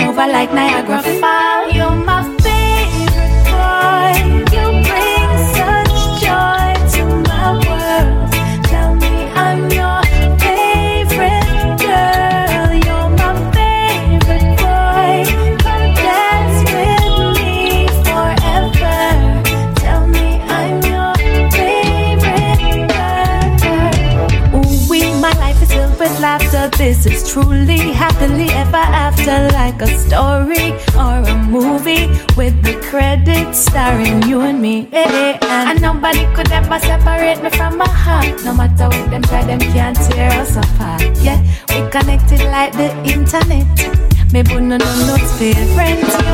over 0.00 0.26
like 0.26 0.52
Niagara 0.52 1.03
Me 44.34 44.42
bun 44.42 44.68
no 44.68 44.76
none 44.76 45.06
nuts 45.06 45.38
for 45.38 45.44
your 45.44 45.66
friends. 45.76 46.33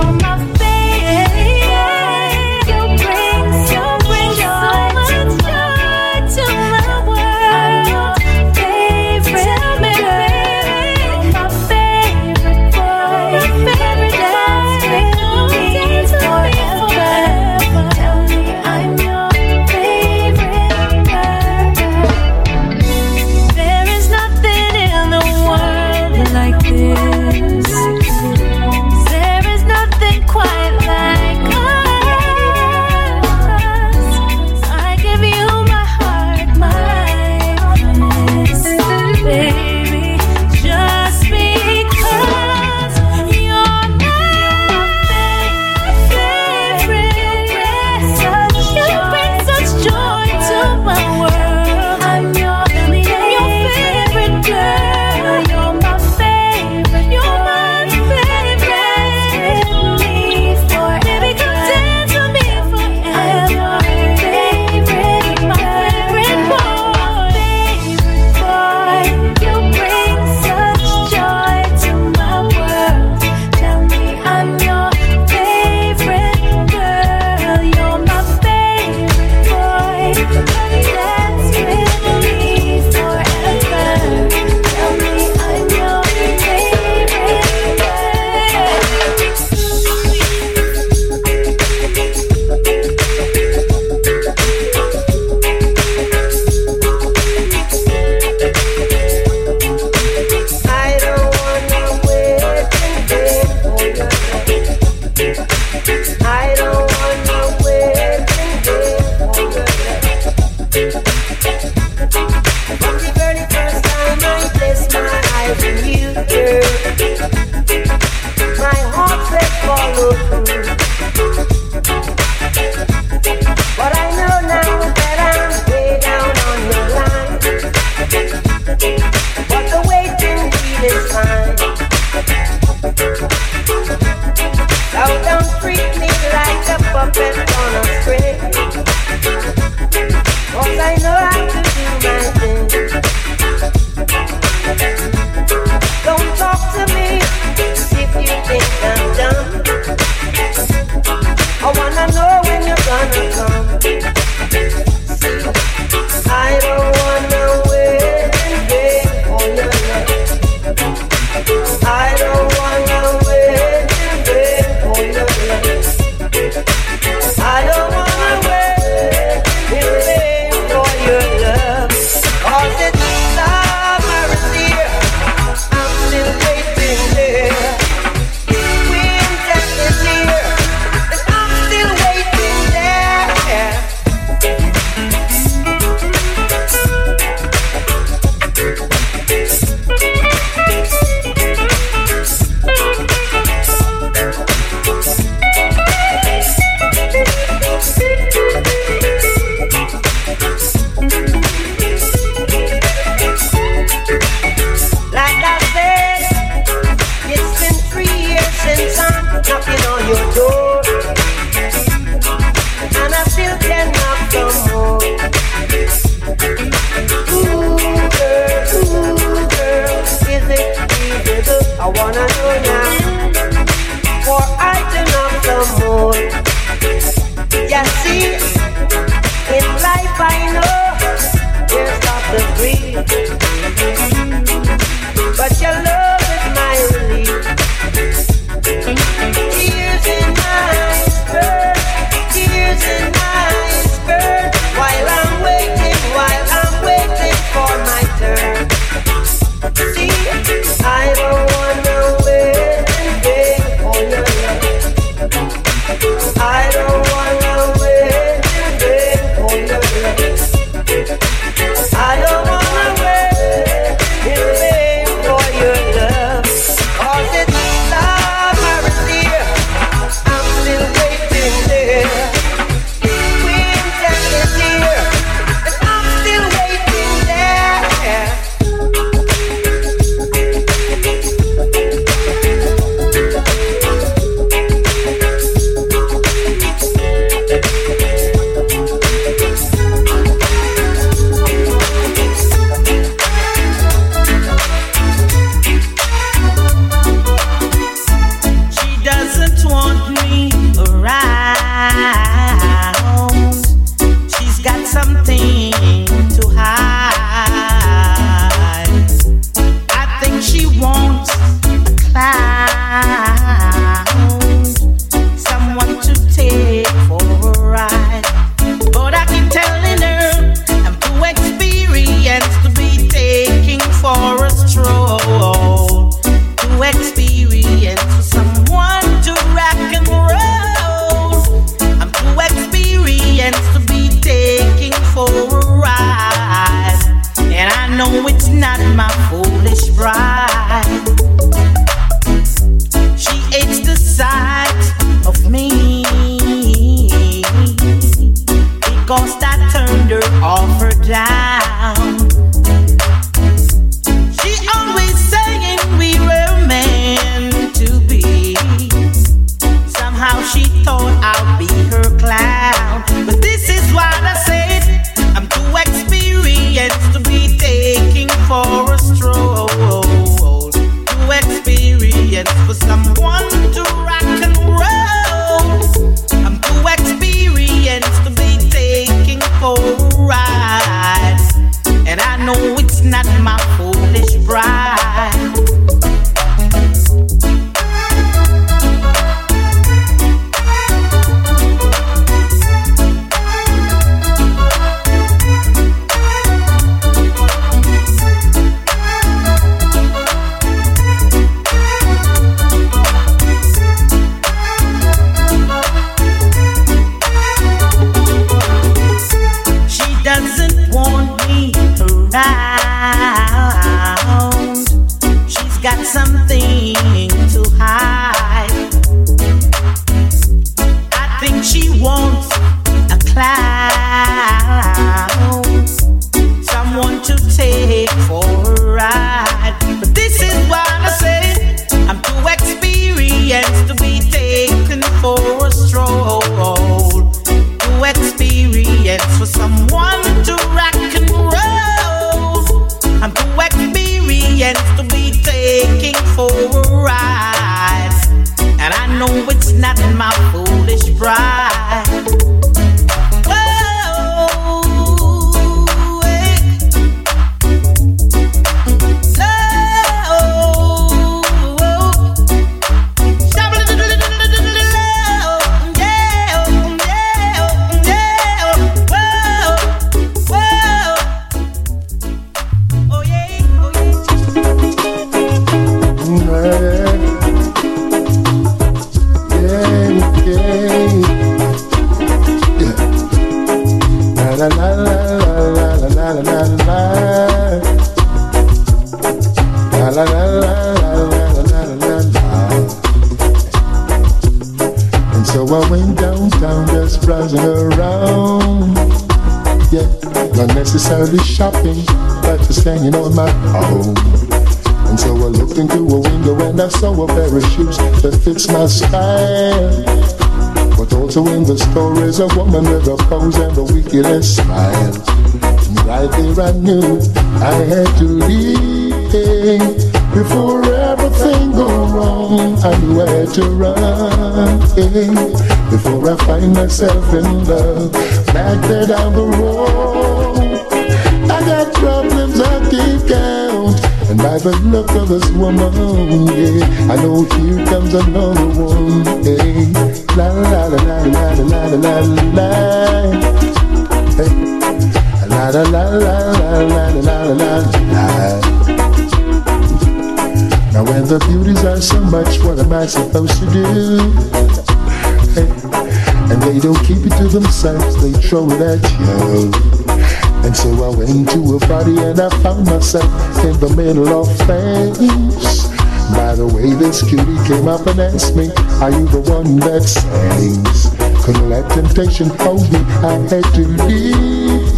Asked 568.21 568.55
me, 568.55 568.69
Are 569.01 569.11
you 569.11 569.27
the 569.27 569.41
one 569.51 569.77
that 569.81 570.05
sings? 570.05 571.11
Couldn't 571.45 571.71
let 571.71 571.91
temptation 571.91 572.49
hold 572.61 572.83
me, 572.93 573.01
I 573.25 573.39
had 573.49 573.65
to 573.75 573.85
leave. 574.05 574.91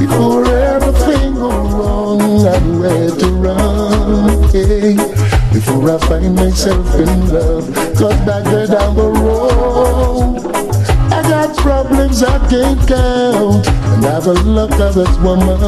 Before 0.00 0.44
everything 0.46 1.34
go 1.34 1.50
wrong, 1.50 2.20
I 2.46 2.58
knew 2.60 2.80
where 2.80 3.10
to 3.10 3.28
run. 3.44 4.42
Before 5.52 5.90
I 5.90 5.98
find 6.08 6.34
myself 6.34 6.94
in 6.94 7.28
love, 7.28 7.66
cause 7.96 8.18
back 8.26 8.44
there 8.44 8.66
down 8.66 8.96
the 8.96 9.10
road, 9.10 10.46
I 11.12 11.22
got 11.22 11.56
problems 11.58 12.22
I 12.22 12.38
can't 12.48 12.88
count. 12.88 13.23
Look 14.04 14.72
at 14.72 14.94
this 14.94 15.16
woman, 15.18 15.60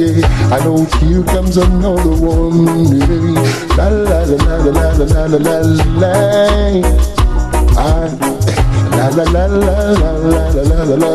yeah. 0.00 0.22
I 0.50 0.58
know 0.64 0.84
here 1.00 1.24
comes 1.24 1.56
another 1.56 2.14
one, 2.14 2.64
yeah. 2.96 3.42
La 3.76 3.88
la 3.88 4.22
la 4.22 4.36
la 4.38 4.70
la 4.70 4.92
la 4.92 5.04
la 5.04 5.26
la 5.26 5.38
la 5.38 5.56
la. 6.00 6.12
La 8.92 9.06
la 9.10 9.24
la 9.24 9.46
la 9.46 9.74
la 9.92 10.10
la 10.12 10.44
la 10.50 10.62
la 10.62 10.78
la 10.84 10.96
la. 10.96 11.10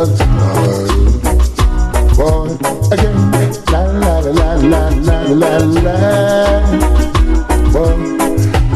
Boy, 2.15 2.47
again. 2.91 3.17
La 3.71 3.81
la 3.85 4.19
la 4.19 4.31
la 4.31 4.89
la 5.07 5.19
la 5.31 5.37
la 5.41 5.51
la. 5.85 5.95
Boy, 7.71 7.95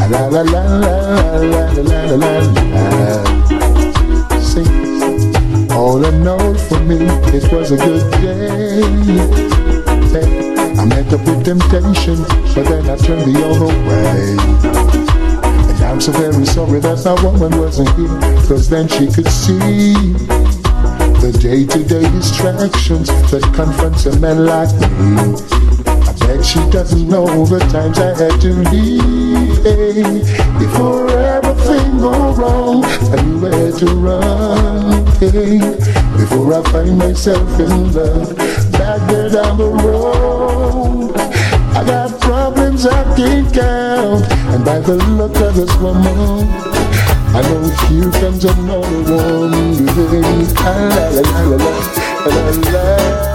la 0.09 0.21
la 0.29 0.41
la 0.41 0.63
la 0.79 0.95
la 1.41 1.63
la 1.71 1.91
la 1.91 1.99
la 2.15 2.31
la. 2.71 3.30
All 5.73 6.03
in 6.05 6.27
all, 6.27 6.53
for 6.55 6.79
me, 6.81 6.97
it 7.33 7.51
was 7.51 7.71
a 7.71 7.77
good 7.77 8.11
day. 8.21 8.81
I 10.77 10.85
met 10.85 11.13
up 11.13 11.21
with 11.25 11.45
temptation, 11.45 12.17
but 12.53 12.65
then 12.65 12.89
I 12.89 12.97
turned 12.97 13.23
the 13.23 13.43
other 13.45 13.67
way. 13.87 14.35
And 15.69 15.83
I'm 15.83 16.01
so 16.01 16.11
very 16.11 16.45
sorry 16.45 16.79
that 16.79 17.03
my 17.05 17.13
woman 17.23 17.59
wasn't 17.59 17.89
here, 17.95 18.19
cause 18.47 18.67
then 18.69 18.87
she 18.87 19.07
could 19.07 19.27
see 19.27 19.93
the 21.21 21.31
day-to-day 21.39 22.09
distractions 22.11 23.07
that 23.31 23.43
confronts 23.53 24.05
a 24.07 24.19
man 24.19 24.45
like 24.45 24.73
me. 24.99 25.60
She 26.43 26.59
doesn't 26.69 27.07
know 27.07 27.45
the 27.45 27.59
times 27.71 27.97
I 27.99 28.17
had 28.17 28.41
to 28.41 28.53
leave. 28.71 29.63
Before 30.59 31.07
everything 31.09 31.99
go 31.99 32.33
wrong, 32.33 32.83
I 32.83 33.21
knew 33.21 33.39
where 33.39 33.71
to 33.71 33.85
run. 33.95 35.05
Before 36.17 36.53
I 36.53 36.61
find 36.71 36.97
myself 36.97 37.59
in 37.59 37.93
love, 37.93 38.35
back 38.71 38.99
there 39.09 39.29
down 39.29 39.57
the 39.57 39.69
road. 39.69 41.11
I 41.15 41.85
got 41.85 42.19
problems 42.19 42.85
I 42.85 43.03
can't 43.15 43.53
count, 43.53 44.25
and 44.51 44.65
by 44.65 44.79
the 44.79 44.95
look 44.95 45.35
of 45.39 45.55
this 45.55 45.73
woman. 45.77 46.49
I 47.33 47.41
know 47.43 47.63
here 47.87 48.11
comes 48.19 48.43
another 48.43 49.15
one. 49.15 49.85
La 50.55 50.73
la 50.89 51.21
la 51.21 51.41
la 51.45 51.69
la 52.25 52.41
la 52.41 52.71
la. 52.71 53.30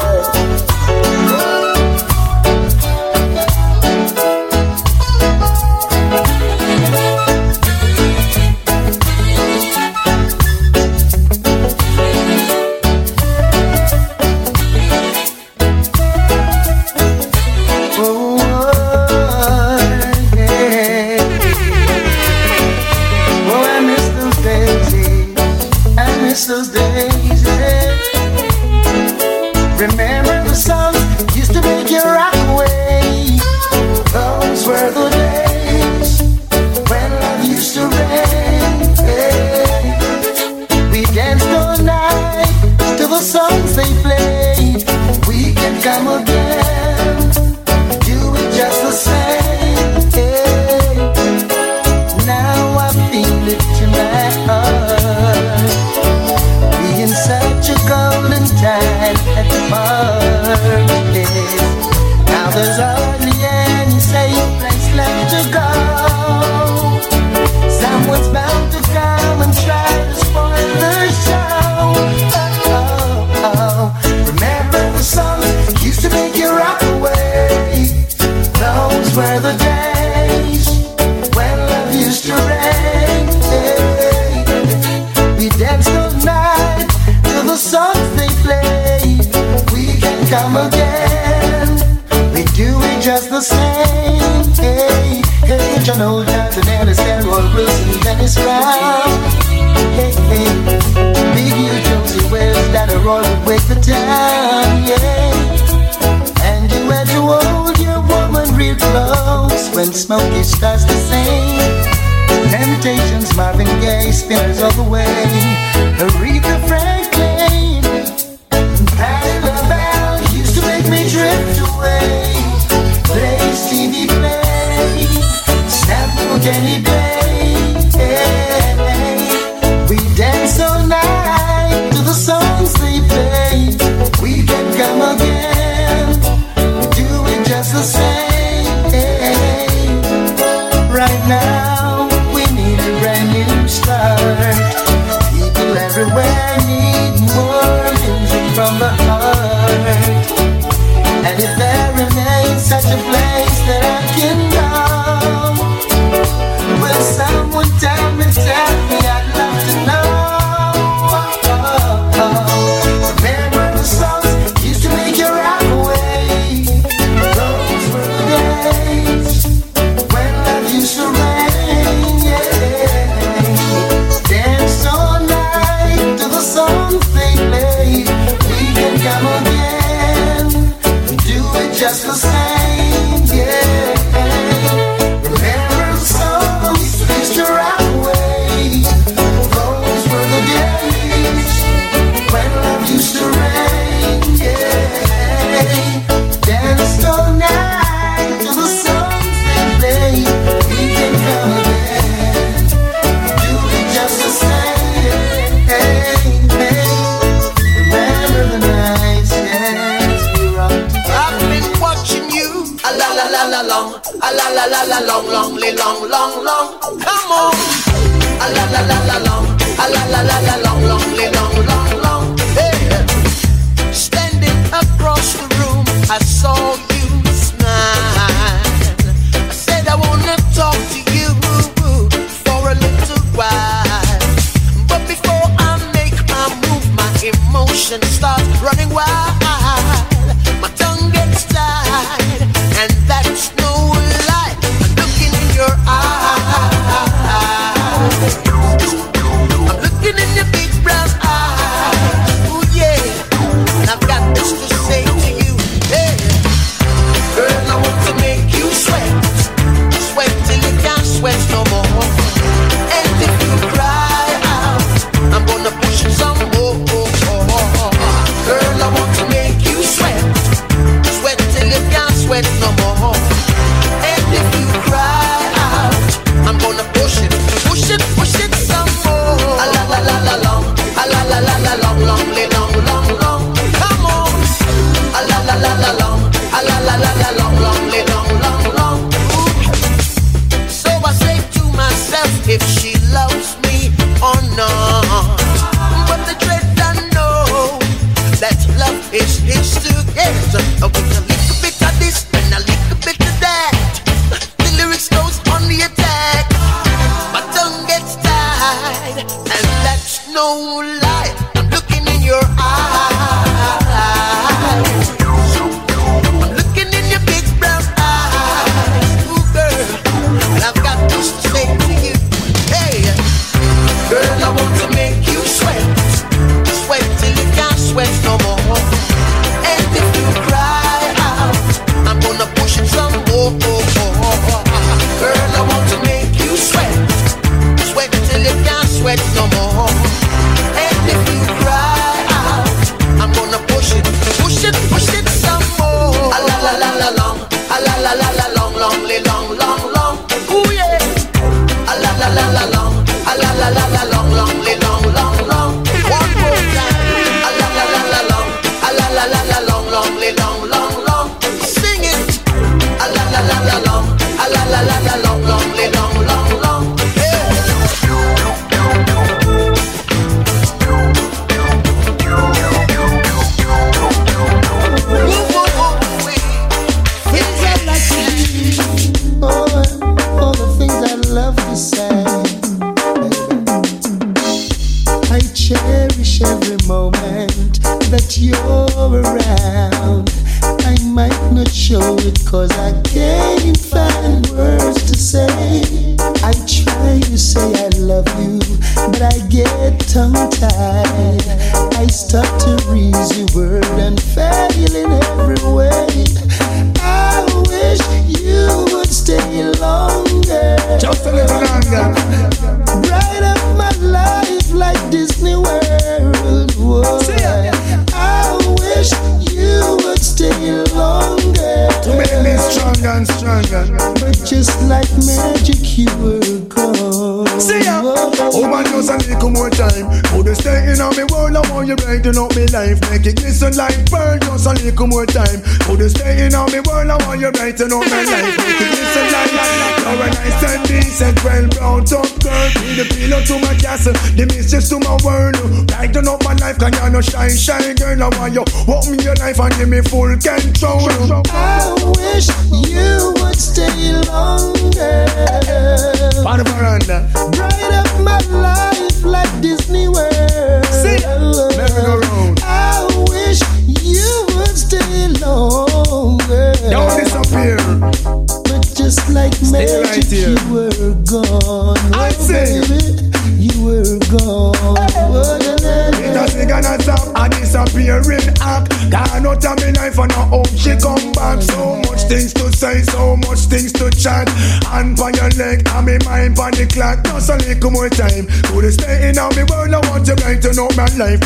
life. 491.17 491.46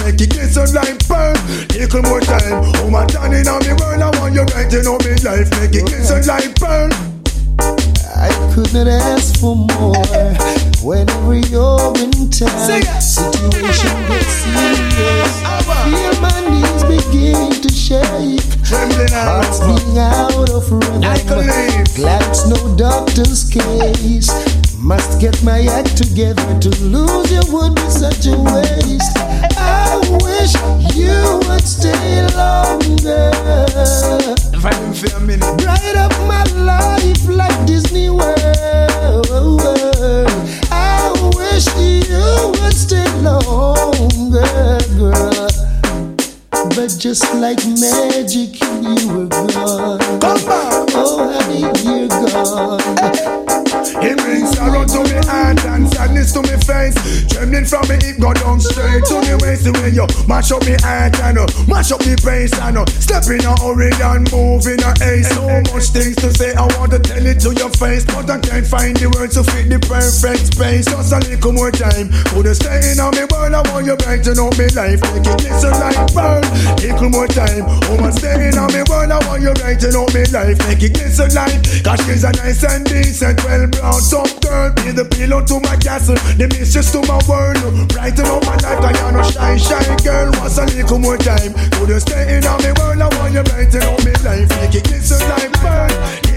show 60.51 60.59
me 60.67 60.75
heart 60.83 61.15
and 61.21 61.39
uh, 61.39 61.50
Mash 61.71 61.95
up 61.95 62.03
the 62.03 62.19
bass 62.27 62.51
and 62.67 62.83
uh, 62.83 62.85
step 62.99 63.23
in 63.31 63.47
a 63.47 63.55
hurry 63.63 63.95
and 63.95 64.27
move 64.35 64.67
in 64.67 64.83
a 64.83 64.91
haste. 64.99 65.31
So 65.39 65.47
much 65.71 65.95
things 65.95 66.19
to 66.19 66.35
say, 66.35 66.51
I 66.59 66.67
want 66.75 66.91
to 66.91 66.99
tell 66.99 67.23
it 67.23 67.39
to 67.47 67.55
your 67.55 67.71
face, 67.79 68.03
but 68.03 68.27
I 68.27 68.43
can't 68.43 68.67
find 68.67 68.99
the 68.99 69.07
words 69.15 69.39
to 69.39 69.47
fit 69.47 69.71
the 69.71 69.79
perfect 69.79 70.51
space. 70.51 70.91
Just 70.91 71.15
a 71.15 71.23
little 71.23 71.55
more 71.55 71.71
time. 71.71 72.11
Couldn't 72.35 72.59
stay 72.59 72.91
in 72.91 72.99
on 72.99 73.15
me 73.15 73.23
world, 73.31 73.55
I 73.55 73.63
want 73.71 73.87
you 73.87 73.95
back 74.03 74.19
to 74.27 74.35
know 74.35 74.51
me 74.59 74.67
life. 74.75 74.99
Make 75.15 75.31
it 75.31 75.47
listen 75.47 75.71
like 75.79 76.11
burn. 76.11 76.43
Little 76.83 77.11
more 77.15 77.31
time. 77.31 77.63
Woman, 77.87 78.13
stay 78.19 78.51
in 78.51 78.59
on 78.59 78.67
me 78.75 78.83
world, 78.91 79.15
I 79.15 79.23
want 79.31 79.39
you 79.47 79.55
back 79.55 79.79
to 79.87 79.95
know 79.95 80.11
me 80.11 80.27
life. 80.35 80.59
Make 80.67 80.83
it 80.83 80.99
listen 80.99 81.31
like. 81.39 81.55
Cause 81.87 82.03
she's 82.03 82.27
a 82.27 82.35
nice 82.35 82.67
and 82.67 82.83
decent, 82.83 83.39
well 83.47 83.71
brought 83.71 84.11
up 84.19 84.31
girl. 84.43 84.75
Be 84.83 84.91
the 84.91 85.07
pillow 85.07 85.47
to 85.47 85.63
my 85.63 85.79
castle, 85.79 86.19
the 86.35 86.51
mistress 86.51 86.91
to 86.99 87.01
my 87.07 87.23
world. 87.31 87.63
Brighten 87.95 88.27
up 88.27 88.43
my 88.43 88.59
life, 88.59 88.83
I 88.83 88.91
am 89.07 89.15
no 89.15 89.23
shy, 89.23 89.55
shy 89.55 89.87
girl. 90.03 90.35
Once 90.43 90.59
a 90.59 90.67
little 90.75 90.99
more 90.99 91.15
time. 91.15 91.55
Could 91.73 91.89
you 91.89 92.01
stay 92.01 92.37
in 92.37 92.47
on 92.47 92.59
me 92.63 92.73
world? 92.79 93.01
I 93.03 93.09
want 93.19 93.35
you 93.35 93.43
brighten 93.43 93.83
up 93.83 94.05
me 94.05 94.13
life. 94.25 94.49
Make 94.61 94.75
it 94.75 94.85
kiss 94.85 95.11
like 95.29 95.53
burn. 95.61 96.30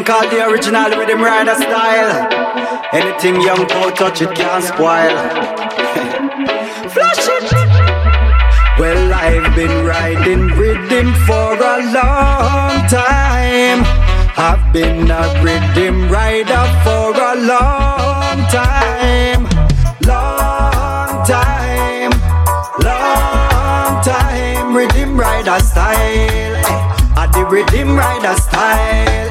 thing 0.00 0.14
called 0.14 0.30
the 0.30 0.46
original 0.48 0.90
rhythm 0.90 1.20
rider 1.20 1.54
style. 1.54 2.28
Anything 2.92 3.40
young 3.42 3.66
boy 3.66 3.90
touch 3.90 4.22
it 4.22 4.34
can't 4.34 4.64
spoil. 4.64 5.16
Flash 6.90 7.28
it. 7.28 7.52
Well, 8.78 9.12
I've 9.12 9.54
been 9.54 9.84
riding 9.84 10.46
rhythm 10.56 11.14
for 11.26 11.54
a 11.54 11.78
long 11.92 12.86
time. 12.88 13.84
I've 14.36 14.72
been 14.72 15.10
a 15.10 15.42
rhythm 15.42 16.10
rider 16.10 16.64
for 16.84 17.12
a 17.12 17.34
long 17.52 18.38
time. 18.48 19.42
Long 20.06 21.26
time. 21.26 22.10
Long 22.82 24.02
time. 24.02 24.76
Rhythm 24.76 25.18
rider 25.18 25.58
style. 25.60 26.56
I 27.16 27.26
the 27.32 27.44
rhythm 27.44 27.96
rider 27.96 28.34
style. 28.40 29.29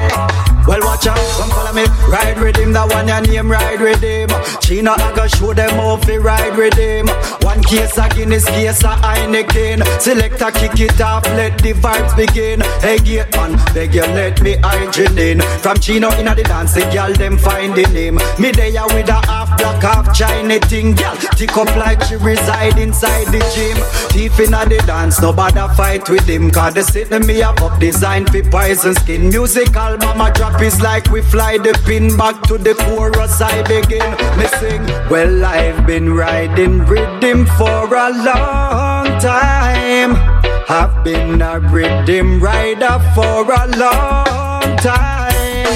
Watch 1.06 1.18
come 1.38 1.50
follow 1.50 1.72
me. 1.72 1.84
Ride 2.08 2.38
with 2.40 2.56
him, 2.56 2.72
that 2.74 2.92
one 2.92 3.08
your 3.08 3.20
name, 3.22 3.50
ride 3.50 3.80
with 3.80 4.02
him. 4.02 4.28
Chino, 4.60 4.92
I 4.92 5.14
go 5.16 5.26
show 5.26 5.54
them 5.54 5.70
how 5.70 5.96
to 5.96 6.20
ride 6.20 6.56
with 6.56 6.74
him. 6.74 7.06
One 7.50 7.64
case 7.64 7.98
of 7.98 8.08
Guinness, 8.14 8.44
case 8.44 8.84
of 8.84 8.96
Heineken. 9.02 9.82
Selector, 10.00 10.52
kick 10.52 10.78
it 10.78 11.00
off, 11.00 11.24
let 11.34 11.60
the 11.60 11.72
vibes 11.72 12.16
begin. 12.16 12.60
Hey, 12.80 12.98
gate 12.98 13.28
man, 13.34 13.58
beg 13.74 13.92
you 13.92 14.02
let 14.02 14.40
me 14.40 14.54
hygiene 14.62 15.18
in. 15.18 15.40
From 15.58 15.76
Chino 15.80 16.12
in 16.12 16.26
the 16.26 16.44
dance, 16.44 16.74
the 16.74 16.82
girl 16.94 17.12
them 17.12 17.36
find 17.36 17.74
the 17.74 17.82
name. 17.88 18.20
Me 18.38 18.52
there 18.52 18.86
with 18.94 19.08
a 19.08 19.26
half 19.26 19.58
black, 19.58 19.82
half 19.82 20.14
China 20.14 20.60
thing, 20.60 20.94
girl. 20.94 21.16
Tick 21.34 21.56
up 21.56 21.74
like 21.74 22.00
she 22.04 22.14
reside 22.14 22.78
inside 22.78 23.26
the 23.32 23.42
gym. 23.52 23.76
Thief 24.12 24.38
in 24.38 24.52
the 24.52 24.80
dance, 24.86 25.20
nobody 25.20 25.74
fight 25.74 26.08
with 26.08 26.28
him. 26.28 26.52
Cause 26.52 26.74
they 26.74 26.82
sit 26.82 27.10
me 27.26 27.42
up 27.42 27.60
up 27.62 27.80
design 27.80 28.26
for 28.26 28.44
poison 28.44 28.94
skin. 28.94 29.28
Musical 29.28 29.96
mama 29.98 30.30
drop 30.36 30.62
is 30.62 30.80
like 30.80 31.10
we 31.10 31.20
fly 31.20 31.58
the 31.58 31.72
pin 31.84 32.16
back 32.16 32.40
to 32.42 32.58
the 32.58 32.74
chorus. 32.74 33.40
I 33.40 33.60
begin 33.62 34.08
me 34.38 34.46
sing. 34.60 34.86
Well, 35.10 35.44
I've 35.44 35.84
been 35.84 36.14
riding 36.14 36.86
rhythm 36.86 37.39
for 37.46 37.94
a 37.94 38.10
long 38.10 39.06
time. 39.20 40.16
I've 40.68 41.04
been 41.04 41.42
a 41.42 41.60
rhythm 41.60 42.40
rider 42.40 42.98
for 43.14 43.42
a 43.42 43.66
long 43.76 44.76
time. 44.78 45.66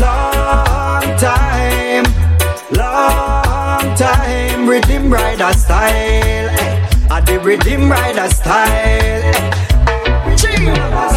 Long 0.00 1.16
time. 1.18 2.04
Long 2.70 3.94
time. 3.96 4.68
Rhythm 4.68 5.12
rider 5.12 5.52
style. 5.52 6.48
Eh. 6.60 7.08
I 7.10 7.20
the 7.20 7.38
rhythm 7.38 7.90
rider 7.90 8.28
style. 8.28 9.22
Eh. 9.24 9.52
Hey. 10.36 11.11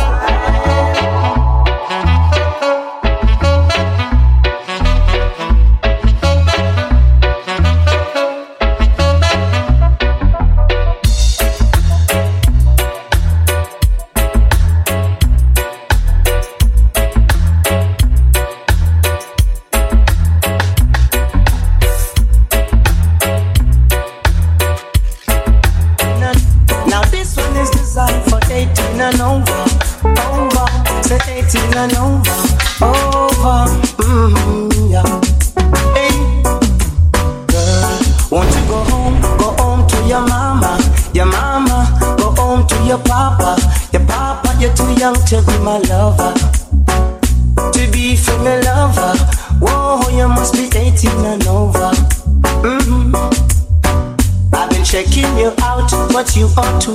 ought 56.57 56.81
to 56.81 56.94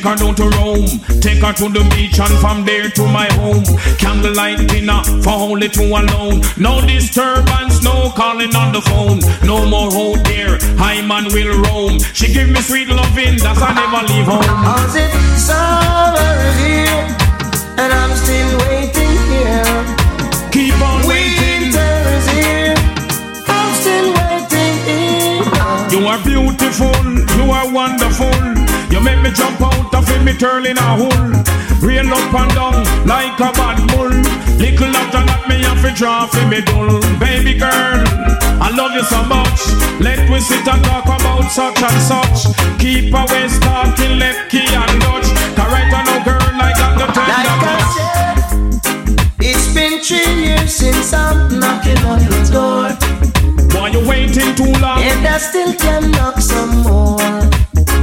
take 0.00 0.08
her 0.08 0.16
down 0.16 0.34
to 0.34 0.48
Rome, 0.56 1.20
take 1.20 1.42
her 1.42 1.52
to 1.52 1.68
the 1.68 1.84
beach 1.92 2.18
and 2.18 2.32
from 2.38 2.64
there 2.64 2.88
to 2.88 3.02
my 3.06 3.26
home. 3.34 3.64
Candlelight 3.98 4.66
dinner 4.68 5.02
for 5.22 5.36
only 5.36 5.68
two 5.68 5.92
alone. 5.92 6.40
No 6.56 6.80
disturbance, 6.80 7.82
no 7.82 8.10
calling 8.16 8.54
on 8.56 8.72
the 8.72 8.80
phone. 8.80 9.20
No 9.44 9.66
more 9.66 9.92
out 9.92 10.24
there, 10.24 10.56
I 10.80 11.04
man 11.04 11.28
will 11.32 11.52
roam. 11.68 11.98
She 12.14 12.32
give 12.32 12.48
me 12.48 12.60
sweet 12.62 12.88
loving, 12.88 13.36
that's 13.36 13.60
I 13.60 13.74
never 13.76 14.06
leave 14.08 14.24
home. 14.24 14.48
As 14.64 14.96
if 14.96 15.12
summer 15.36 16.32
is 16.48 16.56
here, 16.64 17.04
and 17.76 17.92
I'm 17.92 18.16
still 18.16 18.50
waiting 18.64 19.20
here. 19.28 19.84
Keep 20.50 20.80
on 20.80 21.06
waiting. 21.06 21.76
Winter 21.76 21.92
is 22.16 22.26
here, 22.32 22.74
I'm 23.52 23.70
still 23.76 24.08
waiting 24.16 24.76
here. 24.88 25.44
You 25.92 26.08
are 26.08 26.20
beautiful, 26.24 26.96
you 27.36 27.50
are 27.52 27.68
wonderful. 27.70 28.59
You 28.90 29.00
make 29.00 29.20
me 29.22 29.30
jump 29.30 29.60
out 29.60 29.94
of 29.94 30.08
it, 30.10 30.22
me 30.24 30.32
turn 30.36 30.66
in 30.66 30.76
a 30.78 30.88
hole. 30.98 31.32
Rail 31.80 32.12
up 32.12 32.34
and 32.34 32.52
down 32.54 32.74
like 33.06 33.38
a 33.40 33.50
bad 33.54 33.78
bull. 33.88 34.10
Little 34.60 34.92
after 34.96 35.22
that, 35.24 35.46
me 35.48 35.62
have 35.64 35.80
to 35.82 35.90
draw 35.94 36.26
for 36.26 36.44
me 36.46 36.60
dull. 36.60 37.00
Baby 37.18 37.54
girl, 37.58 38.02
I 38.60 38.68
love 38.76 38.92
you 38.92 39.04
so 39.04 39.22
much. 39.24 39.60
Let 40.00 40.28
we 40.28 40.40
sit 40.40 40.66
and 40.68 40.82
talk 40.84 41.06
about 41.06 41.48
such 41.50 41.80
and 41.80 42.00
such. 42.02 42.52
Keep 42.78 43.14
away 43.14 43.48
starting 43.48 44.18
left 44.18 44.50
key 44.50 44.66
and 44.68 44.94
Dutch. 45.00 45.28
Cause 45.56 45.70
right 45.72 45.88
now, 45.88 46.24
girl, 46.24 46.42
like 46.58 46.76
I 46.76 46.88
got 46.98 47.14
the 47.14 47.20
Like 47.20 47.46
tender 47.46 47.70
I 47.70 47.80
said, 47.96 49.40
it's 49.40 49.72
been 49.72 50.02
three 50.02 50.44
years 50.44 50.74
since 50.74 51.12
I'm 51.14 51.58
knocking 51.60 51.98
on 52.04 52.20
your 52.20 52.44
door, 52.52 52.90
Why 53.72 53.88
you 53.94 54.02
waiting 54.06 54.54
too 54.56 54.72
long? 54.82 55.00
and 55.00 55.26
I 55.26 55.38
still 55.38 55.72
can 55.74 56.10
knock 56.10 56.40
some 56.40 56.82
more. 56.82 57.18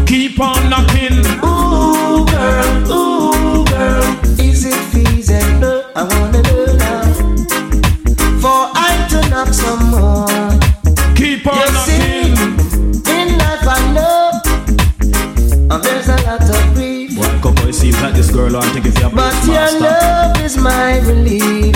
Keep 0.08 0.40
on 0.40 0.70
knocking. 0.70 1.20
Ooh, 1.44 2.26
girl, 2.26 2.92
ooh, 2.92 3.66
girl, 3.66 4.04
is 4.40 4.66
it 4.66 4.76
feasible? 4.92 5.84
I 5.96 6.04
wanna 6.04 6.42
know 6.44 6.66
now. 6.78 7.04
For 8.42 8.72
I 8.74 9.08
to 9.12 9.30
knock 9.30 9.50
some 9.54 9.92
more. 9.92 10.28
Keep 11.16 11.48
on 11.48 11.58
You 11.58 11.68
see, 11.86 12.34
knocking. 12.34 13.06
in 13.16 13.38
life 13.38 13.68
I 13.68 13.80
know 13.94 14.32
uh, 15.70 15.78
there's 15.80 16.08
a 16.08 16.16
lot 16.26 16.42
of 16.42 16.74
grief, 16.76 17.18
Well, 17.18 17.68
it 17.70 17.74
seems 17.74 18.02
like 18.02 18.14
this 18.16 18.32
girl 18.32 18.54
want 18.54 18.74
to 18.74 18.80
give 18.82 18.98
you 18.98 19.08
a 19.08 19.10
but 19.10 19.34
your 19.46 19.56
master. 19.56 19.80
love 19.80 20.42
is 20.42 20.58
my 20.58 21.00
relief. 21.00 21.76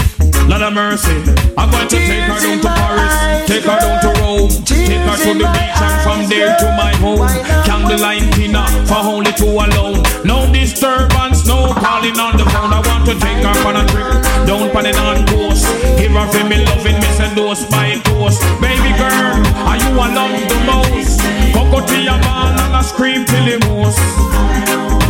Lord 0.50 0.62
of 0.62 0.74
mercy, 0.74 1.18
I'm 1.58 1.70
going 1.72 1.88
to 1.88 1.96
take 1.96 2.24
her 2.26 2.40
down 2.40 2.60
to 2.62 2.70
Paris, 2.70 3.48
take 3.48 3.64
her 3.64 3.78
down 3.80 3.98
to 4.02 4.10
Rome, 4.22 4.50
take 4.66 5.02
her 5.04 5.18
to 5.18 5.32
the 5.38 5.48
beach 5.48 5.82
and 5.82 5.98
from 6.04 6.20
there 6.30 6.56
to 6.60 6.68
my 6.78 6.94
home. 6.98 7.28
Candlelight 7.66 8.26
dinner 8.36 8.66
for 8.86 9.02
only 9.02 9.32
two 9.34 9.52
alone. 9.52 10.04
No 10.26 10.52
disturbance, 10.52 11.46
no 11.48 11.74
calling 11.74 12.18
on 12.20 12.38
the 12.38 12.46
phone. 12.52 12.72
I 12.74 12.82
want 12.86 13.06
to 13.10 13.14
take 13.20 13.44
her 13.44 13.56
on 13.68 13.78
a 13.78 13.86
trip 13.88 14.22
down 14.48 14.70
on 14.76 14.84
the 14.84 14.94
on 14.98 15.26
coast. 15.28 15.66
Give 15.98 16.12
her 16.12 16.28
for 16.28 16.44
me 16.48 16.64
loving, 16.66 17.00
me 17.00 17.10
send 17.18 17.36
dose 17.36 17.66
by 17.70 18.00
toast. 18.04 18.42
Baby 18.62 18.92
girl, 18.98 19.42
are 19.68 19.78
you 19.78 19.92
I 20.00 20.08
love 20.14 20.36
the 20.50 20.60
most? 20.68 21.22
Coco 21.54 21.86
to 21.86 21.98
your 22.02 22.20
man 22.20 22.60
and 22.60 22.76
I 22.76 22.82
scream 22.82 23.26
till 23.26 23.46
he 23.46 23.58
moves. 23.68 25.01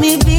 Me 0.00 0.29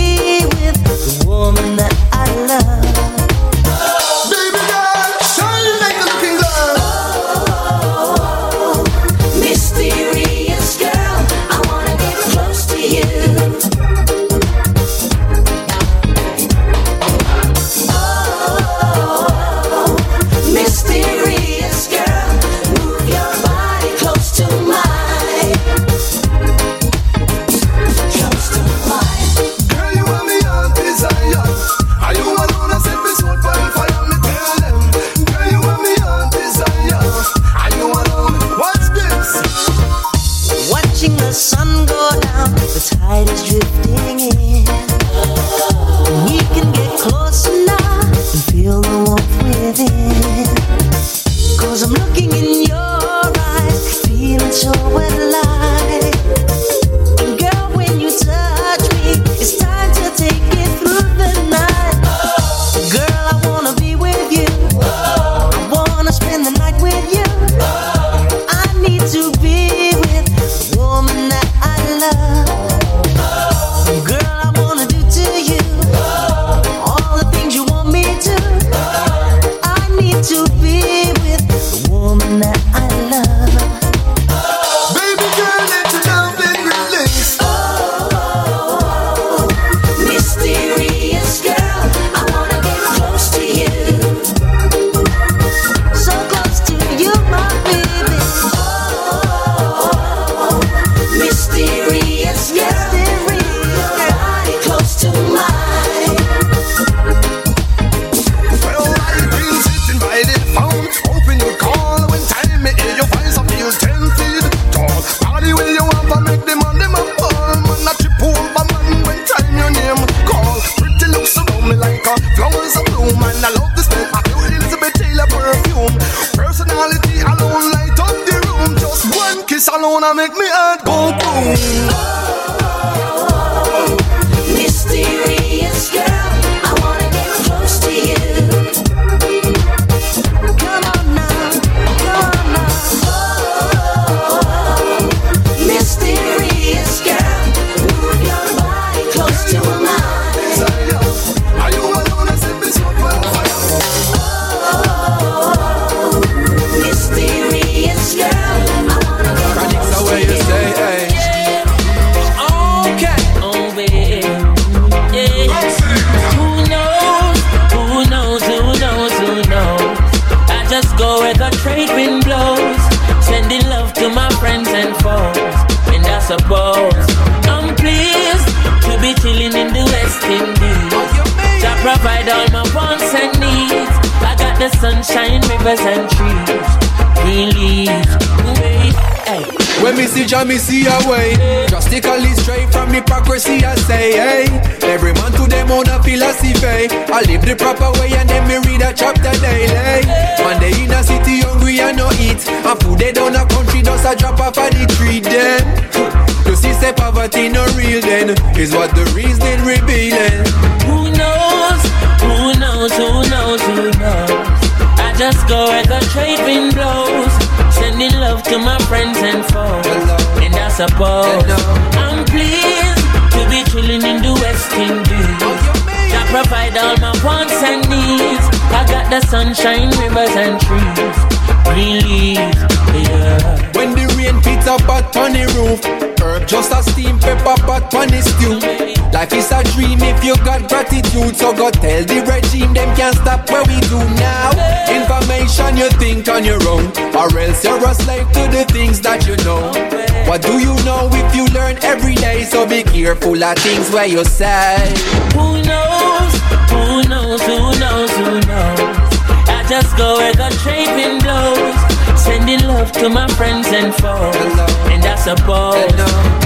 of 253.51 253.63
things 253.63 253.91
where 253.91 254.05
you 254.05 254.23
say. 254.23 254.93
Who 255.33 255.61
knows? 255.61 256.33
Who 256.71 257.03
knows? 257.09 257.41
Who 257.41 257.59
knows? 257.79 258.11
Who 258.21 258.31
knows? 258.47 259.11
I 259.49 259.65
just 259.67 259.97
go 259.97 260.17
where 260.17 260.33
the 260.33 260.49
trade 260.63 260.91
wind 260.95 261.23
blows. 261.23 261.75
Sending 262.19 262.63
love 262.67 262.91
to 262.93 263.09
my 263.09 263.27
friends 263.39 263.67
and 263.67 263.93
foes, 263.95 264.53
and 264.91 265.03
I 265.03 265.15
suppose 265.15 265.91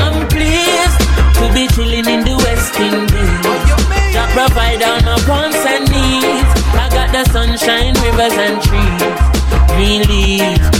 I'm 0.01 0.27
pleased 0.29 0.99
to 1.37 1.45
be 1.53 1.67
chilling 1.75 2.07
in 2.07 2.21
the 2.23 2.35
West 2.45 2.79
Indies. 2.79 3.45
To 4.15 4.23
provide 4.33 4.81
all 4.83 5.01
my 5.03 5.17
wants 5.27 5.63
and 5.65 5.85
needs. 5.91 6.49
I 6.73 6.87
got 6.89 7.11
the 7.11 7.23
sunshine, 7.31 7.93
rivers 8.05 8.37
and 8.45 8.61
trees 8.63 9.35
in 9.77 10.01
our 10.09 10.74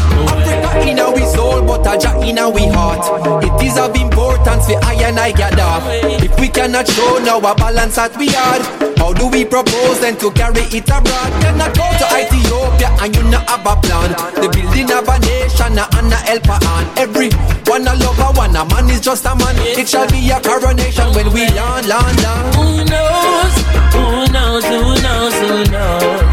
in 1.86 2.40
our 2.40 2.58
heart. 2.74 3.44
It 3.46 3.68
is 3.68 3.78
of 3.78 3.96
importance 3.96 4.66
for 4.66 4.80
I 4.84 4.96
and 5.06 5.20
I 5.20 5.32
gather. 5.32 5.78
If 6.26 6.40
we 6.40 6.50
cannot 6.50 6.88
show 6.88 7.20
now 7.20 7.38
a 7.38 7.54
balance 7.54 7.96
that 7.96 8.18
we 8.18 8.30
are, 8.30 8.62
how 8.98 9.14
do 9.14 9.28
we 9.30 9.46
propose 9.46 10.02
then 10.02 10.18
to 10.18 10.32
carry 10.32 10.66
it 10.74 10.90
abroad? 10.90 11.30
Cannot 11.46 11.78
go 11.78 11.86
to 11.86 12.06
Ethiopia 12.18 12.90
and 13.02 13.16
you 13.16 13.24
not 13.30 13.48
have 13.50 13.66
a 13.66 13.76
plan. 13.78 14.10
The 14.34 14.50
building 14.50 14.90
of 14.90 15.06
a 15.06 15.20
nation 15.30 15.78
and 15.78 16.14
a 16.14 16.20
helper 16.26 16.58
on. 16.74 16.86
Every 16.98 17.30
one 17.70 17.86
a 17.86 17.94
lover, 17.94 18.34
one 18.34 18.56
a 18.56 18.66
man 18.66 18.90
is 18.90 19.02
just 19.02 19.26
a 19.26 19.36
man. 19.36 19.56
It 19.78 19.88
shall 19.88 20.10
be 20.10 20.30
a 20.32 20.42
coronation 20.42 21.14
when 21.14 21.32
we 21.34 21.46
land, 21.54 21.86
land, 21.86 22.18
land. 22.26 22.56
Who 22.56 22.82
knows? 22.90 23.54
Who 23.94 24.34
knows? 24.34 24.66
Who 24.66 24.82
knows? 25.06 25.34
Who 25.38 25.72
knows? 25.72 26.25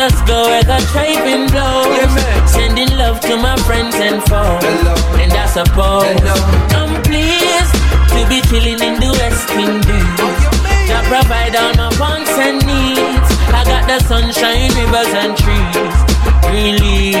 I 0.00 0.08
just 0.08 0.24
go 0.26 0.48
where 0.48 0.64
the 0.64 0.80
train 0.96 1.44
blows. 1.52 1.92
Yeah, 1.92 2.46
Sending 2.46 2.88
love 2.96 3.20
to 3.20 3.36
my 3.36 3.54
friends 3.68 3.92
and 4.00 4.24
foes. 4.24 4.64
And 5.20 5.28
I 5.28 5.44
suppose 5.44 6.08
Hello. 6.08 6.40
I'm 6.72 6.96
pleased 7.04 7.76
to 8.16 8.20
be 8.24 8.40
chilling 8.48 8.80
in 8.80 8.96
the 8.96 9.12
West 9.20 9.52
Indies. 9.52 10.16
Oh, 10.24 10.56
to 10.88 10.96
provide 11.04 11.52
all 11.52 11.76
my 11.76 11.92
wants 12.00 12.32
and 12.32 12.64
needs. 12.64 13.28
I 13.52 13.60
got 13.68 13.84
the 13.92 14.00
sunshine, 14.08 14.72
rivers 14.72 15.12
and 15.20 15.36
trees. 15.36 15.96
Really, 16.48 17.12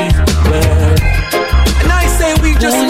well. 0.48 0.96
And 1.84 1.92
I 1.92 2.08
say 2.16 2.32
we 2.40 2.56
just 2.56 2.80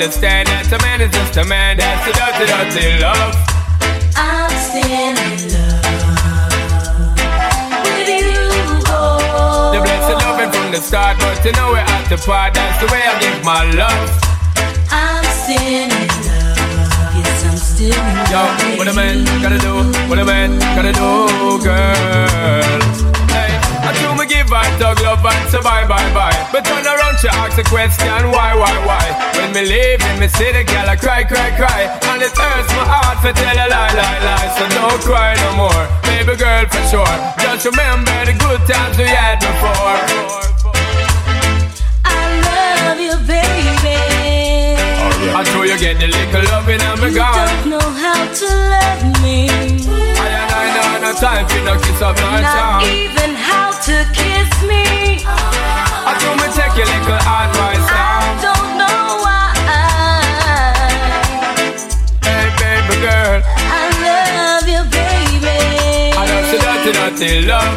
understand 0.00 0.48
that 0.48 0.64
a 0.72 0.80
man 0.80 1.04
is 1.04 1.12
just 1.12 1.36
a 1.36 1.44
man? 1.44 1.76
That's 1.76 2.00
the 2.08 2.16
dirty, 2.16 2.48
dirty 2.48 3.04
love. 3.04 3.36
I'm 4.16 4.48
still 4.56 4.88
in 4.88 5.12
love 5.12 5.84
with 7.84 8.08
you, 8.08 8.32
boy. 8.88 9.76
The 9.76 9.80
blessed 9.84 10.16
loving 10.24 10.48
from 10.56 10.72
the 10.72 10.80
start, 10.80 11.20
but 11.20 11.44
you 11.44 11.52
know 11.52 11.76
we're 11.76 11.84
at 11.84 12.08
the 12.08 12.16
part. 12.16 12.56
That's 12.56 12.80
the 12.80 12.88
way 12.88 13.04
I 13.04 13.12
give 13.20 13.44
my 13.44 13.68
love. 13.76 14.08
I'm 14.88 15.20
still 15.44 15.60
in 15.60 15.92
love. 15.92 17.20
Yes, 17.20 17.44
I'm 17.44 17.60
still 17.60 17.92
in 17.92 18.24
Yo, 18.32 18.40
what 18.80 18.88
a 18.88 18.96
man 18.96 19.28
gotta 19.44 19.60
do, 19.60 19.84
what 20.08 20.16
a 20.18 20.24
man 20.24 20.56
gotta 20.80 20.96
do, 20.96 21.60
girl. 21.60 23.19
Hey, 24.60 24.68
I 24.68 24.78
do 24.78 24.84
me 24.86 25.00
give 25.00 25.00
her 25.00 25.00
dog 25.00 25.00
love 25.00 25.24
and 25.26 25.48
say 25.50 25.60
bye, 25.62 25.86
bye, 25.86 26.10
bye. 26.12 26.48
But 26.52 26.64
turn 26.64 26.84
around, 26.84 27.16
she 27.18 27.28
ask 27.28 27.56
the 27.56 27.64
question, 27.64 28.30
why, 28.30 28.54
why, 28.54 28.74
why? 28.84 29.04
When 29.36 29.52
me 29.52 29.62
leave, 29.64 30.00
in 30.02 30.20
me 30.20 30.28
see 30.28 30.52
the 30.52 30.64
girl, 30.64 30.88
I 30.88 30.96
cry, 30.96 31.24
cry, 31.24 31.50
cry. 31.56 31.88
And 32.12 32.22
it 32.22 32.32
hurts 32.36 32.70
my 32.76 32.84
heart 32.84 33.18
to 33.24 33.32
tell 33.32 33.56
a 33.56 33.66
lie, 33.68 33.92
lie, 33.96 34.20
lie. 34.20 34.48
So 34.56 34.64
don't 34.68 35.00
cry 35.02 35.34
no 35.40 35.50
more, 35.56 35.82
baby 36.04 36.36
girl, 36.36 36.64
for 36.68 36.82
sure. 36.92 37.16
Just 37.40 37.64
remember 37.66 38.16
the 38.28 38.34
good 38.36 38.60
times 38.68 38.96
we 38.98 39.08
had 39.08 39.40
before. 39.40 40.00
I 42.04 42.20
love 42.44 43.00
you, 43.00 43.16
baby. 43.26 43.96
I 45.32 45.44
know 45.54 45.62
you 45.62 45.78
get 45.78 45.98
the 46.00 46.08
little 46.08 46.44
loving 46.52 46.80
and 46.80 47.00
me 47.00 47.08
You 47.08 47.14
gone. 47.16 47.36
don't 47.48 47.66
know 47.70 47.80
how 47.80 48.22
to 48.28 48.46
love 48.72 49.22
me. 49.22 49.48
No 51.12 51.18
time 51.18 51.46
for 51.48 51.60
no 51.64 51.74
kiss 51.78 52.02
up, 52.02 52.16
no 52.16 52.30
Not 52.30 52.82
even 52.84 53.34
how 53.34 53.70
to 53.72 53.96
kiss 54.14 54.50
me. 54.62 54.84
I 55.26 56.14
do 56.20 56.28
me 56.38 56.46
take 56.54 56.76
your 56.78 56.86
little 56.86 57.18
advice 57.18 57.86
now. 57.90 58.46
Don't 58.46 58.70
know 58.78 59.18
why. 59.24 59.50
Hey, 62.22 62.46
baby 62.62 62.94
girl. 63.02 63.42
I 63.42 63.84
love 64.06 64.66
you, 64.70 64.82
baby. 64.98 65.58
I 66.14 66.22
don't 66.30 66.46
see 66.50 66.62
nothing, 66.68 66.96
nothing 67.02 67.38
love. 67.50 67.76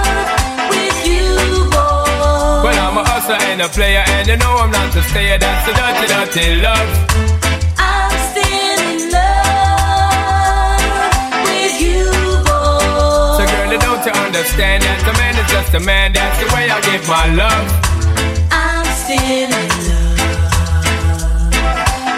with 0.70 0.98
you, 1.10 1.26
boy. 1.74 2.62
Well, 2.64 2.78
I'm 2.86 2.96
a 2.98 3.04
hustler 3.04 3.40
and 3.50 3.62
a 3.62 3.68
player, 3.68 4.04
and 4.14 4.28
you 4.28 4.36
know 4.36 4.54
I'm 4.62 4.70
not 4.70 4.92
to 4.92 5.02
stay. 5.10 5.36
That's 5.38 5.66
the 5.66 5.72
dirty, 5.74 6.06
dirty 6.06 6.60
love. 6.62 7.10
Understand 14.40 14.80
that 14.80 15.04
a 15.04 15.12
man 15.20 15.36
is 15.36 15.44
just 15.52 15.68
a 15.76 15.80
man? 15.84 16.16
That's 16.16 16.32
the 16.40 16.48
way 16.56 16.64
I 16.72 16.80
give 16.80 17.04
my 17.04 17.28
love. 17.36 17.68
I'm 18.48 18.88
still 18.96 19.20
in 19.20 19.52
love 19.52 20.16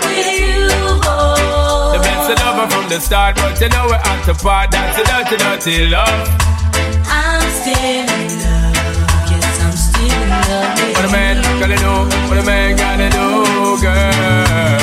with 0.06 0.30
you, 0.38 0.70
boy. 1.02 1.98
The 1.98 2.02
best 2.06 2.30
of 2.30 2.38
lover 2.38 2.70
from 2.70 2.86
the 2.86 3.02
start, 3.02 3.34
but 3.42 3.58
you 3.58 3.74
know 3.74 3.90
we're 3.90 3.98
at 3.98 4.22
the 4.22 4.38
part. 4.38 4.70
That's 4.70 4.94
the 4.94 5.02
dirty, 5.02 5.34
dirty 5.34 5.90
love. 5.90 6.14
I'm 7.10 7.42
still 7.58 8.06
in 8.06 8.06
love. 8.38 8.70
Yes, 9.26 9.58
I'm 9.66 9.74
still 9.74 10.06
in 10.06 10.30
love 10.30 10.78
What 10.94 11.02
a 11.02 11.10
man 11.10 11.42
gotta 11.58 11.74
do, 11.74 12.06
what 12.30 12.38
a 12.38 12.46
man 12.46 12.78
gotta 12.78 13.10
do, 13.10 13.82
girl. 13.82 14.78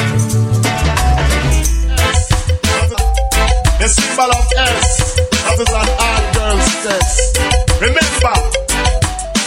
The 3.80 3.88
symbol 3.88 4.28
of 4.28 4.44
S, 4.60 5.16
that 5.16 5.19
is 5.58 5.70
an 5.70 5.90
all 5.98 6.24
girls 6.36 6.70
test. 6.84 7.40
Remember, 7.82 8.36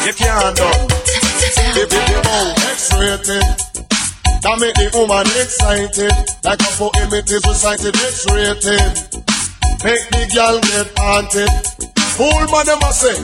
you 0.03 0.13
can't 0.17 0.57
done. 0.57 0.89
If 1.75 1.89
you 1.93 2.03
give 2.09 2.27
out 2.27 2.59
X-rated, 2.75 3.45
that 4.43 4.57
make 4.59 4.75
the 4.75 4.91
woman 4.99 5.27
excited. 5.39 6.13
Like 6.43 6.59
a 6.59 6.71
poem 6.75 7.13
it 7.15 7.31
is 7.31 7.45
recited 7.47 7.95
X-rated. 7.95 9.13
Make 9.87 10.05
the 10.11 10.23
girl 10.35 10.59
get 10.63 10.91
haunted. 10.99 11.51
Fool 12.19 12.45
man 12.51 12.67
them 12.67 12.83
a 12.83 12.93
say, 12.93 13.19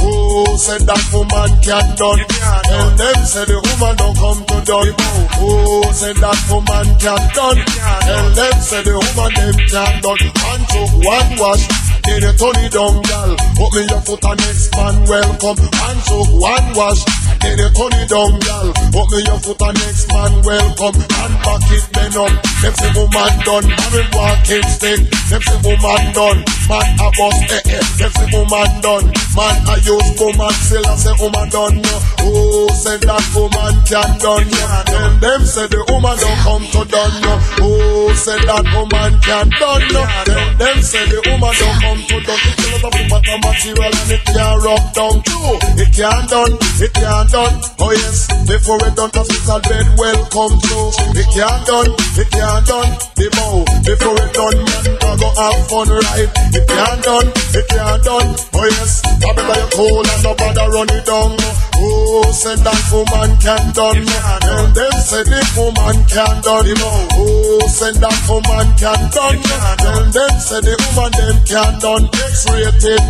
Who 0.00 0.44
said 0.56 0.82
that 0.88 1.04
woman 1.12 1.50
can't 1.62 1.92
done? 1.96 2.20
Tell 2.26 2.90
them 2.96 3.18
say 3.24 3.44
the 3.44 3.60
woman 3.60 3.94
don't 3.96 4.16
come 4.16 4.40
to 4.44 4.58
done. 4.64 4.92
Who 5.38 5.84
said 5.92 6.16
that 6.16 6.40
woman 6.50 6.86
can't 6.98 7.28
done? 7.36 7.60
Tell 7.60 8.28
them 8.34 8.56
say 8.60 8.82
the 8.82 8.96
woman 8.96 9.30
them 9.36 9.56
can't 9.68 10.02
done. 10.02 10.22
One 10.42 10.62
took 10.72 10.90
one 11.06 11.30
wash. 11.38 11.91
Then 12.04 12.22
you 12.22 12.32
turn 12.34 12.58
it 12.64 12.72
down, 12.72 13.02
gal. 13.02 13.30
Put 13.56 13.70
me 13.74 13.82
your 13.88 14.00
foot 14.02 14.24
on 14.24 14.36
next 14.36 14.74
man, 14.74 14.96
welcome. 15.06 15.58
One 15.62 16.00
took 16.02 16.28
one 16.34 16.68
wash. 16.74 17.02
Then 17.40 17.58
you 17.58 17.70
turn 17.70 17.94
it 17.98 18.08
down, 18.10 18.32
gal. 18.42 18.68
Put 18.90 19.06
me 19.10 19.18
your 19.26 19.38
foot 19.38 19.62
on 19.62 19.74
next 19.74 20.08
man, 20.08 20.32
welcome. 20.42 20.96
And 20.98 21.34
back 21.42 21.62
it 21.70 21.84
bend 21.92 22.16
up. 22.16 22.32
Them 22.62 22.74
say 22.74 22.90
woman 22.94 23.34
done. 23.42 23.66
Married 23.66 24.10
walking 24.14 24.66
stick. 24.70 25.00
Them 25.30 25.42
say 25.42 25.58
woman 25.66 26.04
done. 26.14 26.40
Man 26.70 26.88
a 26.94 27.08
bust 27.18 27.50
eh 27.50 27.74
eh. 27.74 27.82
Them 27.98 28.10
say 28.14 28.28
woman 28.30 28.70
done. 28.82 29.06
Man 29.34 29.56
a 29.66 29.74
use 29.82 30.10
woman 30.20 30.54
still 30.62 30.86
I 30.86 30.94
say 30.94 31.14
woman 31.18 31.48
done. 31.50 31.76
No. 31.82 31.94
Who 32.22 32.68
said 32.70 33.02
that 33.02 33.24
woman 33.34 33.74
can 33.82 34.10
done? 34.22 34.46
No. 34.46 34.62
Tell 34.86 35.12
them 35.18 35.42
say 35.42 35.66
the 35.66 35.82
woman 35.90 36.16
don't 36.22 36.38
come 36.46 36.64
to 36.70 36.82
done. 36.86 37.14
No. 37.22 37.32
Who 37.58 38.14
said 38.14 38.42
that 38.46 38.66
woman 38.74 39.12
can 39.26 39.48
done? 39.58 39.84
No. 39.90 40.02
Tell 40.22 40.48
them 40.62 40.78
say 40.82 41.04
the 41.10 41.18
woman 41.26 41.54
don't 41.58 41.78
come 41.82 41.91
to 41.98 42.16
done. 42.24 42.40
It's 42.42 42.62
a 42.62 42.68
lot 42.72 42.84
of 42.84 42.92
woman 42.94 43.22
the 43.22 43.36
material 43.42 43.92
and 43.92 44.10
it 44.12 44.24
can't 44.24 44.58
rub 44.62 44.84
down 44.96 45.16
too. 45.22 45.48
It 45.76 45.90
can't 45.92 46.26
done. 46.30 46.52
It 46.80 46.92
can't 46.94 47.28
done. 47.30 47.54
Oh 47.78 47.92
yes. 47.92 48.18
Before 48.48 48.80
it 48.86 48.94
done, 48.96 49.10
hospital 49.12 49.60
bed 49.66 49.86
welcome 49.98 50.54
to. 50.56 50.78
It 51.18 51.28
can't 51.32 51.62
done. 51.66 51.90
It 52.16 52.28
can't 52.32 52.64
done. 52.66 52.90
The 53.16 53.26
bow. 53.36 53.64
Before 53.84 54.16
it 54.16 54.32
done, 54.32 54.58
man, 54.62 54.84
I 55.00 55.12
go 55.20 55.28
have 55.36 55.60
fun 55.68 55.88
right. 55.90 56.30
It 56.56 56.64
can't 56.68 57.00
done. 57.02 57.28
It 57.28 57.66
can't 57.68 58.02
done. 58.02 58.28
Oh 58.54 58.66
yes. 58.72 59.02
I 59.04 59.32
better 59.36 59.56
you 59.60 59.68
cool 59.76 60.04
and 60.06 60.22
no 60.22 60.32
bother 60.34 60.68
run 60.72 60.88
it 60.90 61.04
down. 61.04 61.61
Oh, 61.74 62.30
said 62.32 62.58
that 62.60 62.82
woman 62.92 63.36
can 63.38 63.72
done. 63.72 64.06
Tell 64.06 64.66
them 64.72 64.92
say 65.02 65.22
the 65.24 65.40
woman 65.56 66.04
can 66.06 66.42
done. 66.42 66.66
Oh, 67.14 67.66
said 67.66 67.96
that 67.96 68.18
woman 68.28 68.68
can 68.78 69.10
done. 69.10 69.40
Tell 69.78 70.04
them 70.10 70.34
say 70.38 70.60
the 70.60 70.74
woman 70.92 71.10
them 71.16 71.36
can 71.44 71.72
done. 71.80 72.04
X-rated. 72.12 73.02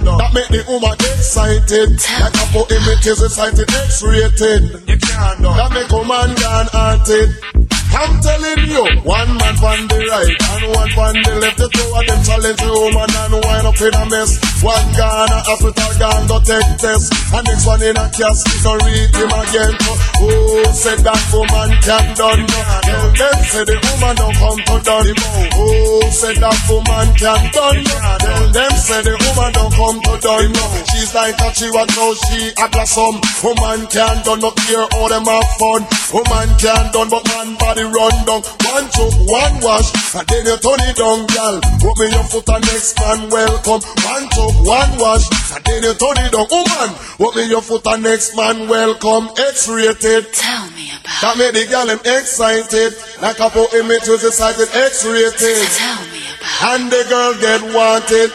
That 0.00 0.30
make 0.32 0.48
the 0.48 0.64
woman 0.68 0.96
excited. 0.96 1.98
Like 2.20 2.34
a 2.34 2.46
poem 2.52 2.84
it 2.88 3.06
is 3.06 3.22
excited. 3.22 3.68
X-rated. 3.68 4.86
That 4.86 5.70
make 5.72 5.90
woman 5.90 6.34
gone 6.36 6.68
haunted. 6.72 7.30
I'm 7.90 8.20
telling 8.22 8.64
you, 8.70 8.84
one 9.02 9.32
man 9.36 9.56
on 9.60 9.80
the 9.90 9.98
right 9.98 10.36
and 10.38 10.64
one 10.72 10.92
on 10.94 11.14
the 11.20 11.32
left. 11.42 11.58
The 11.58 11.68
two 11.68 11.88
of 11.90 12.04
them 12.06 12.20
challenge 12.22 12.60
the 12.62 12.70
woman 12.70 13.10
and 13.10 13.34
wind 13.42 13.66
up 13.66 13.80
in 13.82 13.94
a 13.94 14.04
mess. 14.06 14.30
One 14.62 14.88
gone 14.94 15.32
a 15.34 15.38
hospital, 15.42 15.92
gone 15.98 16.24
go 16.30 16.38
take 16.40 16.70
test. 16.78 17.10
And 17.34 17.44
next 17.44 17.66
one 17.66 17.82
in 17.82 17.96
a 17.98 18.06
casket, 18.14 18.60
go 18.62 18.72
read 18.78 19.10
him 19.10 19.32
again. 19.34 19.74
Oh, 20.22 20.70
said 20.72 21.00
that 21.02 21.22
woman 21.34 21.70
can 21.82 22.06
done. 22.14 22.42
Tell 22.46 23.08
them, 23.10 23.38
say 23.50 23.64
the 23.66 23.76
woman 23.82 24.14
don't 24.16 24.36
come 24.38 24.60
to 24.70 24.76
done. 24.86 25.08
Oh, 25.58 26.08
said 26.14 26.36
that 26.38 26.60
woman 26.70 27.08
can 27.18 27.42
done. 27.50 27.80
Tell 27.84 28.46
them, 28.54 28.72
say 28.78 29.00
the 29.02 29.14
woman 29.18 29.50
don't 29.50 29.72
come 29.74 29.98
to 29.98 30.14
done. 30.22 30.54
She's 30.94 31.10
like 31.14 31.40
a 31.42 31.48
chihuahua, 31.52 31.90
now 31.90 32.10
she 32.14 32.54
a 32.54 32.66
blossom. 32.70 33.14
Woman 33.42 33.80
can 33.90 34.16
done, 34.22 34.40
not 34.40 34.56
care 34.56 34.86
all 34.94 35.08
them 35.10 35.26
have 35.26 35.50
fun. 35.58 35.82
Woman 36.14 36.48
can 36.60 36.84
done, 36.92 37.08
but 37.10 37.24
man 37.26 37.56
body 37.58 37.79
the 37.80 37.88
run 37.88 38.16
down. 38.28 38.42
One 38.68 38.86
choke, 38.92 39.16
one 39.24 39.56
wash, 39.64 39.88
and 40.12 40.26
then 40.28 40.44
you 40.44 40.56
turn 40.60 40.80
it 40.84 40.96
down, 41.00 41.24
gal. 41.32 41.56
Put 41.80 41.96
me 41.96 42.12
your 42.12 42.26
foot 42.28 42.48
and 42.52 42.64
next 42.68 42.92
man 43.00 43.20
welcome. 43.32 43.80
One 43.80 44.26
choke, 44.36 44.58
one 44.68 44.92
wash, 45.00 45.24
and 45.56 45.62
then 45.64 45.80
you 45.88 45.94
turn 45.96 46.18
it 46.20 46.32
down. 46.36 46.46
Woman, 46.52 46.90
put 47.16 47.32
me 47.36 47.48
your 47.48 47.64
foot 47.64 47.86
and 47.88 48.02
next 48.04 48.36
man 48.36 48.68
welcome. 48.68 49.32
X-rated. 49.32 50.32
Tell 50.32 50.68
me 50.76 50.92
about 50.92 51.20
That 51.24 51.34
made 51.40 51.54
the 51.56 51.64
gal 51.66 51.88
them 51.88 52.00
excited. 52.04 52.92
Like 53.24 53.40
a 53.40 53.48
poor 53.48 53.68
image 53.80 54.06
was 54.08 54.24
excited. 54.24 54.68
X-rated. 54.68 55.64
Tell 55.72 56.00
me 56.12 56.20
about 56.36 56.76
And 56.76 56.92
the 56.92 57.02
girl 57.08 57.32
get 57.40 57.62
wanted. 57.72 58.30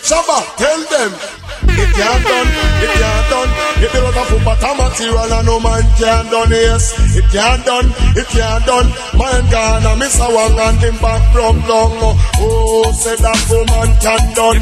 Shabba, 0.00 0.40
tell 0.56 0.80
them. 0.88 1.45
It 1.64 1.90
can't 1.96 2.22
done, 2.24 2.48
it 2.84 2.92
can't 3.00 3.26
done. 3.30 3.50
It 3.76 3.92
build 3.92 4.16
up 4.16 4.30
a 4.32 4.38
bottom 4.44 4.76
material 4.76 5.32
and 5.32 5.46
no 5.46 5.60
man 5.60 5.84
can 5.96 6.24
done, 6.32 6.50
yes. 6.50 6.96
It 7.16 7.28
can't 7.32 7.64
done, 7.64 7.92
it 8.16 8.28
can't 8.28 8.64
done. 8.64 8.88
Man 9.16 9.44
gone 9.50 9.84
and 9.84 9.98
miss 10.00 10.20
a 10.20 10.28
one 10.28 10.56
and 10.56 10.76
him 10.80 10.96
back 11.00 11.20
from 11.32 11.60
long. 11.68 12.16
Oh, 12.40 12.92
say 12.92 13.16
that 13.16 13.40
woman 13.48 13.92
can 14.00 14.22
done. 14.36 14.60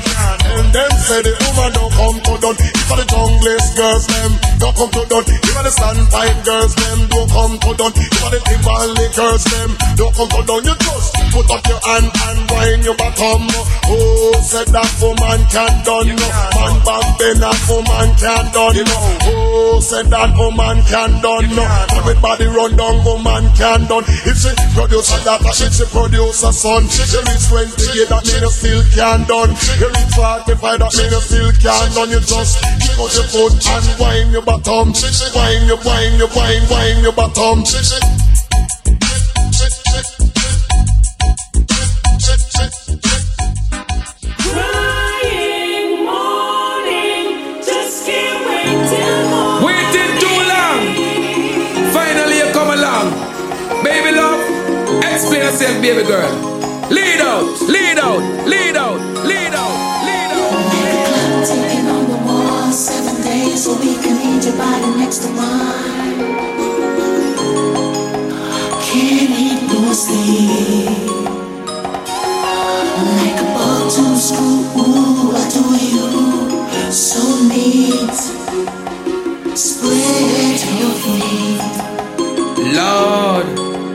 And 0.55 0.66
then 0.74 0.90
say 1.07 1.22
the 1.22 1.34
woman 1.34 1.70
don't 1.74 1.92
come 1.95 2.18
to 2.22 2.34
done. 2.42 2.59
If 2.59 2.88
the 2.90 3.05
junglist 3.11 3.70
girls 3.74 4.07
them 4.07 4.30
don't 4.59 4.74
come 4.74 4.90
to 4.95 5.03
done. 5.11 5.26
If 5.26 5.55
the 5.55 5.72
sandpipe 5.74 6.40
girls 6.45 6.74
them 6.74 6.99
don't 7.11 7.30
come 7.30 7.55
to 7.59 7.70
done. 7.74 7.95
If 7.95 8.22
the 8.30 8.38
Timberlake 8.42 9.14
girls 9.14 9.45
them 9.51 9.70
don't 9.99 10.14
come 10.14 10.30
to 10.30 10.42
done. 10.47 10.62
You 10.66 10.74
just 10.78 11.14
put 11.30 11.51
up 11.51 11.62
your 11.66 11.80
hand 11.82 12.11
and 12.11 12.38
wind 12.51 12.82
your 12.84 12.97
bottom. 12.99 13.47
Oh, 13.86 14.38
say 14.42 14.66
that 14.70 14.90
woman 15.03 15.40
can 15.51 15.74
done. 15.86 16.11
Man 16.14 16.74
back 16.85 17.18
then 17.18 17.41
that 17.41 17.59
woman 17.66 18.09
can 18.20 18.45
done. 18.53 18.76
No. 18.85 18.97
Oh, 19.32 19.80
say 19.80 20.05
that 20.05 20.30
woman 20.37 20.78
can 20.85 21.18
done. 21.24 21.49
Everybody 21.97 22.47
run 22.47 22.76
down, 22.76 23.01
woman 23.03 23.45
can 23.57 23.89
done. 23.89 24.05
If 24.07 24.37
she 24.37 24.53
produce 24.76 25.11
a 25.11 25.18
daughter, 25.24 25.53
she, 25.57 25.66
she 25.72 25.85
produce 25.89 26.45
a 26.45 26.53
son. 26.53 26.87
She 26.93 27.03
reach 27.09 27.49
28, 27.49 28.09
that 28.12 28.22
mean 28.28 28.45
you 28.45 28.53
still 28.53 28.82
can 28.93 29.24
done. 29.24 29.51
You 29.80 29.89
reach 29.89 30.12
45, 30.14 30.78
that 30.85 30.93
mean 30.93 31.11
you 31.11 31.22
still 31.24 31.51
can 31.59 31.87
done. 31.97 32.11
You 32.12 32.20
just 32.20 32.61
kick 32.61 33.01
out 33.01 33.12
your 33.16 33.26
foot 33.32 33.57
and 33.57 33.87
wind 33.99 34.30
your 34.30 34.45
bottom. 34.45 34.93
Wind 34.93 35.64
your, 35.66 35.80
wind 35.80 36.14
your, 36.20 36.30
wind, 36.37 36.64
wind 36.68 37.01
your 37.03 37.16
bottom. 37.16 37.64
Yourself, 55.45 55.82
baby 55.82 56.03
girl. 56.09 56.32
Lead 56.88 57.20
out, 57.20 57.45
lead 57.68 57.99
out, 57.99 58.22
lead 58.49 58.76
out, 58.76 58.99
lead 59.28 59.53
out, 59.53 59.74
lead 60.07 60.30
out. 60.32 61.47
Ticking 61.47 61.86
on 61.86 62.05
the 62.09 62.72
seven 62.72 63.22
days 63.22 63.66
a 63.66 63.74
week. 63.76 64.01
Need 64.01 64.45
your 64.45 64.57
body 64.57 64.99
next 64.99 65.18
to 65.24 65.30
mine. 65.32 66.18
Can't 68.86 69.30
eat 69.45 69.68
sleep. 69.92 70.88
Like 73.18 73.40
a 73.40 73.47
ball 73.55 73.90
to 73.90 74.16
school, 74.16 74.63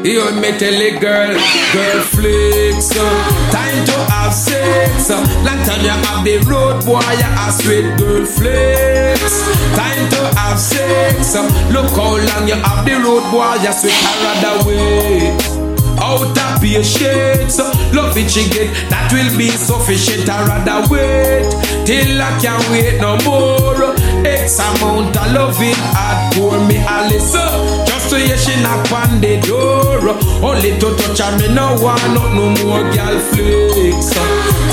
you 0.03 0.23
me 0.39 0.51
tell 0.57 0.73
a 0.73 0.91
girl, 0.99 1.33
girl 1.73 2.01
flicks. 2.03 2.91
Uh, 2.95 3.51
time 3.51 3.85
to 3.85 3.97
have 4.11 4.33
sex. 4.33 5.09
Uh, 5.09 5.19
long 5.43 5.59
time 5.65 5.83
you 5.83 5.89
have 5.89 6.23
the 6.23 6.37
road 6.49 6.85
boy, 6.85 6.99
you 6.99 7.27
a 7.27 7.51
sweet 7.51 7.87
girl 7.97 8.25
flicks. 8.25 9.35
Time 9.75 10.09
to 10.09 10.21
have 10.39 10.59
sex. 10.59 11.35
Uh, 11.35 11.43
look 11.71 11.89
how 11.91 12.15
long 12.15 12.47
you 12.47 12.55
have 12.55 12.85
the 12.85 12.95
road 13.03 13.23
boy, 13.31 13.55
you 13.61 13.73
sweet 13.73 13.93
her 13.93 14.15
rather 14.23 14.67
wait. 14.67 15.59
Out 16.01 16.37
of 16.37 16.61
patience, 16.61 17.59
love 17.93 18.15
it 18.15 18.31
she 18.31 18.47
get, 18.49 18.71
that 18.89 19.11
will 19.11 19.37
be 19.37 19.49
sufficient. 19.49 20.29
I 20.29 20.47
rather 20.47 20.87
wait 20.87 21.43
till 21.85 22.21
I 22.21 22.39
can't 22.39 22.63
wait 22.71 23.01
no 23.01 23.17
more. 23.27 23.93
X 24.25 24.59
amount 24.59 25.17
of 25.17 25.33
loving 25.33 25.75
hard 25.91 26.35
for 26.35 26.55
me, 26.67 26.77
Alice. 26.77 27.33
Just 27.33 27.68
to 28.09 28.17
hear 28.17 28.37
she 28.37 28.55
knock 28.61 28.91
on 28.91 29.21
the 29.21 29.39
door. 29.45 30.01
Only 30.41 30.73
to 30.81 30.87
touch 30.97 31.19
her, 31.21 31.31
me 31.37 31.53
no 31.53 31.77
want 31.77 32.01
not 32.13 32.33
no 32.33 32.49
more 32.65 32.83
girl 32.89 33.17
flicks. 33.29 34.09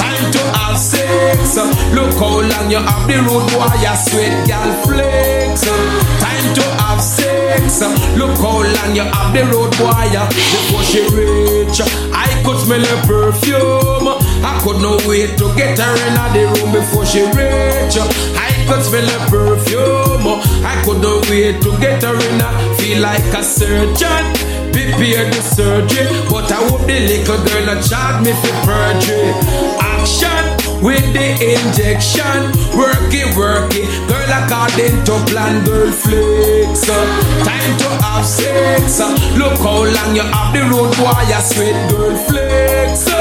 Time 0.00 0.26
to 0.32 0.42
have 0.56 0.78
sex. 0.78 1.56
Look 1.92 2.14
how 2.16 2.40
long 2.40 2.70
you 2.70 2.80
have 2.80 3.04
the 3.06 3.16
road 3.28 3.44
boy, 3.52 3.68
you 3.84 3.96
sweet 4.08 4.34
girl 4.48 4.70
flicks. 4.84 5.68
Time 5.68 6.48
to 6.56 6.64
have 6.80 7.02
sex. 7.02 7.80
Look 8.16 8.36
how 8.40 8.64
long 8.64 8.96
you 8.96 9.04
have 9.04 9.32
the 9.36 9.44
road 9.52 9.72
boy 9.76 10.08
before 10.32 10.84
she 10.88 11.04
reach. 11.12 11.80
I 12.16 12.28
could 12.44 12.58
smell 12.64 12.80
her 12.80 13.00
perfume. 13.04 14.08
I 14.40 14.58
could 14.64 14.80
not 14.80 15.04
wait 15.06 15.36
to 15.38 15.52
get 15.56 15.78
her 15.78 15.94
in 16.08 16.16
the 16.32 16.42
room 16.56 16.72
before 16.72 17.04
she 17.04 17.20
reach. 17.36 18.00
I 18.32 18.55
could 18.66 18.82
smell 18.82 19.06
her 19.06 19.22
perfume. 19.30 20.26
Oh. 20.26 20.42
I 20.64 20.82
could 20.84 21.00
not 21.02 21.28
wait 21.30 21.62
to 21.62 21.70
get 21.78 22.02
her 22.02 22.14
in. 22.14 22.40
I 22.42 22.74
Feel 22.78 23.00
like 23.00 23.32
a 23.34 23.42
surgeon. 23.42 24.24
Prepare 24.72 25.30
the 25.30 25.40
surgery, 25.40 26.06
but 26.28 26.52
I 26.52 26.60
hope 26.68 26.84
the 26.84 27.00
little 27.00 27.40
girl 27.46 27.64
not 27.64 27.80
charge 27.80 28.26
me 28.26 28.32
for 28.36 28.54
perjury. 28.66 29.32
Action 29.80 30.44
with 30.84 31.06
the 31.16 31.26
injection, 31.40 32.52
work 32.76 33.08
it, 33.08 33.34
work 33.36 33.72
it. 33.72 33.88
Girl, 34.04 34.30
according 34.36 35.00
to 35.08 35.14
plan, 35.32 35.64
girl 35.64 35.90
flex. 35.90 36.84
Oh. 36.92 37.06
Time 37.48 37.72
to 37.78 37.88
have 38.04 38.26
sex. 38.26 39.00
Oh. 39.00 39.16
Look 39.38 39.58
how 39.64 39.88
long 39.88 40.14
you 40.14 40.22
have 40.22 40.52
the 40.52 40.62
road, 40.68 40.92
you 40.92 41.40
sweet 41.40 41.78
girl 41.90 42.16
flex. 42.28 43.15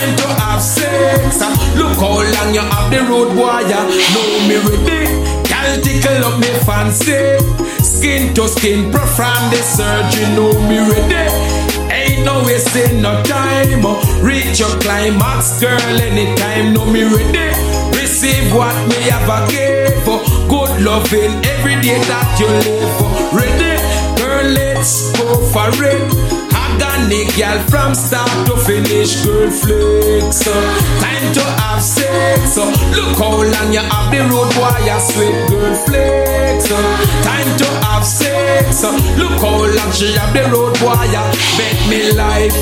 Time 0.00 0.16
to 0.16 0.28
have 0.40 0.62
sex. 0.62 1.42
Uh, 1.42 1.52
look 1.76 1.92
how 2.00 2.24
long 2.24 2.54
you 2.54 2.64
have 2.64 2.90
the 2.90 3.04
road, 3.04 3.36
boy, 3.36 3.68
uh. 3.68 3.84
you 3.92 4.00
know 4.16 4.48
me 4.48 4.56
ready. 4.64 5.12
Girl, 5.44 5.72
tickle 5.84 6.24
up 6.24 6.40
me 6.40 6.48
fancy. 6.64 7.36
Skin 7.84 8.32
to 8.32 8.48
skin, 8.48 8.90
perform 8.90 9.52
the 9.52 9.60
surgery, 9.60 10.24
know 10.32 10.56
me 10.64 10.80
ready. 10.88 11.28
Ain't 11.92 12.24
no 12.24 12.42
wasting 12.44 13.02
no 13.02 13.22
time. 13.24 13.84
Uh. 13.84 14.00
Reach 14.24 14.58
your 14.58 14.72
climax, 14.80 15.60
girl, 15.60 15.76
anytime, 16.00 16.72
know 16.72 16.86
me 16.86 17.04
ready. 17.04 17.52
Receive 17.92 18.54
what 18.54 18.72
me 18.88 18.96
have 19.12 19.28
a 19.28 19.52
give. 19.52 20.00
Good 20.48 20.80
loving 20.80 21.44
every 21.44 21.76
day 21.84 22.00
that 22.08 22.40
you 22.40 22.48
live. 22.48 23.36
Ready, 23.36 23.76
girl, 24.16 24.48
let's 24.48 25.12
go 25.12 25.36
for 25.52 25.68
it. 25.84 26.29
Agony, 27.00 27.24
girl, 27.36 27.58
from 27.68 27.94
start 27.94 28.28
to 28.46 28.56
finish, 28.56 29.24
girl, 29.24 29.50
flex. 29.50 30.44
Time 30.44 31.32
to 31.32 31.40
have 31.40 31.82
sex. 31.82 32.56
Look 32.58 33.16
how 33.16 33.40
long 33.40 33.72
you 33.72 33.80
have 33.80 34.12
the 34.12 34.20
road, 34.28 34.52
boy, 34.54 35.00
sweet, 35.00 35.48
girl, 35.48 35.74
flex. 35.86 36.68
Time 36.68 37.56
to 37.56 37.66
have 37.86 38.04
sex. 38.04 38.82
Look 39.16 39.40
how 39.40 39.64
long 39.64 39.92
she 39.92 40.12
have 40.12 40.34
the 40.34 40.44
road, 40.52 40.78
boy, 40.80 40.94
bet 41.56 41.78
me 41.88 42.12
life. 42.12 42.54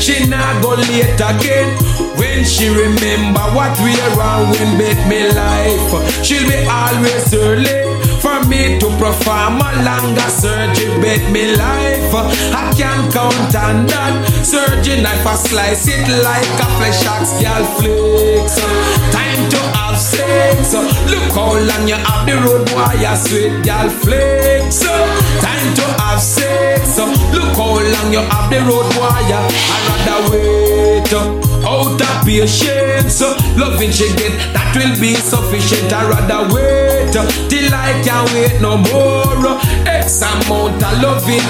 She 0.00 0.26
not 0.28 0.62
go 0.62 0.74
late 0.74 1.14
again. 1.16 1.76
When 2.18 2.44
she 2.44 2.68
remember 2.68 3.40
what 3.56 3.78
we 3.80 3.92
are 4.00 4.44
when 4.52 4.78
bet 4.78 5.08
me 5.08 5.28
life, 5.32 6.24
she'll 6.24 6.46
be 6.46 6.66
always 6.68 7.32
early. 7.32 8.05
For 8.36 8.48
me 8.48 8.78
to 8.78 8.88
perform 9.00 9.64
a 9.64 9.70
longer 9.80 10.28
surgery, 10.28 11.00
bet 11.00 11.24
me 11.32 11.56
life. 11.56 12.12
I 12.52 12.68
can't 12.76 13.10
count 13.10 13.56
on 13.56 13.86
that. 13.88 14.12
Surgery 14.44 15.00
knife, 15.00 15.24
I 15.24 15.34
slice 15.36 15.88
it 15.88 16.04
like 16.20 16.44
a 16.44 16.68
flesh 16.76 17.00
axe, 17.08 17.32
girl 17.40 17.64
flicks. 17.80 18.60
Time 19.08 19.48
to 19.48 19.60
have 19.80 19.96
sex. 19.96 20.74
Look 21.08 21.32
how 21.32 21.56
long 21.56 21.88
you 21.88 21.96
have 21.96 22.26
the 22.28 22.36
road, 22.44 22.68
boy, 22.68 23.00
you 23.00 23.16
sweet 23.16 23.64
girl 23.64 23.88
flicks. 24.04 24.84
Time 24.84 25.68
to 25.72 25.86
have 26.04 26.20
sex. 26.20 26.98
Look 27.32 27.56
how 27.56 27.80
long 27.80 28.12
you 28.12 28.20
have 28.20 28.50
the 28.52 28.60
road, 28.68 28.84
boy, 28.92 29.16
I 29.32 29.48
rather 29.88 30.20
wait 30.28 31.45
out 31.66 32.00
of 32.00 32.24
patience. 32.24 33.20
Uh, 33.20 33.34
loving 33.58 33.90
she 33.90 34.06
get 34.14 34.32
that 34.54 34.70
will 34.78 34.94
be 35.00 35.14
sufficient. 35.14 35.92
I 35.92 36.08
rather 36.08 36.54
wait 36.54 37.14
uh, 37.16 37.26
till 37.50 37.74
I 37.74 37.90
can't 38.06 38.30
wait 38.32 38.60
no 38.62 38.78
more. 38.78 39.42
Uh. 39.42 39.86
X 39.86 40.22
amount 40.22 40.82
of 40.82 41.02
loving 41.02 41.46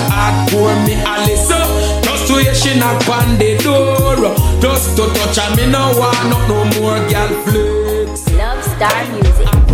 pour 0.48 0.72
me 0.88 0.94
Alice. 1.05 1.48
Just 2.02 2.26
to 2.28 2.34
hear 2.40 2.55
she 2.55 2.78
knock 2.78 3.06
on 3.09 3.36
the 3.38 3.59
door. 3.62 4.16
Just 4.60 4.97
to 4.97 5.05
touch 5.12 5.36
her, 5.36 5.56
me 5.56 5.70
no 5.70 5.93
want 5.98 6.48
no 6.48 6.64
more 6.80 6.98
girl 7.12 7.32
flicks. 7.44 8.32
Love 8.32 8.64
Star 8.64 9.05
Music. 9.12 9.65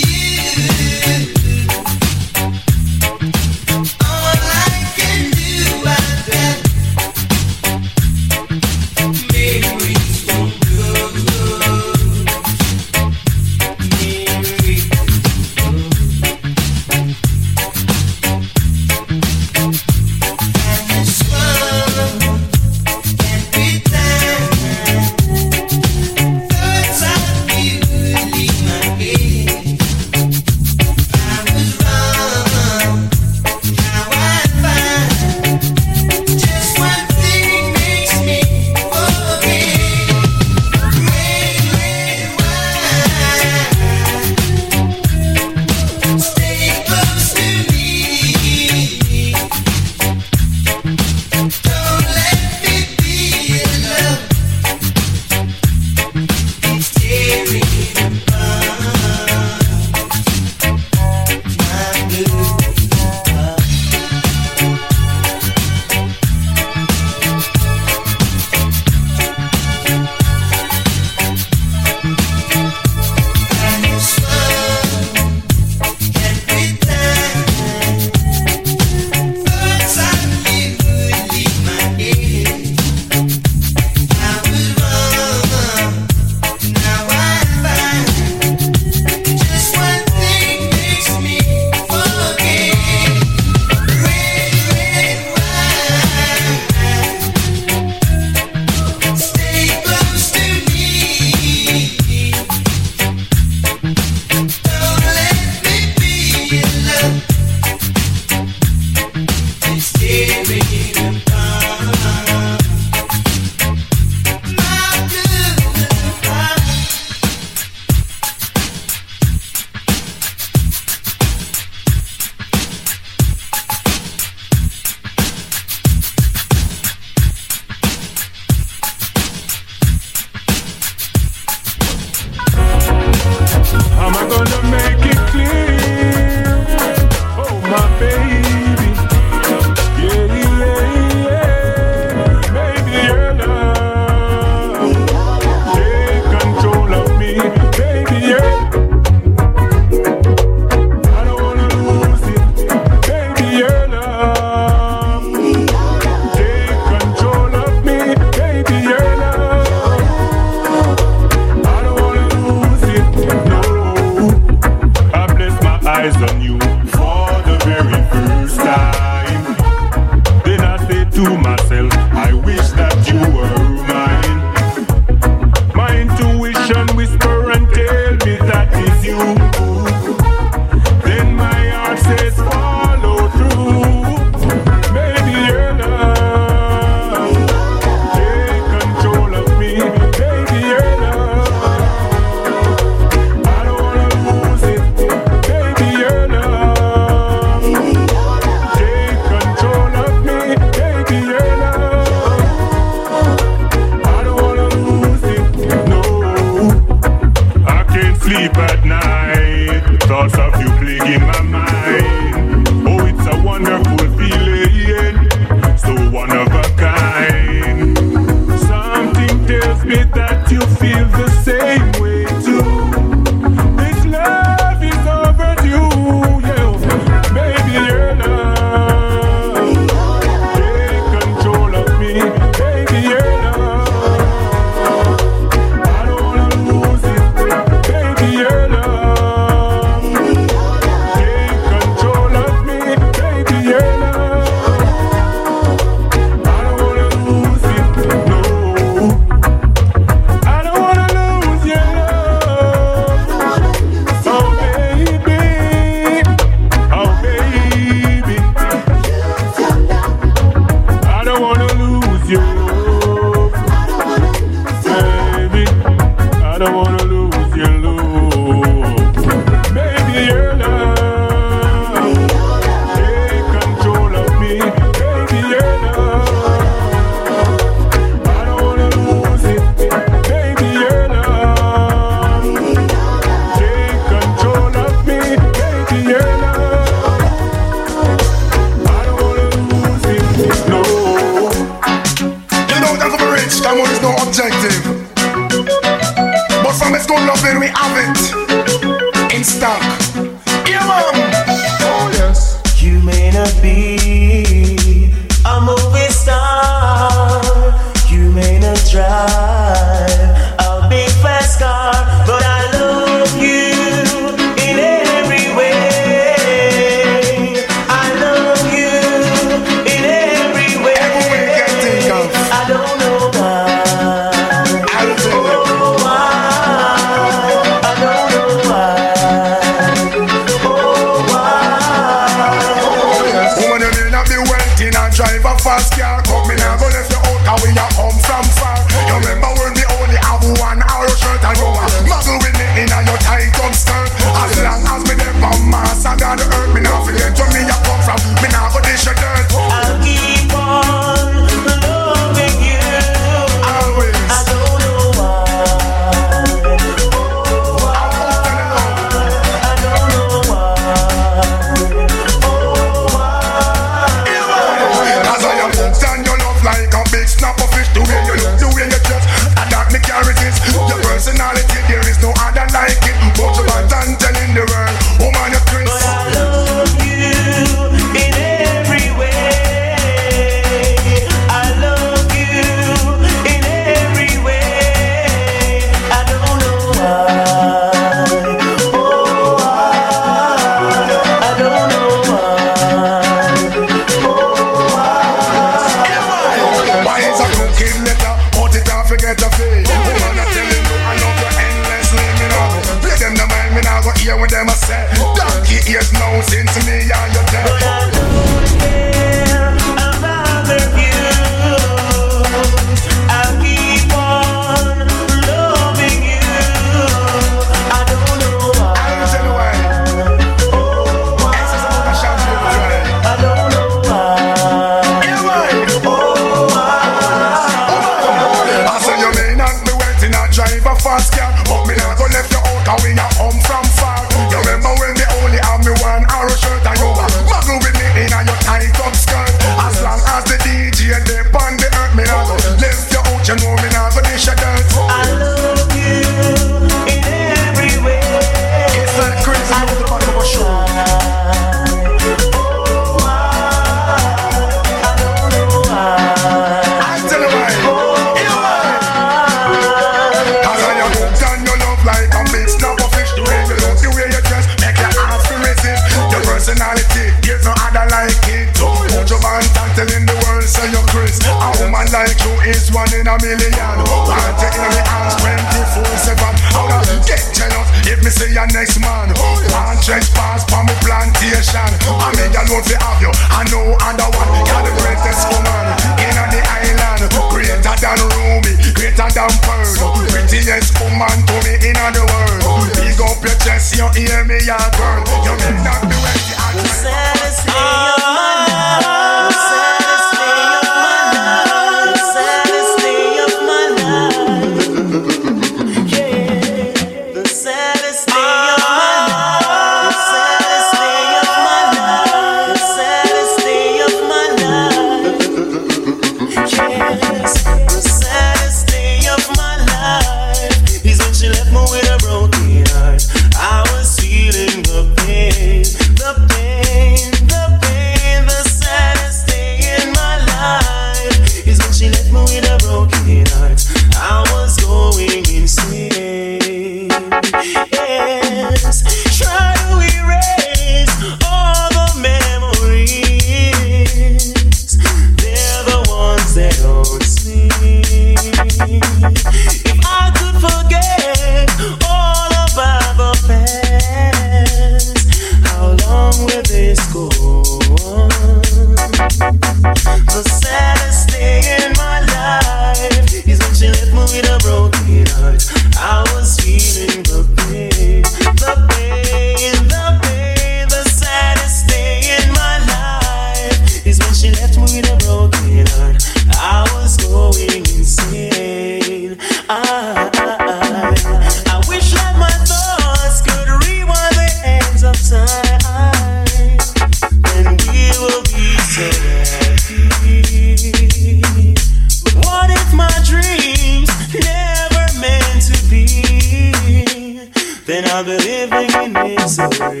I've 598.18 598.24
been 598.24 598.38
living 598.38 598.88
in 599.04 599.12
misery. 599.12 600.00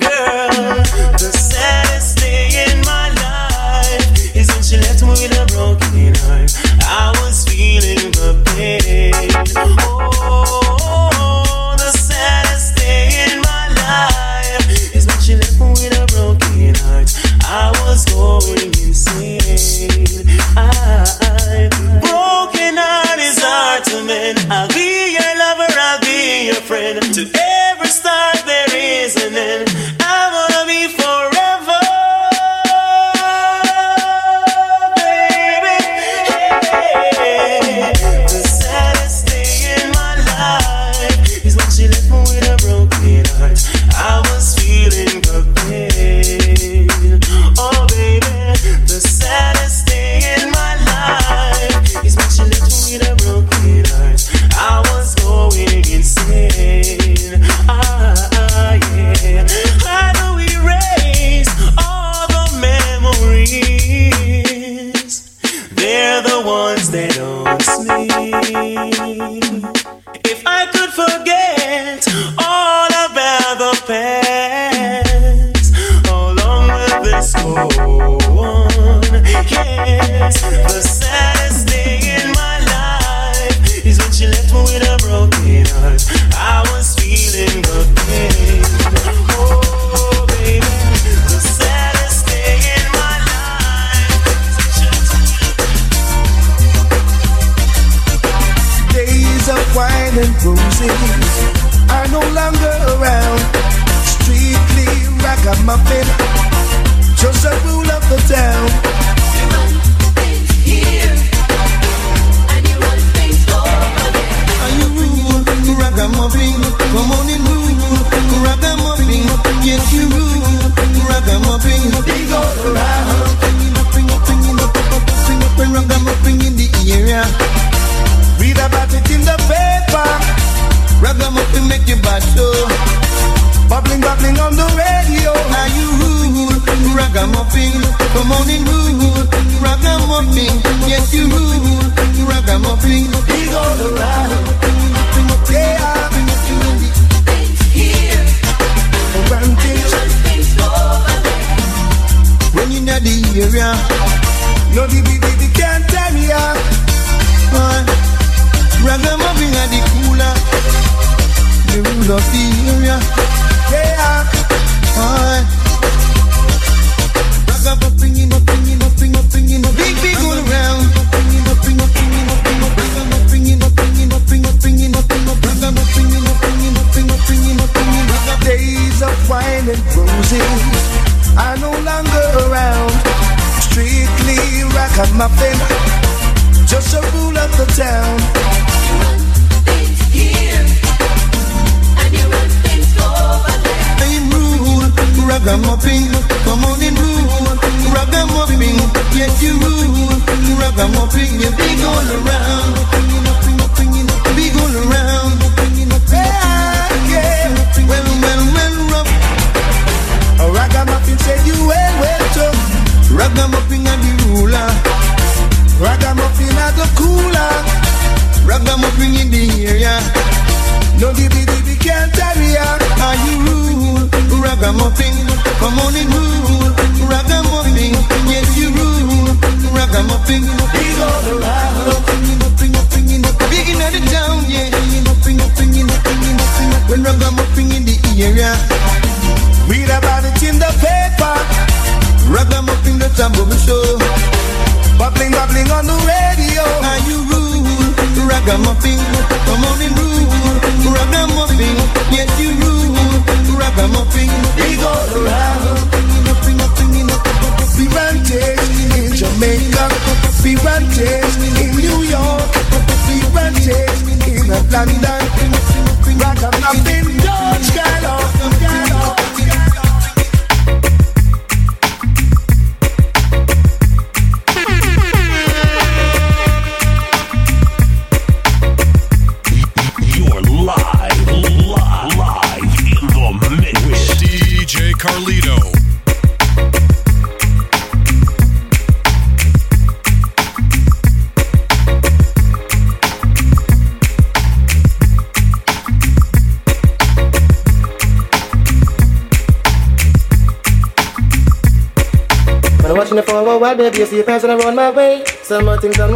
Girl, 0.00 0.80
the 1.12 1.30
saddest 1.30 2.18
thing 2.18 2.52
in 2.52 2.80
my 2.86 3.10
life 3.20 4.34
is 4.34 4.48
when 4.50 4.62
she 4.62 4.78
left 4.78 5.02
me 5.02 5.10
with 5.10 5.36
a 5.36 5.44
broken 5.52 5.83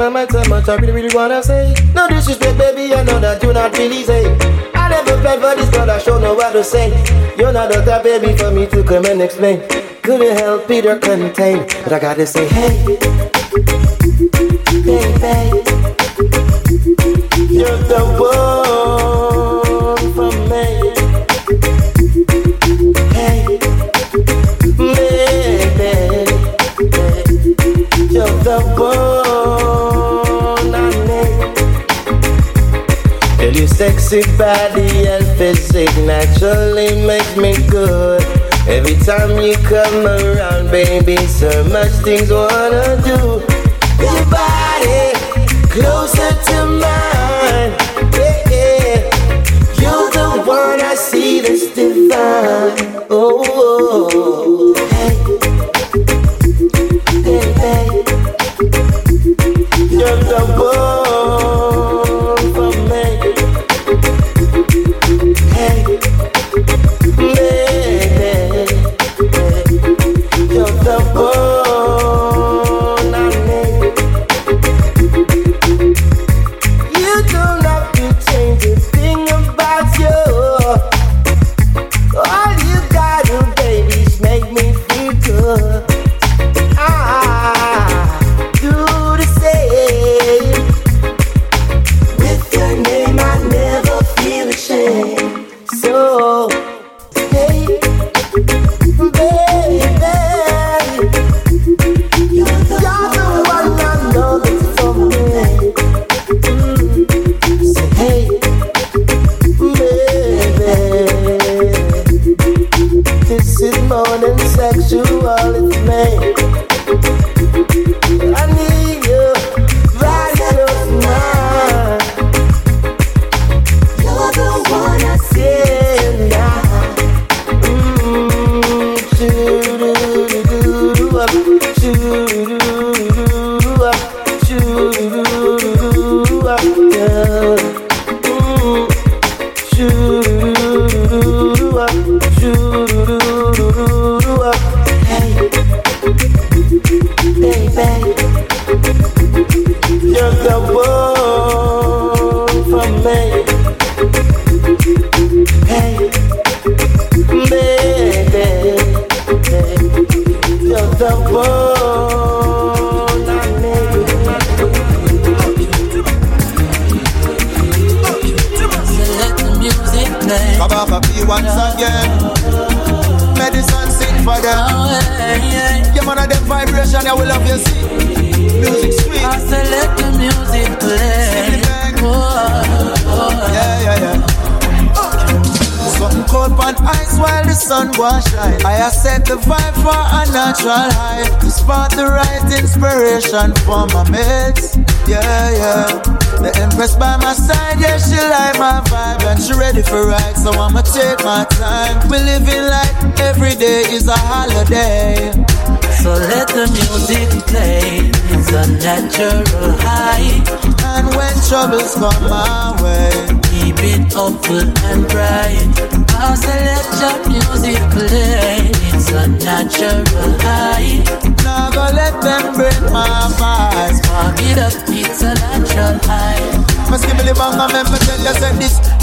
tell 0.08 0.26
me 0.26 0.30
so 0.30 0.48
much 0.48 0.68
I 0.68 0.76
really, 0.76 0.92
really 0.92 1.14
wanna 1.14 1.42
say. 1.42 1.74
No 1.94 2.08
disrespect, 2.08 2.58
baby, 2.58 2.94
I 2.94 3.02
know 3.02 3.20
that 3.20 3.42
you're 3.42 3.52
not 3.52 3.76
really 3.76 4.02
safe. 4.04 4.26
I 4.74 4.88
never 4.88 5.20
planned 5.20 5.42
for 5.42 5.54
this, 5.54 5.70
but 5.70 5.90
I 5.90 5.98
sure 5.98 6.20
know 6.20 6.34
what 6.34 6.52
to 6.52 6.64
say. 6.64 6.88
You're 7.36 7.52
not 7.52 7.70
the 7.70 7.82
type, 7.84 8.04
baby, 8.04 8.36
for 8.36 8.50
me 8.50 8.66
to 8.66 8.82
come 8.82 9.04
and 9.04 9.20
explain. 9.20 9.60
Couldn't 10.02 10.36
help 10.36 10.70
it 10.70 10.86
or 10.86 10.98
contain, 10.98 11.66
but 11.84 11.92
I 11.92 11.98
gotta 11.98 12.26
say, 12.26 12.48
hey, 12.48 12.84
baby, 14.84 15.28
you're 17.52 17.78
the 17.88 18.16
one. 18.18 18.77
Sexy 34.08 34.38
body 34.38 35.06
and 35.06 35.26
physique 35.36 35.94
naturally 35.98 37.06
makes 37.06 37.36
me 37.36 37.52
good. 37.68 38.22
Every 38.66 38.96
time 39.04 39.38
you 39.38 39.54
come 39.56 40.06
around, 40.06 40.70
baby, 40.70 41.18
so 41.26 41.50
much 41.64 41.92
things 42.06 42.30
wanna 42.30 42.96
do. 43.04 43.44
Your 44.00 44.24
body 44.32 45.12
closer 45.68 46.32
to 46.48 46.64
mine, 46.80 47.76
yeah, 48.16 48.48
yeah. 48.48 48.98
You're 49.78 50.10
the 50.10 50.42
one 50.46 50.80
I 50.80 50.94
see 50.94 51.40
that's 51.40 51.66
divine. 51.74 52.87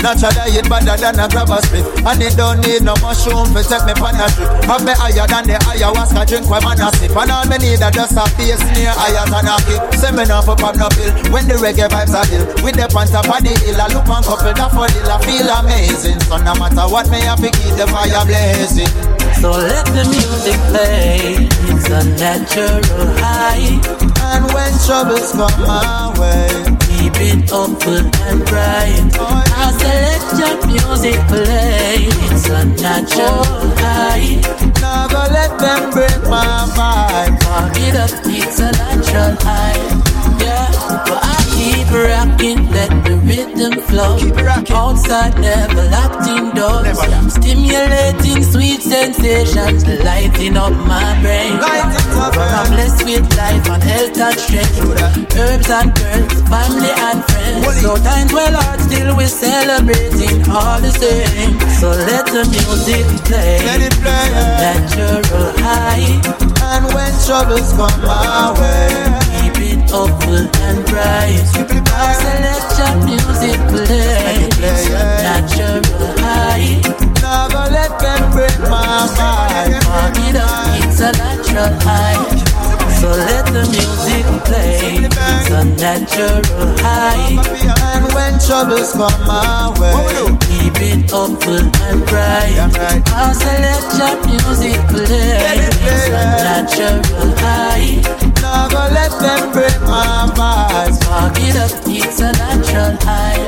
Natural 0.05 0.37
diet 0.37 0.69
better 0.69 0.93
than 1.01 1.17
a 1.17 1.25
grab 1.25 1.49
a 1.49 1.57
split 1.65 1.81
And 2.05 2.21
it 2.21 2.37
don't 2.37 2.61
need 2.61 2.85
no 2.85 2.93
mushroom 3.01 3.49
to 3.57 3.65
take 3.65 3.89
me 3.89 3.93
pan 3.97 4.21
a 4.21 4.29
trip. 4.29 4.53
Have 4.69 4.85
me 4.85 4.93
higher 4.93 5.25
than 5.25 5.49
the 5.49 5.57
ayahuasca 5.65 6.29
drink 6.29 6.45
when 6.45 6.61
man 6.61 6.77
a 6.77 6.93
sip. 6.93 7.09
And 7.17 7.33
all 7.33 7.41
me 7.49 7.57
need 7.57 7.81
a 7.81 7.89
just 7.89 8.13
a 8.13 8.21
bass 8.37 8.61
near 8.77 8.93
higher 8.93 9.25
than 9.25 9.49
a 9.49 9.57
kick 9.65 9.81
Say 9.97 10.13
me 10.13 10.29
no 10.29 10.45
for 10.45 10.53
pop 10.53 10.77
no 10.77 10.93
pill 10.93 11.09
When 11.33 11.49
the 11.49 11.57
reggae 11.57 11.89
vibes 11.89 12.13
are 12.13 12.21
ill 12.29 12.45
With 12.61 12.77
the 12.77 12.85
on 12.85 13.09
top 13.09 13.25
of 13.25 13.41
the 13.41 13.49
hill 13.65 13.81
I 13.81 13.89
look 13.89 14.05
one 14.05 14.21
couple 14.21 14.53
that 14.53 14.69
for 14.69 14.85
I 14.85 15.17
feel 15.25 15.49
amazing. 15.49 16.19
So 16.21 16.37
no 16.37 16.53
matter 16.53 16.85
what 16.85 17.09
me 17.09 17.25
have 17.25 17.41
to 17.41 17.49
keep 17.49 17.73
the 17.73 17.89
fire 17.89 18.25
blazing. 18.29 18.93
So 19.41 19.57
let 19.57 19.85
the 19.89 20.05
music 20.05 20.61
play. 20.69 21.49
It's 21.73 21.89
a 21.89 22.05
natural 22.13 23.09
high. 23.17 23.81
And 24.21 24.45
when 24.53 24.71
troubles 24.85 25.33
come 25.33 25.65
my 25.65 26.13
way 26.19 26.74
It 27.17 27.51
upward 27.51 28.05
and 28.27 28.45
bright 28.45 29.15
I 29.19 29.71
select 29.79 30.29
your 30.39 30.55
music 30.67 31.19
play. 31.27 32.07
It's 32.29 32.49
a 32.49 32.65
natural 32.65 33.43
high. 33.79 34.65
Now 34.81 35.07
go 35.07 35.23
let 35.31 35.57
them 35.57 35.91
break 35.91 36.21
my 36.29 36.67
vibe 36.75 37.39
Park 37.41 37.73
it 37.77 37.95
up, 37.95 38.11
it's 38.25 38.59
a 38.59 38.71
natural 38.71 39.35
high 39.41 40.04
Yeah, 40.39 40.69
but 41.07 41.21
I 41.23 41.37
keep 41.53 41.87
rocking 41.91 42.69
Let 42.71 42.91
the 43.05 43.15
rhythm 43.23 43.81
flow. 43.87 44.17
Outside 44.75 45.39
never 45.39 45.83
locked 45.89 46.27
indoors 46.27 46.99
Stimulating 47.33 48.43
sweet 48.43 48.81
sensations 48.81 49.85
Lighting 50.03 50.57
up 50.57 50.73
my 50.73 51.19
brain. 51.21 51.57
But 51.59 52.37
I'm 52.37 52.71
blessed 52.71 53.05
with 53.05 53.37
life 53.37 53.67
and 53.69 53.83
health 53.83 54.17
and 54.17 54.39
strength. 54.39 55.35
Herbs 55.35 55.69
and 55.69 55.93
girls, 55.95 56.41
family 56.49 56.91
and 56.95 57.23
friends. 57.25 57.81
So 57.81 57.95
times 57.97 58.33
well 58.33 58.53
hard 58.53 58.79
still 58.81 59.15
we're 59.15 59.27
celebrating 59.27 60.49
all 60.49 60.79
the 60.81 60.91
same. 60.91 61.59
So 61.79 61.89
let 61.89 62.25
the 62.27 62.43
music 62.47 63.05
play. 63.25 63.59
Let 63.65 63.81
it 63.81 63.93
play. 63.99 64.29
Natural 64.63 65.51
high. 65.59 66.21
And 66.73 66.85
when 66.93 67.11
troubles 67.25 67.71
come 67.73 68.01
my 68.01 68.53
way 68.59 69.34
Upward 69.93 70.49
and 70.67 70.85
bright. 70.85 71.85
Your 72.75 72.95
music 73.05 73.55
play 73.71 74.49
It's 74.59 74.89
a 74.89 74.99
natural 75.23 75.81
high 76.19 76.81
go 77.55 77.63
let 77.71 77.97
them 77.99 78.31
break 78.31 78.59
my 78.69 79.07
vibe 79.15 79.81
Park 79.85 80.17
it 80.27 80.35
up, 80.35 80.83
it's 80.83 80.99
a 80.99 81.11
natural 81.13 81.71
high 81.87 82.19
So 82.99 83.07
let 83.11 83.45
the 83.47 83.63
music 83.71 84.25
play. 84.43 85.07
It's 85.07 85.49
a 85.51 85.63
natural 85.79 86.43
high 86.83 87.39
And 87.95 88.13
when 88.13 88.37
troubles 88.39 88.91
come 88.91 89.25
my 89.25 89.71
way 89.79 89.95
Keep 90.51 90.81
it 90.81 91.13
upward 91.13 91.71
and 91.87 92.05
bright. 92.05 92.59
Let 93.63 93.87
your 93.95 94.15
music 94.25 94.81
play 94.89 95.63
It's 95.63 96.07
a 96.09 96.25
natural 96.43 97.01
high 97.39 98.24
Now 98.55 98.69
go 98.69 98.87
let 98.93 99.11
them 99.19 99.51
break 99.51 99.81
my 99.81 100.31
vibe 100.33 100.95
Park 101.03 101.35
it 101.39 101.57
up, 101.57 101.71
it's 101.87 102.21
a 102.21 102.31
natural 102.31 102.95
high. 103.01 103.43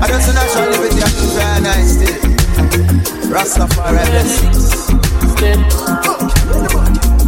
I 0.00 0.06
don't 0.06 0.22
see 0.22 0.32
natural 0.32 0.70
liberty, 0.70 1.02
I 1.02 1.08
feel 1.10 1.30
very 1.34 1.60
nice 1.66 1.94
still. 1.96 2.18
Rastafari 3.32 4.04
blessings. 4.06 4.86
Control 5.36 7.21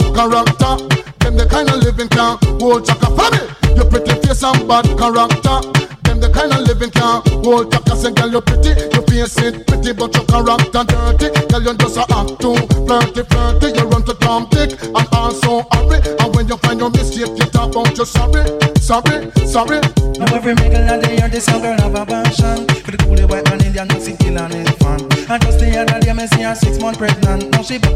bad 0.00 0.14
character. 0.14 0.74
Them 1.20 1.36
the 1.36 1.46
kind 1.46 1.68
of 1.70 1.76
living 1.82 2.08
can't 2.08 2.42
hold 2.60 2.84
chaka 2.86 3.06
for 3.14 3.30
me. 3.30 3.42
Your 3.76 3.86
pretty 3.86 4.14
face 4.26 4.42
and 4.42 4.66
bad 4.66 4.86
character. 4.98 5.56
Them 6.02 6.18
the 6.18 6.30
kind 6.34 6.52
of 6.52 6.66
living 6.66 6.90
can't 6.90 7.22
hold 7.44 7.70
chaka. 7.70 7.94
Say, 7.94 8.10
girl, 8.10 8.30
you 8.30 8.40
pretty, 8.40 8.74
you 8.74 9.02
face 9.06 9.38
it 9.38 9.66
pretty, 9.66 9.92
but 9.92 10.10
your 10.14 10.26
character 10.26 10.82
dirty. 10.82 11.28
Girl, 11.46 11.62
you 11.62 11.74
just 11.78 11.96
a 11.96 12.04
act 12.10 12.42
too 12.42 12.58
flirty, 12.86 13.22
flirty. 13.22 13.66
You 13.78 13.86
run 13.86 14.02
to 14.10 14.14
Tom 14.18 14.48
Dick 14.50 14.74
and 14.82 15.08
also 15.14 15.62
Harry. 15.70 16.02
And 16.18 16.34
when 16.34 16.48
you 16.48 16.56
find 16.58 16.80
your 16.80 16.90
mistake, 16.90 17.30
you 17.38 17.46
talk 17.54 17.70
about 17.70 17.94
your 17.96 18.06
sorry, 18.06 18.42
sorry, 18.82 19.30
sorry. 19.46 19.78
Now 20.18 20.26
every 20.34 20.54
middle 20.58 20.90
of 20.90 20.98
the 21.02 21.10
year, 21.14 21.28
this 21.28 21.46
young 21.46 21.62
girl 21.62 21.78
have 21.78 21.94
a 21.94 22.04
passion 22.06 22.66
for 22.82 22.90
the 22.90 22.98
coolie 22.98 23.28
white 23.30 23.46
and 23.46 23.62
Indian, 23.62 23.86
Mexican, 23.88 24.38
and 24.38 24.54
it's 24.54 24.74
fun. 24.82 24.98
And 25.30 25.42
just 25.42 25.58
the 25.62 25.70
other 25.78 26.00
day, 26.02 26.12
me 26.12 26.26
see 26.26 26.42
her 26.42 26.54
six 26.54 26.78
months 26.82 26.98
pregnant. 26.98 27.50
Now 27.50 27.62
she 27.62 27.78
back 27.78 27.94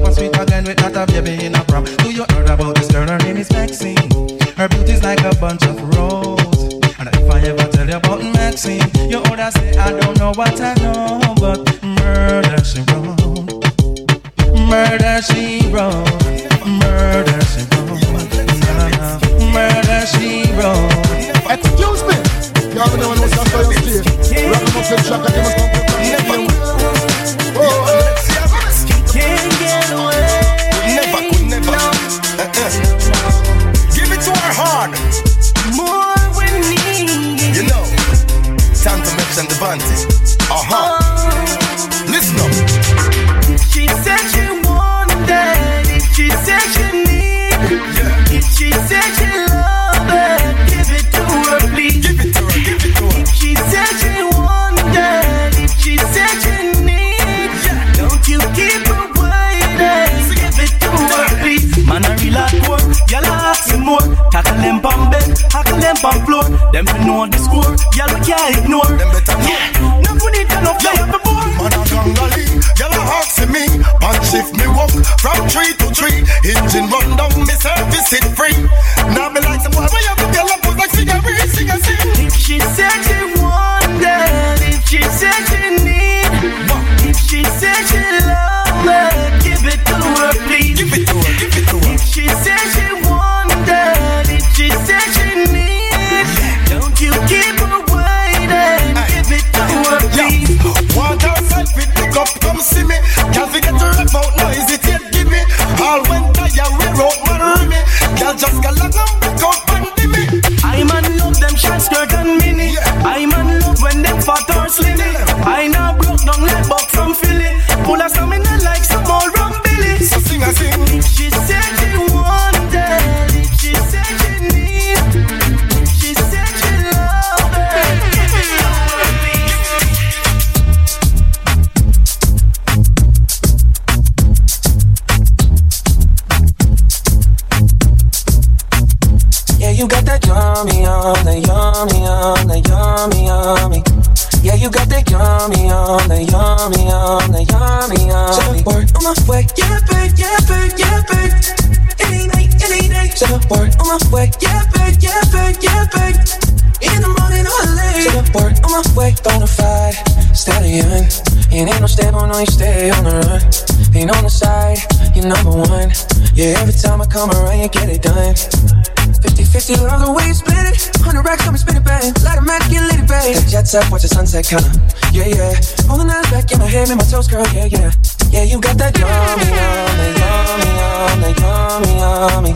set, 173.68 173.90
watch 173.92 174.00
the 174.00 174.08
sunset, 174.08 174.48
kinda. 174.48 174.64
Yeah, 175.12 175.28
yeah. 175.28 175.52
Rolling 175.84 176.08
eyes 176.08 176.24
back 176.32 176.50
in 176.50 176.58
my 176.58 176.64
head, 176.64 176.88
make 176.88 176.96
my 176.96 177.04
toes 177.04 177.28
curl. 177.28 177.44
Yeah, 177.52 177.68
yeah. 177.68 177.92
Yeah, 178.32 178.44
you 178.48 178.60
got 178.60 178.78
that 178.80 178.96
yummy, 178.96 179.44
yummy, 179.44 180.08
yummy, 180.16 180.72
yummy, 180.80 181.36
yummy, 181.36 181.92
yummy. 182.00 182.52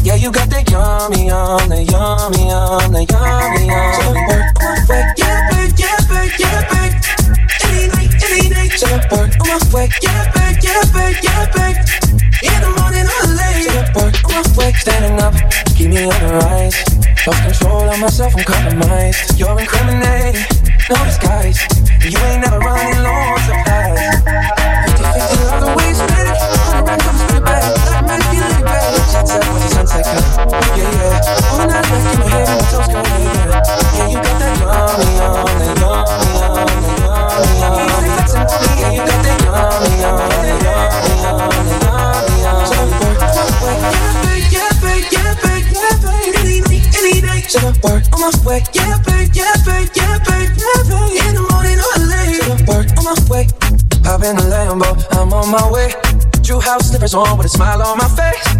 Yeah, 0.00 0.16
you 0.16 0.32
got 0.32 0.48
that 0.48 0.64
yummy, 0.72 1.28
yummy, 1.28 1.84
yummy, 1.92 2.48
yummy, 2.48 3.04
yummy, 3.04 3.68
yummy. 3.68 4.00
So 4.00 4.16
work, 4.16 4.48
work, 4.64 4.80
work, 4.88 5.08
yeah, 5.20 5.44
work, 5.52 5.76
yeah, 5.76 6.00
work, 6.08 6.32
yeah, 6.40 6.64
work. 6.72 6.92
Any 7.68 7.92
night, 7.92 8.16
any 8.16 8.48
night, 8.48 8.72
so 8.80 8.88
work, 9.12 9.36
on 9.36 9.48
my 9.52 9.60
way, 9.76 9.92
yeah, 10.00 10.24
work, 10.40 10.56
yeah, 10.64 10.80
work, 10.96 11.20
yeah, 11.20 11.52
work. 11.52 11.76
In 12.40 12.56
the 12.64 12.70
morning 12.80 13.04
or 13.04 13.28
late, 13.36 13.60
so 13.60 13.76
work, 13.92 14.16
on 14.24 14.40
my 14.40 14.56
way, 14.56 14.72
standing 14.72 15.20
up, 15.20 15.36
keep 15.76 15.92
me 15.92 16.08
on 16.08 16.16
the 16.16 16.32
rise. 16.40 16.80
Lost 17.26 17.42
control 17.42 17.90
of 17.90 17.98
myself, 17.98 18.36
I'm 18.36 18.44
compromised. 18.44 19.36
You're 19.36 19.55
press 57.06 57.14
on 57.14 57.38
with 57.38 57.46
a 57.46 57.48
smile 57.48 57.82
on 57.82 57.98
my 57.98 58.08
face. 58.08 58.55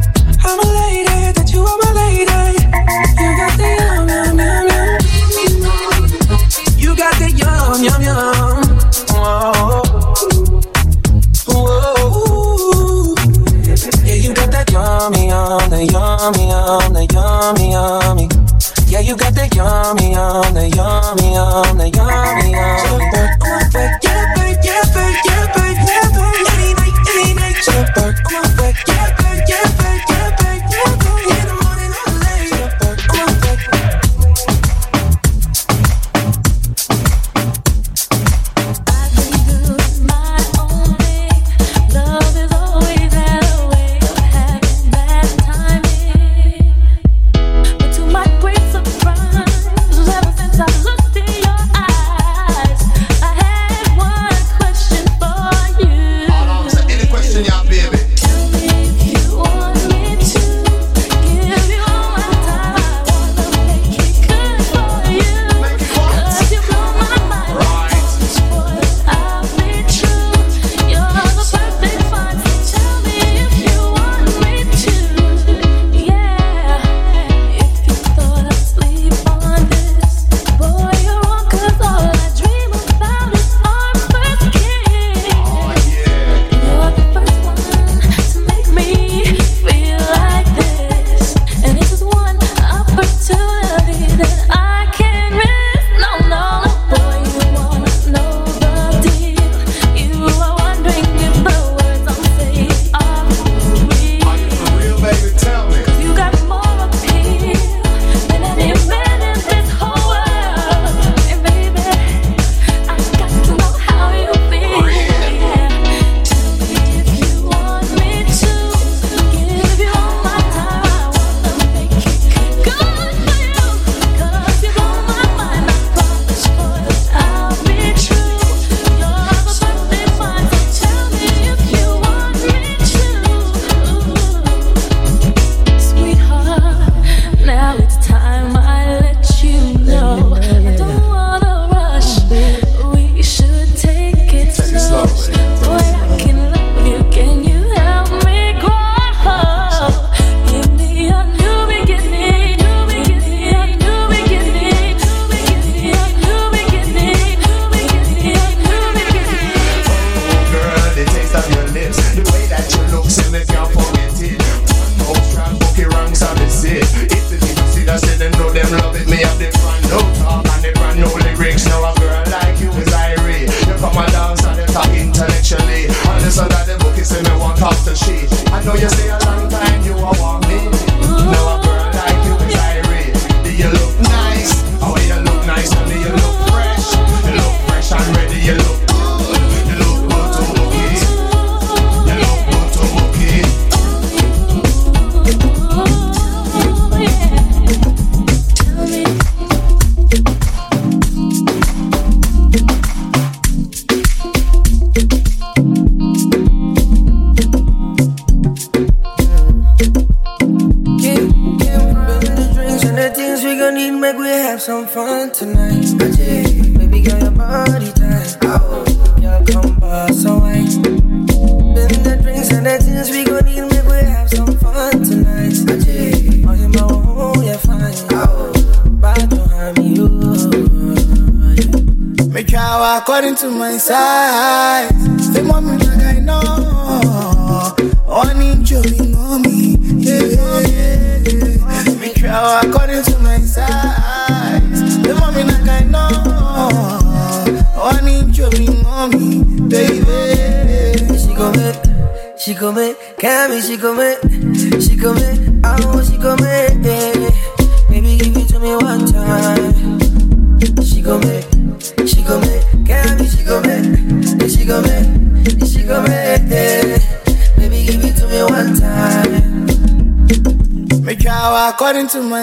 Inside. 233.77 234.06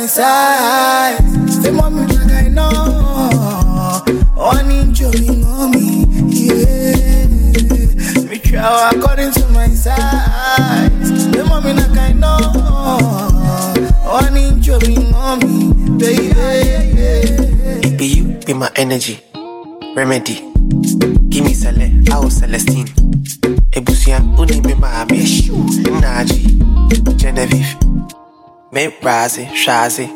inside. 0.03 1.17
Fẹ́ 1.61 1.71
mọ́ 1.77 1.87
mi 1.95 2.01
gbàgbà 2.09 2.37
iná, 2.47 2.65
wọ́n 4.43 4.59
ní 4.69 4.77
jòmí 4.97 5.27
mọ́ 5.43 5.61
yeah. 6.39 7.27
Me 8.29 8.37
travel 8.45 8.79
oh, 8.79 8.89
according 8.91 9.31
to 9.37 9.43
my 9.55 9.69
size. 9.83 11.09
The 11.33 11.41
mọ́ 11.49 11.59
mi 11.65 11.71
I 12.07 12.11
know. 12.21 12.41
wọ́n 14.11 14.27
ní 14.35 14.43
jòmí 14.65 14.93
mọ́. 15.13 15.31
Baby, 16.01 17.89
be 17.97 18.05
you, 18.15 18.25
be 18.45 18.53
my 18.61 18.69
energy, 18.83 19.15
remedy. 19.97 20.52
Risey, 29.03 29.47
Shazzy. 29.47 30.07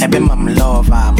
Every 0.00 0.20
mum 0.20 0.46
love 0.54 0.86
her, 0.86 1.12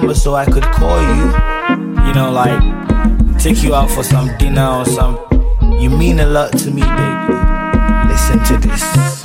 number 0.00 0.12
so 0.12 0.34
I 0.34 0.44
could 0.44 0.64
call 0.64 1.00
you. 1.00 1.24
You 2.04 2.14
know, 2.14 2.32
like 2.32 2.60
take 3.38 3.62
you 3.62 3.76
out 3.76 3.88
for 3.88 4.02
some 4.02 4.36
dinner 4.38 4.66
or 4.66 4.84
some. 4.84 5.16
You 5.78 5.88
mean 5.88 6.18
a 6.18 6.26
lot 6.26 6.50
to 6.58 6.70
me, 6.72 6.82
baby. 6.82 7.34
Listen 8.08 8.42
to 8.48 8.56
this. 8.56 9.23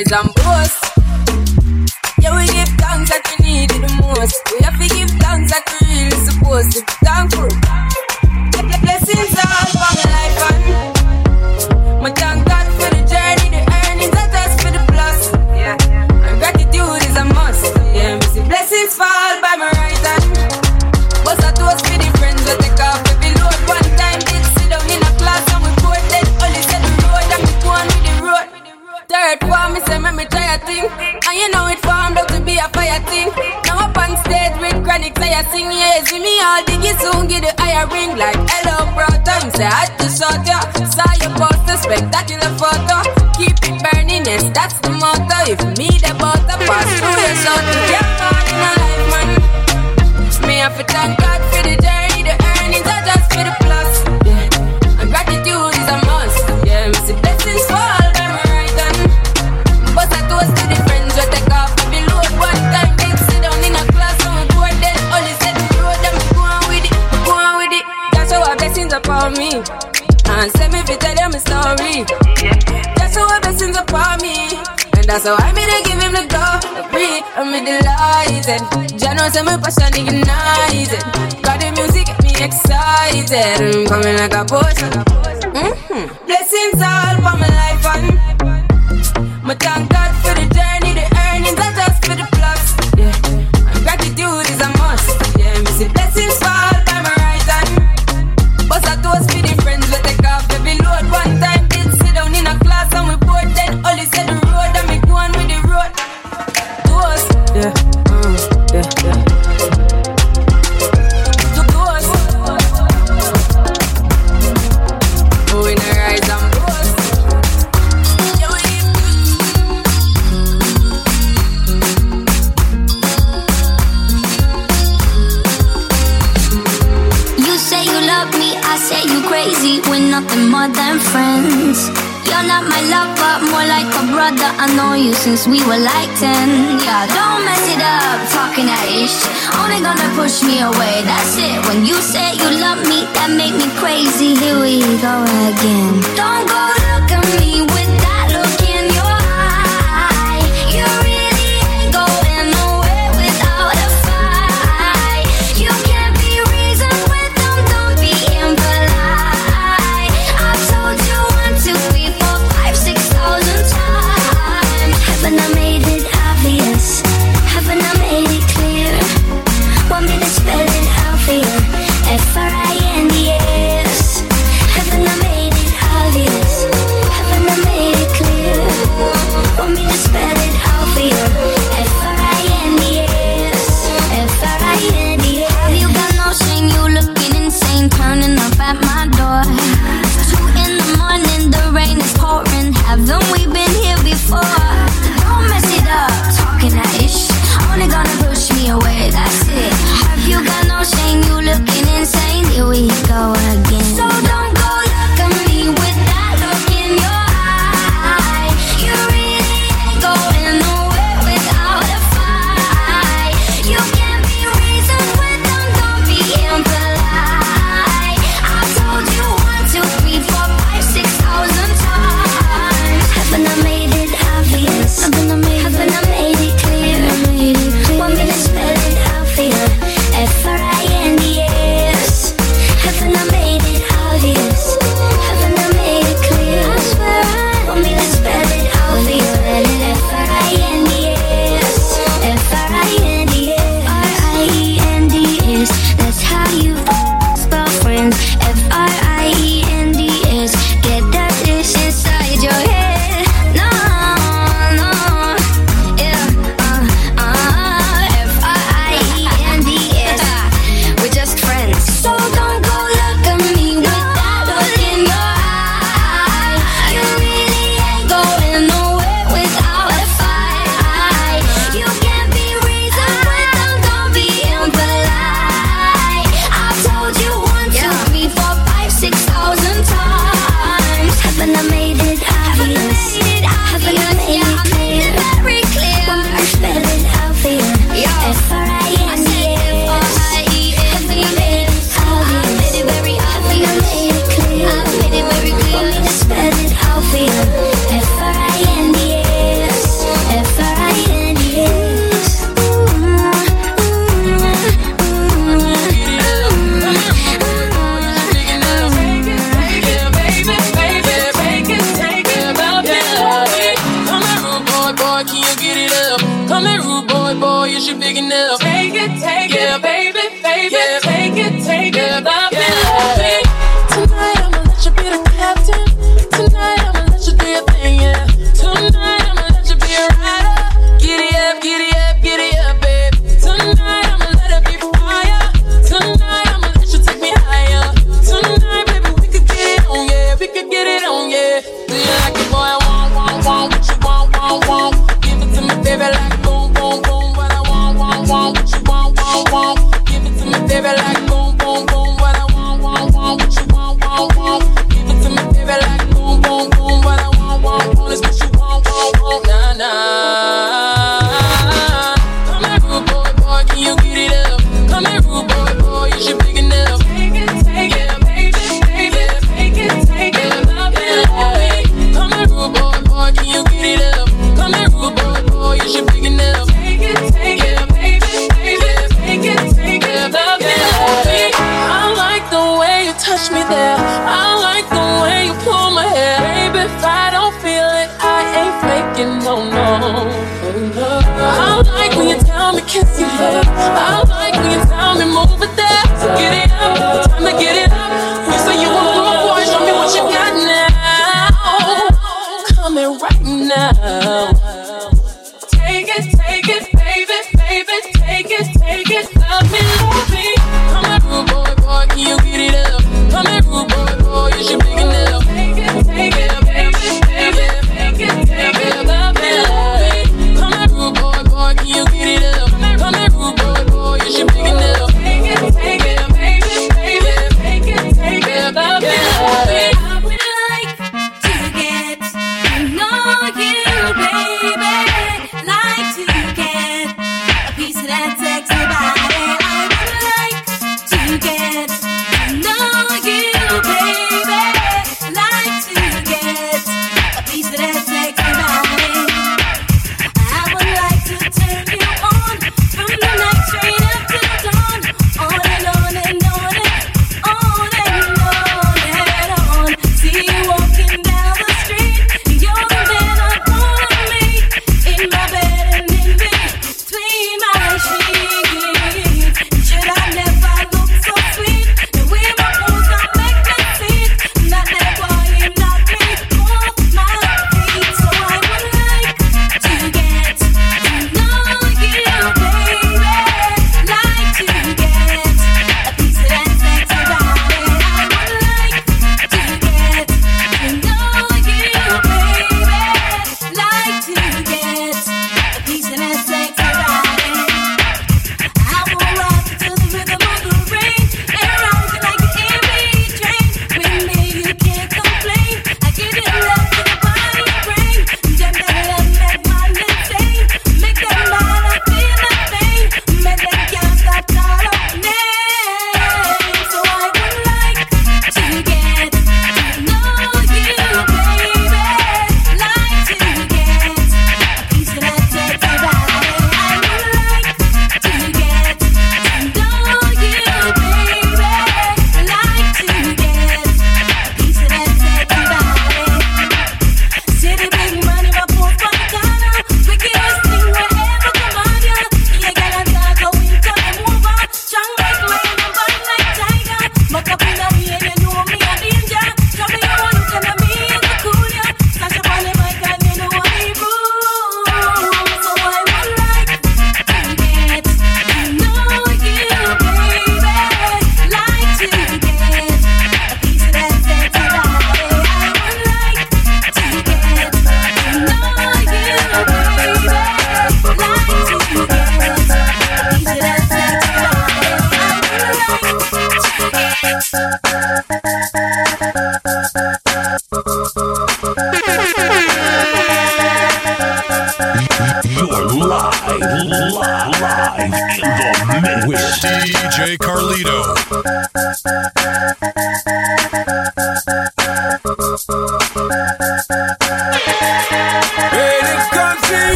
We 0.00 0.04
no 0.10 0.29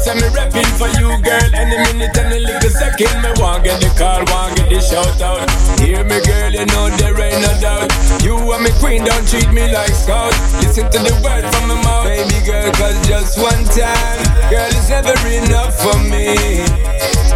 say 0.00 0.16
me 0.16 0.28
repping 0.32 0.72
for 0.80 0.88
you, 0.96 1.12
girl. 1.20 1.48
Any 1.52 1.76
minute, 1.76 2.16
any 2.16 2.40
little 2.40 2.72
second, 2.72 3.12
me 3.20 3.30
want 3.36 3.64
get 3.64 3.80
the 3.80 3.92
call, 4.00 4.24
want 4.32 4.56
get 4.56 4.72
the 4.72 4.80
shout 4.80 5.20
out. 5.20 5.44
Hear 5.78 6.02
me, 6.04 6.18
girl, 6.24 6.52
you 6.56 6.64
know 6.72 6.88
there 6.96 7.16
ain't 7.20 7.44
no 7.44 7.52
doubt. 7.60 7.92
You 8.24 8.34
are 8.36 8.60
me 8.60 8.72
queen, 8.80 9.04
don't 9.04 9.26
treat 9.28 9.52
me 9.52 9.68
like 9.68 9.92
scout. 9.92 10.32
Listen 10.64 10.88
to 10.88 10.98
the 11.04 11.14
word 11.20 11.44
from 11.52 11.68
my 11.68 11.76
mouth, 11.84 12.08
baby 12.08 12.40
girl, 12.48 12.72
cause 12.80 12.96
just 13.06 13.36
one 13.36 13.64
time, 13.76 14.20
girl, 14.48 14.72
it's 14.72 14.88
never 14.88 15.16
enough 15.28 15.76
for 15.76 15.96
me. 16.08 16.64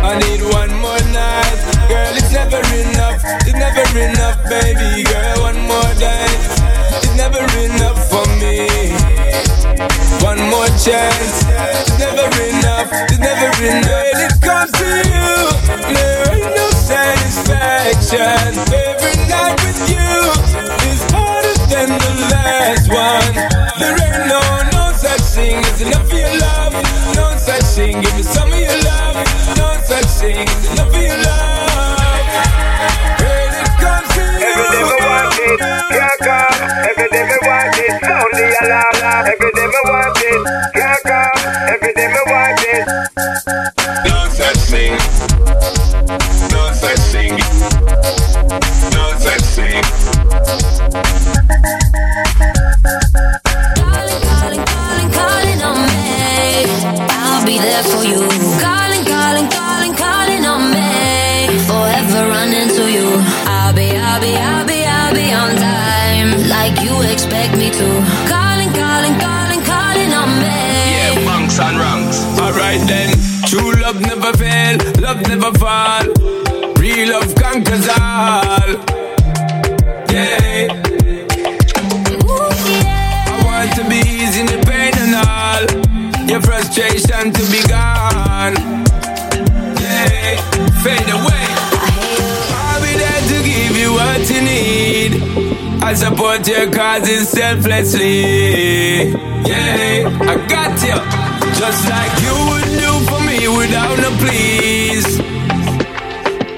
I 0.01 0.17
need 0.25 0.41
one 0.53 0.73
more 0.81 1.05
night, 1.13 1.61
girl, 1.89 2.13
it's 2.17 2.33
never 2.33 2.61
enough, 2.73 3.21
it's 3.45 3.57
never 3.57 3.85
enough, 3.93 4.41
baby 4.49 5.05
girl, 5.05 5.53
one 5.53 5.61
more 5.69 5.93
dance. 6.01 6.65
It's 7.05 7.17
never 7.17 7.45
enough 7.61 8.01
for 8.09 8.25
me. 8.41 8.74
One 10.23 10.39
more 10.51 10.67
chance. 10.79 11.45
It's 11.49 11.99
never 11.99 12.29
enough. 12.43 12.89
It's 13.11 13.19
never 13.19 13.51
enough. 13.65 13.91
When 14.15 14.21
it 14.27 14.41
comes 14.41 14.73
to 14.73 14.87
you, 14.87 15.31
there 15.95 16.35
ain't 16.35 16.55
no 16.57 16.69
satisfaction. 16.71 18.59
Every 18.73 19.17
night 19.29 19.57
with 19.65 19.81
you 19.91 20.11
is 20.91 21.03
harder 21.13 21.55
than 21.73 21.89
the 21.99 22.13
last 22.33 22.89
one. 22.89 23.35
There 23.79 23.97
ain't 23.97 24.29
no 24.29 24.41
no 24.73 24.93
such 24.97 25.21
thing 25.35 25.57
as 25.65 25.81
enough 25.81 26.05
of 26.07 26.13
your 26.13 26.37
love. 26.39 26.73
No 27.17 27.37
such 27.37 27.65
thing. 27.77 28.01
Give 28.01 28.15
me 28.17 28.23
some 28.23 28.53
of 28.53 28.59
your 28.59 28.79
love. 28.85 29.17
No 29.57 29.69
such 29.85 30.07
thing 30.21 30.49
as 30.49 30.73
enough 30.73 30.89
of 30.89 31.03
your 31.03 31.19
love. 31.19 32.25
When 33.21 33.53
it 33.53 33.71
comes 33.83 34.09
to 34.17 34.23
you, 34.41 34.55
Every 34.55 34.69
day 34.71 34.85
me 34.85 34.97
want 35.05 35.39
it, 35.39 35.59
can't 35.61 36.19
come. 36.21 36.59
Every 36.89 37.09
day 37.09 37.25
me 37.29 37.37
want 37.47 37.77
it, 37.79 37.93
sound 38.05 38.33
the 38.33 38.47
alarm. 38.65 39.27
Every 39.33 39.53
support 96.15 96.47
your 96.47 96.71
causes 96.71 97.29
selflessly. 97.29 99.11
Yeah, 99.51 100.07
I 100.31 100.35
got 100.47 100.75
you. 100.87 100.99
Just 101.59 101.83
like 101.91 102.15
you 102.23 102.35
would 102.51 102.71
do 102.79 102.93
for 103.09 103.21
me 103.27 103.39
without 103.59 103.97
no 103.99 104.11
please. 104.23 105.09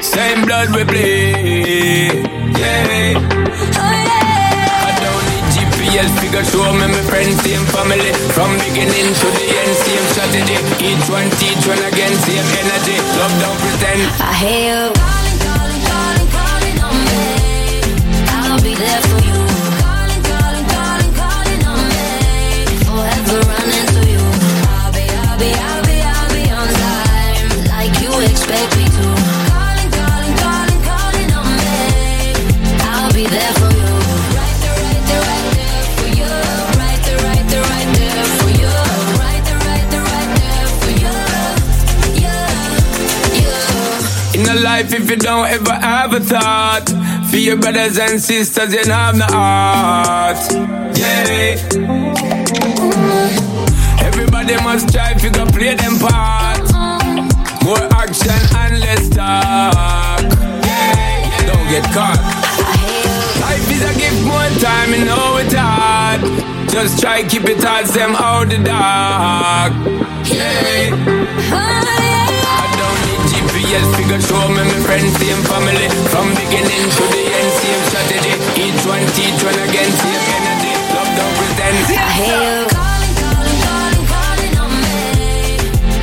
Same 0.04 0.44
blood 0.44 0.68
we 0.76 0.84
bleed. 0.84 2.28
Yeah. 2.52 3.16
Oh, 3.80 3.96
I 4.88 4.92
don't 5.00 5.24
need 5.32 5.46
GPS 5.56 6.10
figure 6.20 6.44
show 6.44 6.72
me 6.76 6.86
my 6.92 7.02
friends, 7.08 7.40
same 7.40 7.64
family. 7.72 8.12
From 8.36 8.52
beginning 8.60 9.08
to 9.20 9.26
the 9.36 9.44
end, 9.56 9.74
same 9.84 10.06
strategy. 10.12 10.58
Each 10.84 11.06
one 11.08 11.28
teach 11.40 11.64
one 11.64 11.82
again, 11.90 12.12
same 12.28 12.48
energy. 12.60 12.96
Love 13.18 13.34
don't 13.40 13.58
pretend. 13.64 14.02
I 14.20 14.32
hear 14.36 14.60
you 14.68 15.05
if 45.06 45.10
you 45.10 45.16
don't 45.18 45.46
ever 45.46 45.72
have 45.72 46.12
a 46.14 46.18
thought 46.18 46.88
for 47.30 47.36
your 47.36 47.56
brothers 47.56 47.96
and 47.96 48.20
sisters, 48.20 48.74
you 48.74 48.82
have 48.90 49.14
no 49.14 49.24
heart. 49.26 50.36
Yeah. 50.98 51.54
Everybody 54.02 54.56
must 54.64 54.92
try 54.92 55.12
if 55.12 55.22
you 55.22 55.30
go 55.30 55.46
play 55.46 55.76
them 55.76 56.00
part. 56.00 56.58
More 57.62 57.86
action 58.02 58.40
and 58.58 58.80
less 58.80 59.08
talk. 59.10 60.22
Yeah. 60.66 61.46
Don't 61.46 61.68
get 61.70 61.84
caught. 61.94 62.18
Life 63.42 63.70
is 63.70 63.82
a 63.84 63.94
gift, 64.00 64.24
more 64.26 64.50
time, 64.58 64.90
you 64.92 65.04
know 65.04 65.36
it's 65.36 65.54
hard. 65.54 66.20
Just 66.68 67.00
try 67.00 67.22
keep 67.22 67.44
it 67.44 67.62
hard, 67.62 67.86
them 67.86 68.16
out 68.16 68.48
the 68.48 68.58
dark. 68.58 69.72
Yeah. 70.32 71.95
I 73.66 73.80
don't 73.80 73.90
need 73.90 73.96
figure 73.98 74.20
show 74.20 74.46
me 74.48 74.62
my 74.62 74.78
friends, 74.86 75.10
same 75.18 75.42
family. 75.42 75.88
From 76.14 76.30
beginning 76.38 76.86
to 76.86 77.04
the 77.10 77.22
end, 77.34 77.50
same 77.58 77.82
strategy. 77.90 78.34
Each 78.62 78.82
one 78.86 79.06
teach 79.18 79.42
one 79.42 79.58
again, 79.58 79.90
same 79.90 80.22
energy. 80.38 80.72
Love 80.94 81.10
don't 81.18 81.34
pretend. 81.34 81.76
I 81.98 82.10
hear 82.14 82.40
you 82.46 82.66
calling, 82.70 83.14
calling, 83.18 83.58
calling, 83.66 84.06
calling 84.06 84.54
on 84.62 84.70
me. 84.70 85.02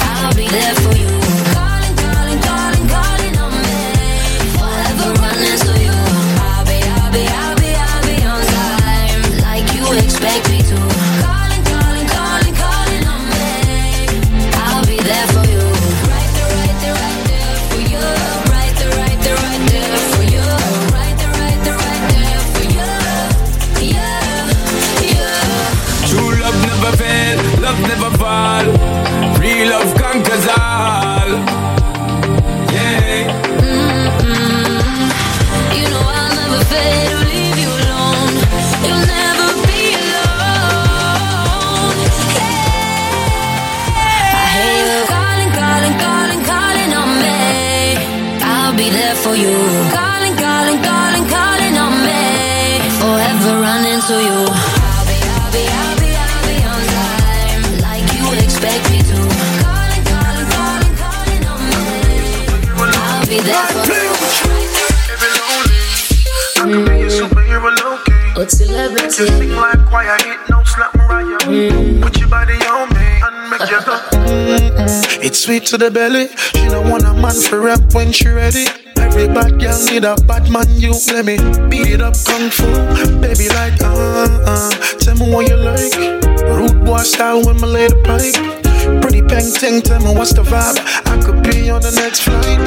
I'll 0.03 0.35
be 0.35 0.47
there 0.47 0.75
for 0.75 0.91
you. 0.97 1.12
Sing 69.27 69.55
like 69.55 69.85
choir, 69.87 70.17
hit 70.23 70.39
notes 70.49 70.77
like 70.77 70.93
Mariah. 70.95 72.01
Put 72.01 72.19
your 72.19 72.29
body 72.29 72.53
on 72.67 72.89
me 72.93 73.21
and 73.21 73.49
make 73.49 73.69
you 73.69 73.81
go. 73.85 73.99
It's 75.21 75.39
sweet 75.39 75.65
to 75.67 75.77
the 75.77 75.89
belly. 75.91 76.27
She 76.27 76.67
don't 76.67 76.89
want 76.89 77.03
a 77.03 77.13
man 77.13 77.39
for 77.39 77.61
rap 77.61 77.93
when 77.93 78.11
she 78.11 78.29
ready. 78.29 78.65
Every 78.97 79.27
bad 79.27 79.59
girl 79.59 79.77
need 79.85 80.05
a 80.05 80.15
bad 80.25 80.49
man, 80.49 80.65
you 80.69 80.93
let 81.13 81.25
me 81.25 81.37
beat 81.69 81.87
it 81.87 82.01
up 82.01 82.15
kung 82.25 82.49
fu. 82.49 82.65
Baby, 83.21 83.47
like, 83.49 83.79
uh, 83.81 84.27
uh, 84.45 84.71
tell 84.97 85.15
me 85.15 85.31
what 85.31 85.47
you 85.47 85.55
like. 85.55 85.93
Rude 86.43 86.83
boy 86.83 87.03
style 87.03 87.45
when 87.45 87.59
my 87.61 87.67
lady 87.67 87.93
pipe. 88.03 88.62
Pretty 89.01 89.21
peng 89.21 89.81
tell 89.81 89.99
me 89.99 90.13
what's 90.15 90.33
the 90.33 90.43
vibe. 90.43 90.79
I 91.05 91.21
could 91.23 91.43
be 91.43 91.69
on 91.69 91.81
the 91.81 91.91
next 91.91 92.21
flight. 92.21 92.59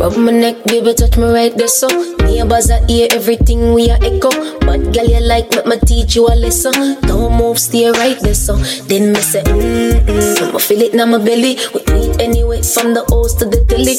Rub 0.00 0.16
my 0.16 0.32
neck, 0.32 0.64
baby, 0.64 0.94
touch 0.94 1.16
me 1.16 1.24
right 1.30 1.54
there, 1.56 1.68
so. 1.68 1.86
Neighbors 2.26 2.70
are 2.70 2.84
hear 2.86 3.08
everything 3.12 3.72
we 3.72 3.90
are 3.90 3.98
echo. 4.02 4.30
But 4.60 4.92
girl, 4.92 5.06
you 5.06 5.20
like 5.20 5.50
me, 5.50 5.62
me 5.66 5.78
teach 5.86 6.16
you 6.16 6.26
a 6.26 6.34
lesson. 6.34 7.00
Don't 7.02 7.36
move, 7.38 7.58
stay 7.58 7.90
right 7.90 8.18
there, 8.20 8.34
so. 8.34 8.56
Then 8.88 9.12
me 9.12 9.20
say, 9.20 9.42
mm-mm. 9.44 10.48
I'ma 10.48 10.58
feel 10.58 10.82
it 10.82 10.94
now 10.94 11.06
my 11.06 11.18
belly. 11.18 11.58
We 11.74 11.80
it 11.86 12.20
anyway, 12.20 12.62
from 12.62 12.94
the 12.94 13.04
house 13.10 13.34
to 13.34 13.44
the 13.44 13.64
telly 13.66 13.94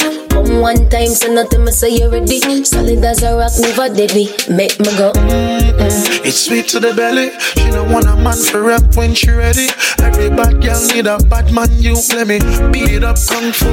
Come 0.53 0.61
one 0.61 0.89
time, 0.89 1.07
say 1.07 1.33
nothing, 1.33 1.65
me 1.65 1.71
say 1.71 1.89
you 1.89 2.09
ready 2.09 2.39
Solid 2.63 3.03
as 3.03 3.23
a 3.23 3.35
rock, 3.35 3.53
never 3.59 3.89
deadly 3.89 4.27
Make 4.47 4.79
me 4.79 4.85
go, 4.97 5.11
mm-mm 5.13 6.23
It's 6.23 6.45
sweet 6.45 6.67
to 6.69 6.79
the 6.79 6.93
belly. 6.93 7.31
She 7.57 7.71
don't 7.71 7.91
want 7.91 8.05
a 8.05 8.15
man 8.15 8.37
for 8.37 8.61
rap 8.61 8.95
when 8.95 9.15
she 9.15 9.31
ready. 9.31 9.67
Every 9.99 10.29
bad 10.29 10.61
girl 10.61 10.79
need 10.87 11.07
a 11.07 11.17
bad 11.17 11.51
man. 11.51 11.69
You 11.71 11.95
let 12.09 12.27
me 12.27 12.39
beat 12.71 12.91
it 12.91 13.03
up 13.03 13.17
kung 13.27 13.51
fu. 13.51 13.65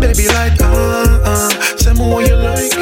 Baby 0.00 0.28
like 0.28 0.60
uh 0.60 1.20
uh. 1.24 1.50
Tell 1.76 1.94
me 1.94 2.08
what 2.08 2.28
you 2.28 2.36
like. 2.36 2.74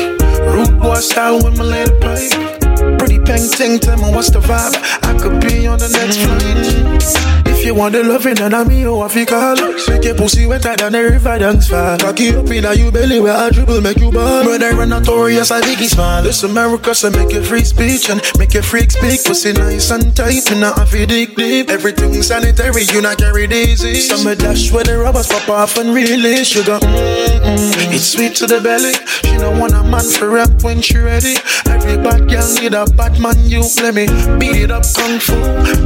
Rude 0.54 0.78
boy 0.78 0.96
style 0.96 1.42
with 1.42 1.56
my 1.56 1.64
lady 1.64 1.90
pipe. 2.00 2.57
Pretty 2.98 3.18
peng 3.18 3.48
ting. 3.48 3.78
Tell 3.78 3.96
me 3.96 4.14
what's 4.14 4.30
the 4.30 4.40
vibe. 4.40 4.74
I 5.02 5.18
could 5.18 5.40
be 5.40 5.66
on 5.66 5.78
the 5.78 5.88
next 5.88 6.18
flight. 6.18 7.38
If 7.58 7.64
you 7.64 7.74
want 7.74 7.92
the 7.92 8.04
loving, 8.04 8.36
then 8.36 8.54
I'm 8.54 8.68
me, 8.68 8.86
oh, 8.86 9.00
I 9.00 9.08
feel 9.08 9.26
call. 9.26 9.56
Make 9.88 10.04
your 10.04 10.14
pussy 10.14 10.46
wetter 10.46 10.76
than 10.76 10.92
the 10.92 11.02
river 11.02 11.38
dance 11.40 11.66
fall. 11.68 11.98
Cocky 11.98 12.30
up 12.36 12.48
in 12.50 12.64
a 12.64 12.72
you 12.72 12.92
belly 12.92 13.18
where 13.20 13.36
I 13.36 13.50
dribble, 13.50 13.80
make 13.80 13.98
you 13.98 14.12
ball. 14.12 14.44
Brother 14.44 14.76
run 14.76 14.90
notorious, 14.90 15.50
I 15.50 15.60
biggie 15.62 15.88
smile. 15.90 16.22
This 16.22 16.44
America, 16.44 16.94
so 16.94 17.10
make 17.10 17.34
it 17.34 17.42
free 17.42 17.64
speech 17.64 18.10
and 18.10 18.22
make 18.38 18.54
your 18.54 18.62
freak 18.62 18.92
speak. 18.92 19.24
Pussy 19.24 19.54
nice 19.54 19.90
and 19.90 20.14
tight, 20.14 20.48
me 20.52 20.60
not 20.60 20.78
have 20.78 20.90
to 20.92 21.04
dig 21.04 21.34
deep. 21.34 21.68
Everything 21.68 22.22
sanitary, 22.22 22.84
you 22.92 23.02
not 23.02 23.18
carry 23.18 23.48
disease. 23.48 24.08
Some 24.08 24.32
dash 24.36 24.70
where 24.70 24.84
the 24.84 24.96
rubbers 24.96 25.26
pop 25.26 25.48
off 25.48 25.76
and 25.78 25.92
release 25.92 26.46
sugar. 26.46 26.78
Mm-mm. 26.78 27.92
It's 27.92 28.06
sweet 28.06 28.36
to 28.36 28.46
the 28.46 28.60
belly. 28.60 28.94
She 29.24 29.36
don't 29.36 29.58
want 29.58 29.74
a 29.74 29.82
man 29.82 30.04
for 30.04 30.30
rap 30.30 30.62
when 30.62 30.80
she 30.80 30.98
ready. 30.98 31.34
Every 31.66 31.96
bad 31.96 32.28
girl 32.28 32.46
need 32.54 32.74
a 32.74 32.77
bad 32.86 33.20
man. 33.20 33.36
You 33.48 33.60
let 33.82 33.94
me 33.94 34.06
beat 34.38 34.56
it 34.56 34.70
up 34.70 34.84
kung 34.94 35.18
fu. 35.20 35.34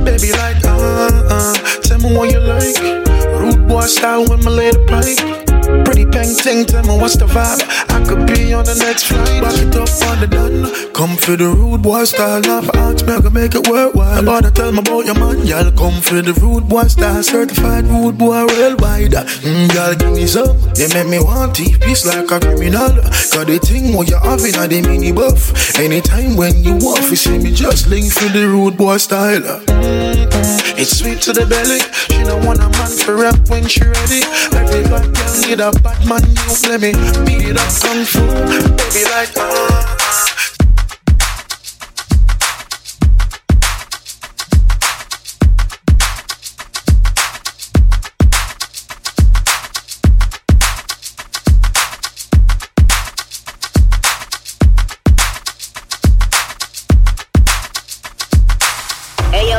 Baby 0.04 0.32
like 0.32 0.64
uh 0.64 1.10
uh. 1.30 1.54
Tell 1.82 1.98
me 1.98 2.16
what 2.16 2.30
you 2.32 2.40
like. 2.40 2.78
Rude 3.40 3.66
boy 3.68 3.86
style 3.86 4.22
with 4.28 4.44
my 4.44 4.50
lady 4.50 4.78
pipe. 4.86 5.41
Pretty 5.84 6.04
peng 6.06 6.34
ting, 6.34 6.64
tell 6.64 6.82
me 6.84 6.96
what's 6.98 7.16
the 7.16 7.26
vibe. 7.26 7.62
I 7.90 8.04
could 8.06 8.26
be 8.26 8.52
on 8.52 8.64
the 8.64 8.74
next 8.74 9.04
flight. 9.04 9.42
Back 9.42 9.58
it 9.58 9.76
up 9.76 9.88
on 10.10 10.20
the 10.20 10.26
done. 10.26 10.92
Come 10.92 11.16
for 11.16 11.36
the 11.36 11.48
rude 11.48 11.82
boy 11.82 12.04
style. 12.04 12.42
For 12.42 12.76
ask 12.76 13.06
me, 13.06 13.12
I 13.14 13.20
can 13.20 13.32
make 13.32 13.54
it 13.54 13.68
worthwhile. 13.68 14.22
About 14.22 14.44
to 14.44 14.50
tell 14.50 14.72
me 14.72 14.80
about 14.80 15.06
your 15.06 15.14
man, 15.14 15.46
y'all. 15.46 15.70
Come 15.72 16.00
for 16.00 16.20
the 16.20 16.32
rude 16.34 16.68
boy 16.68 16.84
style. 16.84 17.22
Certified 17.22 17.84
rude 17.84 18.18
boy 18.18 18.46
worldwide. 18.46 19.12
Mm, 19.12 19.74
y'all 19.74 19.94
give 19.94 20.12
me 20.12 20.26
some. 20.26 20.58
They 20.74 20.88
make 20.94 21.08
me 21.08 21.18
want 21.20 21.54
to 21.56 21.64
like 22.06 22.30
a 22.30 22.40
criminal. 22.40 22.90
Cause 23.32 23.46
the 23.46 23.58
thing 23.62 23.94
what 23.94 24.08
you 24.08 24.16
having 24.16 24.56
are 24.56 24.68
the 24.68 24.82
mini 24.82 25.12
buff. 25.12 25.78
Anytime 25.78 26.36
when 26.36 26.62
you 26.64 26.74
walk, 26.80 27.02
you 27.10 27.16
see 27.16 27.38
me 27.38 27.52
just 27.52 27.88
link 27.88 28.12
for 28.12 28.28
the 28.28 28.46
rude 28.46 28.76
boy 28.76 28.96
style. 28.96 29.42
It's 30.74 30.98
sweet 30.98 31.20
to 31.22 31.32
the 31.32 31.46
belly. 31.46 31.80
She 32.10 32.24
don't 32.24 32.44
want 32.44 32.58
a 32.58 32.68
man 32.68 32.90
for 32.90 33.16
rap 33.16 33.38
when 33.48 33.66
she 33.68 33.84
ready. 33.84 34.22
Every 34.56 34.82
girl 34.88 35.04
need 35.56 35.60
a 35.60 35.70
bad 35.82 36.06
man. 36.08 36.22
You 36.24 36.70
let 36.70 36.80
me 36.80 36.92
it 37.50 37.58
up 37.58 37.68
kung 37.82 38.04
fu. 38.06 38.20
Baby 38.20 39.04
like 39.10 39.36
uh. 39.36 40.41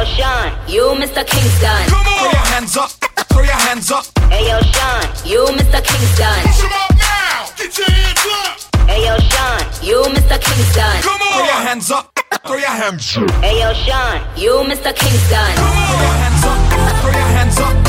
Yo, 0.03 0.09
Sean, 0.17 0.51
you 0.67 0.83
Mr. 0.99 1.25
Kingston. 1.25 1.85
Come 1.87 2.07
on. 2.07 2.19
Throw 2.19 2.31
your 2.31 2.47
hands 2.53 2.77
up. 2.77 2.89
Throw 3.29 3.43
your 3.43 3.53
hands 3.53 3.91
up. 3.91 4.05
Hey 4.29 4.47
yo, 4.49 4.59
Sean, 4.61 5.03
you 5.25 5.45
Mr. 5.55 5.81
Kingston. 5.83 6.41
Push 6.43 6.63
'em 6.63 6.73
up 6.73 6.95
now. 6.97 7.45
Get 7.55 7.77
your 7.77 7.89
hands 7.89 8.25
up. 8.31 8.89
Hey 8.89 9.05
yo, 9.05 9.17
Sean, 9.29 9.61
you 9.81 10.01
Mr. 10.15 10.39
Kingston. 10.41 11.01
Come 11.01 11.21
on. 11.21 11.33
Throw 11.33 11.45
your 11.45 11.61
hands 11.67 11.91
up. 11.91 12.19
Throw 12.45 12.57
your 12.57 12.69
hands 12.69 13.17
up. 13.17 13.31
Hey 13.43 13.59
yo, 13.61 13.73
Sean, 13.73 14.21
you 14.35 14.51
Mr. 14.69 14.93
Kingston. 14.95 15.55
Come 15.55 15.77
on. 15.77 15.87
Throw 15.87 16.01
your 16.01 16.17
hands 16.23 16.45
up. 16.45 17.01
Throw 17.01 17.11
your 17.11 17.29
hands 17.37 17.59
up. 17.59 17.82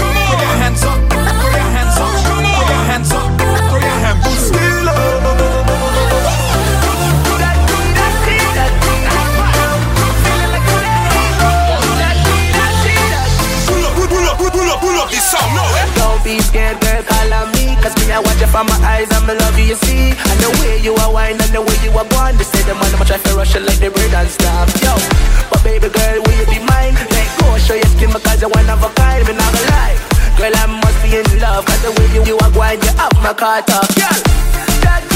Up 15.32 15.48
no. 15.56 15.64
Eh? 15.64 15.88
Don't 15.96 16.20
be 16.20 16.36
scared, 16.44 16.76
girl, 16.84 17.02
call 17.06 17.32
on 17.32 17.48
me 17.56 17.72
Cause 17.80 17.96
me, 18.00 18.12
I 18.12 18.20
watch 18.20 18.40
you 18.40 18.50
from 18.50 18.66
my 18.66 18.76
eyes 18.84 19.08
and 19.08 19.24
me 19.24 19.32
love 19.38 19.56
you, 19.56 19.76
see. 19.76 20.12
And 20.12 20.38
the 20.40 20.50
way 20.60 20.80
you 20.84 20.92
are 21.00 21.12
wine 21.12 21.40
and 21.40 21.52
the 21.52 21.62
way 21.62 21.76
you 21.80 21.92
are 21.96 22.08
going. 22.08 22.36
They 22.36 22.44
say 22.44 22.64
the 22.68 22.74
man, 22.74 22.92
I'ma 22.92 23.04
try 23.04 23.16
to 23.16 23.32
rush 23.36 23.54
you 23.54 23.62
like 23.64 23.80
the 23.80 23.88
bird 23.88 24.12
and 24.12 24.28
stop. 24.28 24.68
Yo, 24.84 24.92
but 25.48 25.62
baby 25.64 25.88
girl, 25.88 26.18
will 26.20 26.36
you 26.36 26.48
be 26.48 26.60
mine? 26.64 26.96
Let 26.96 27.28
go, 27.40 27.56
show 27.56 27.76
your 27.76 27.88
skin 27.96 28.10
because 28.12 28.40
you're 28.40 28.52
one 28.52 28.68
of 28.68 28.82
a 28.82 28.90
kind 28.92 29.22
Me 29.26 29.32
not 29.32 29.48
gonna 29.52 29.70
lie 29.72 29.96
Girl, 30.36 30.52
I 30.52 30.66
must 30.66 30.98
be 31.00 31.16
in 31.16 31.28
love 31.40 31.64
Cause 31.64 31.82
the 31.82 31.90
way 31.96 32.08
you, 32.12 32.22
you 32.24 32.36
are 32.38 32.50
going, 32.50 32.80
you 32.82 32.92
up 32.98 33.14
my 33.22 33.32
car 33.32 33.62
top 33.62 33.86
Girl, 33.94 35.13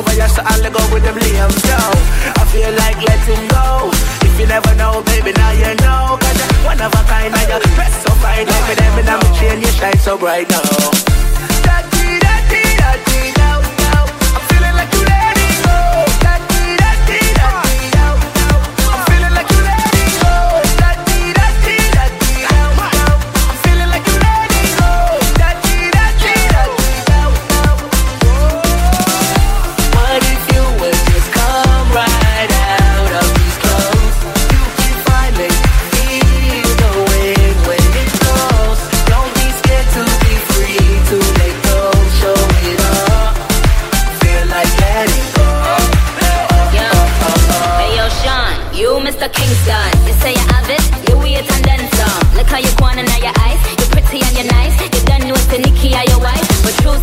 I 0.00 0.02
come 0.02 0.08
over 0.08 0.16
here, 0.16 0.28
so 0.28 0.42
I'll 0.44 0.70
go 0.72 0.80
with 0.94 1.04
them 1.04 1.14
limbs 1.14 1.64
Yo, 1.68 1.76
I 1.76 2.44
feel 2.48 2.72
like 2.72 2.96
letting 3.04 3.48
go. 3.48 3.90
If 4.24 4.40
you 4.40 4.46
never 4.46 4.74
know, 4.76 5.02
baby, 5.04 5.32
now 5.32 5.52
you 5.52 5.74
know. 5.84 6.16
Cause 6.16 6.36
you're 6.40 6.64
one 6.64 6.80
of 6.80 6.92
a 6.92 7.02
kind, 7.04 7.34
and 7.34 7.48
you're 7.48 7.60
dressed 7.76 8.08
so 8.08 8.12
fine. 8.16 8.46
Like 8.46 8.68
with 8.68 8.78
them 8.78 8.98
in 8.98 9.04
my 9.04 9.20
chain, 9.36 9.60
you 9.60 9.68
shine 9.76 9.98
so 9.98 10.16
bright 10.16 10.48
now. 10.48 10.62
Da-dee, 11.64 12.16
da-dee, 12.16 12.76
da-dee, 12.80 13.32
down, 13.36 13.59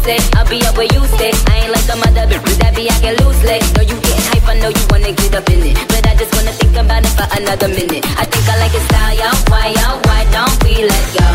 I'll 0.07 0.47
be 0.47 0.63
up 0.65 0.77
where 0.77 0.87
you 0.87 1.03
stay. 1.19 1.33
I 1.51 1.67
ain't 1.67 1.71
like 1.71 1.83
some 1.83 1.99
other 1.99 2.23
bitch 2.31 2.57
that 2.63 2.73
be 2.75 2.87
lose. 2.87 3.19
loosely. 3.19 3.59
Know 3.75 3.83
you 3.83 3.99
getting 3.99 4.27
hype, 4.31 4.47
I 4.47 4.55
know 4.59 4.69
you 4.69 4.85
wanna 4.89 5.11
get 5.11 5.35
up 5.35 5.49
in 5.49 5.59
it. 5.67 5.75
But 5.89 6.07
I 6.07 6.15
just 6.15 6.33
wanna 6.33 6.53
think 6.53 6.77
about 6.77 7.03
it 7.03 7.11
for 7.11 7.27
another 7.35 7.67
minute. 7.67 8.05
I 8.15 8.23
think 8.23 8.47
I 8.47 8.55
like 8.57 8.71
your 8.71 8.85
style, 8.87 9.15
yo. 9.19 9.29
Why, 9.51 9.67
yo? 9.75 9.87
Why 10.07 10.23
don't 10.31 10.63
we 10.63 10.87
let 10.87 11.05
go? 11.19 11.29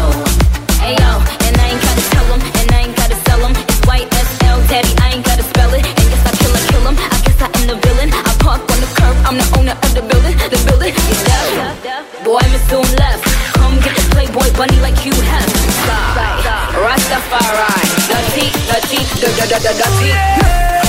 Hey, 0.81 0.97
yo. 0.97 1.42
I'm 9.33 9.39
the 9.39 9.59
owner 9.59 9.73
of 9.73 9.94
the 9.94 10.02
building, 10.02 10.36
the 10.36 10.61
building 10.69 10.93
is 10.93 11.25
deaf. 11.25 12.23
Boy, 12.23 12.36
I'm 12.36 12.61
soon 12.69 12.85
left. 13.01 13.25
Come 13.55 13.81
get 13.81 13.97
the 13.97 14.05
playboy 14.12 14.52
bunny 14.59 14.78
like 14.81 15.07
you 15.07 15.12
have. 15.25 15.49
Rastafari, 16.77 17.81
the 18.12 18.20
teeth, 18.36 18.52
the 18.69 18.86
teeth, 18.89 19.11
the 19.23 19.28
the 19.33 19.57
the 19.57 19.73
the 19.73 19.89
teeth. 19.97 20.82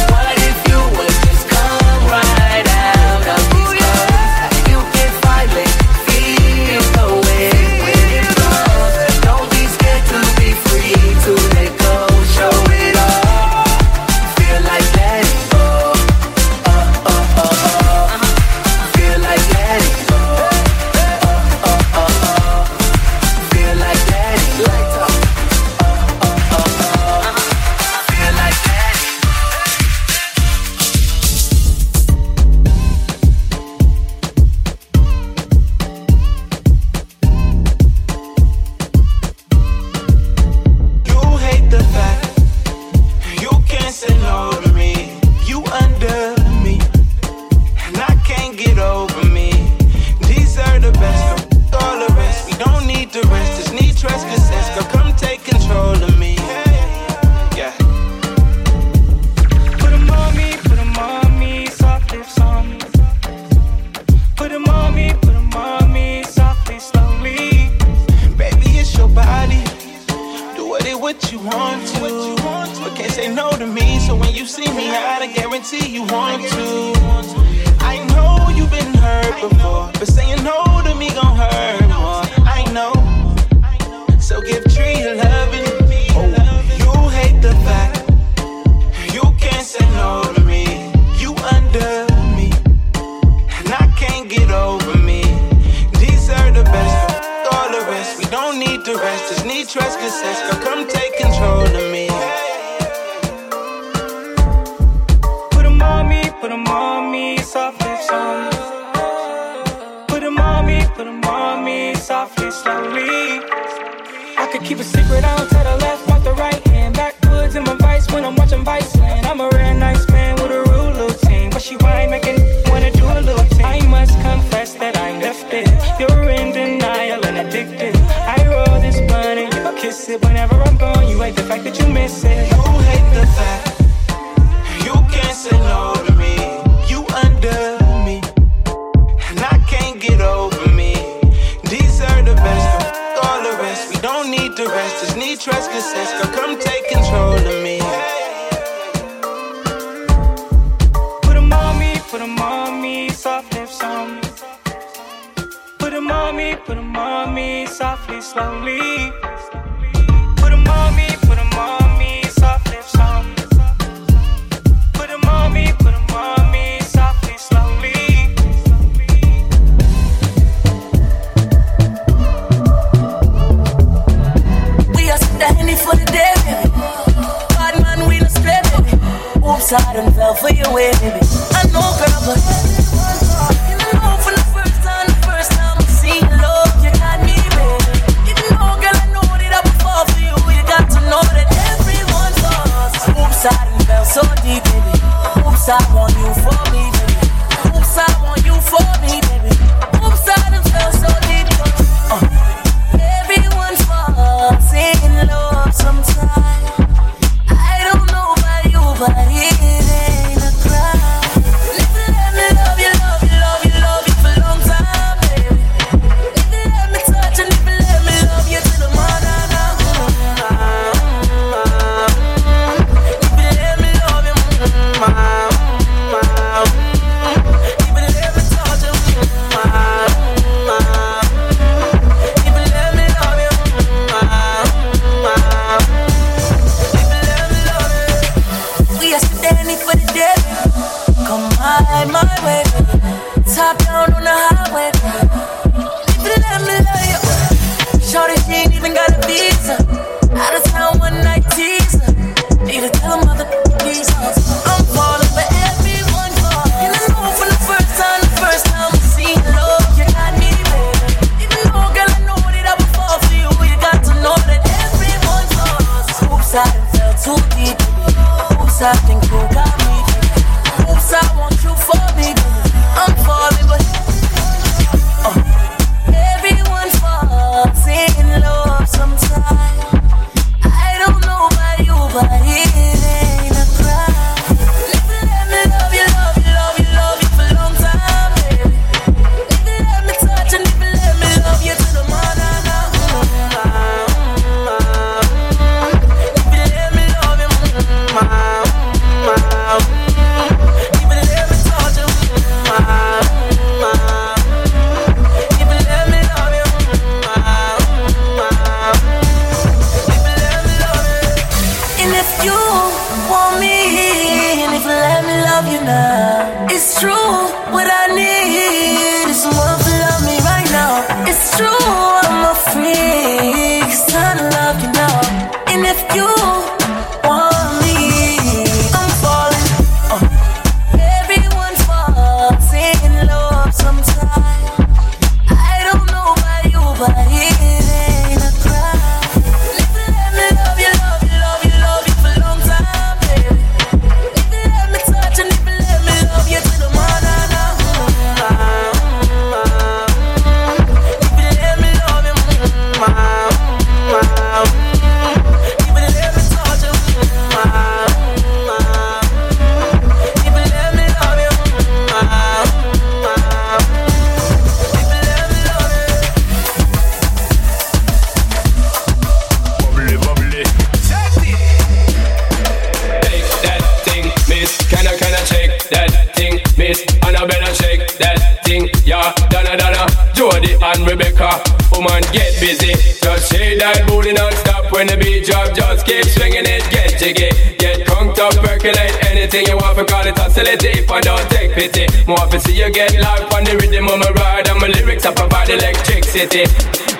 And 380.84 381.08
Rebecca. 381.08 381.64
Woman, 381.92 382.22
get 382.36 382.52
busy. 382.60 382.92
Just 383.24 383.52
shake 383.52 383.80
that 383.80 384.04
booty 384.08 384.34
non-stop 384.34 384.92
when 384.92 385.08
the 385.08 385.16
beat 385.16 385.48
drop. 385.48 385.72
Just 385.74 386.06
keep 386.06 386.26
swinging 386.26 386.68
it, 386.68 386.84
get 386.92 387.16
jiggy. 387.18 387.50
Get 387.80 388.06
conked 388.06 388.40
up, 388.40 388.54
percolate 388.60 389.16
anything 389.32 389.66
you 389.68 389.78
want. 389.78 389.96
For 389.96 390.06
call 390.06 390.28
it 390.28 390.38
oscillate 390.40 390.84
if 390.84 391.10
I 391.10 391.22
don't 391.22 391.48
take 391.50 391.72
pity. 391.74 392.06
More 392.28 392.46
to 392.52 392.60
see 392.60 392.76
you 392.76 392.92
get 392.92 393.16
loud 393.20 393.48
on 393.56 393.64
the 393.64 393.80
rhythm 393.80 394.12
of 394.12 394.20
my 394.20 394.30
ride. 394.36 394.68
And 394.68 394.80
my 394.80 394.88
lyrics 394.88 395.26
up 395.26 395.40
about 395.40 395.68
big 395.68 396.26
city, 396.26 396.68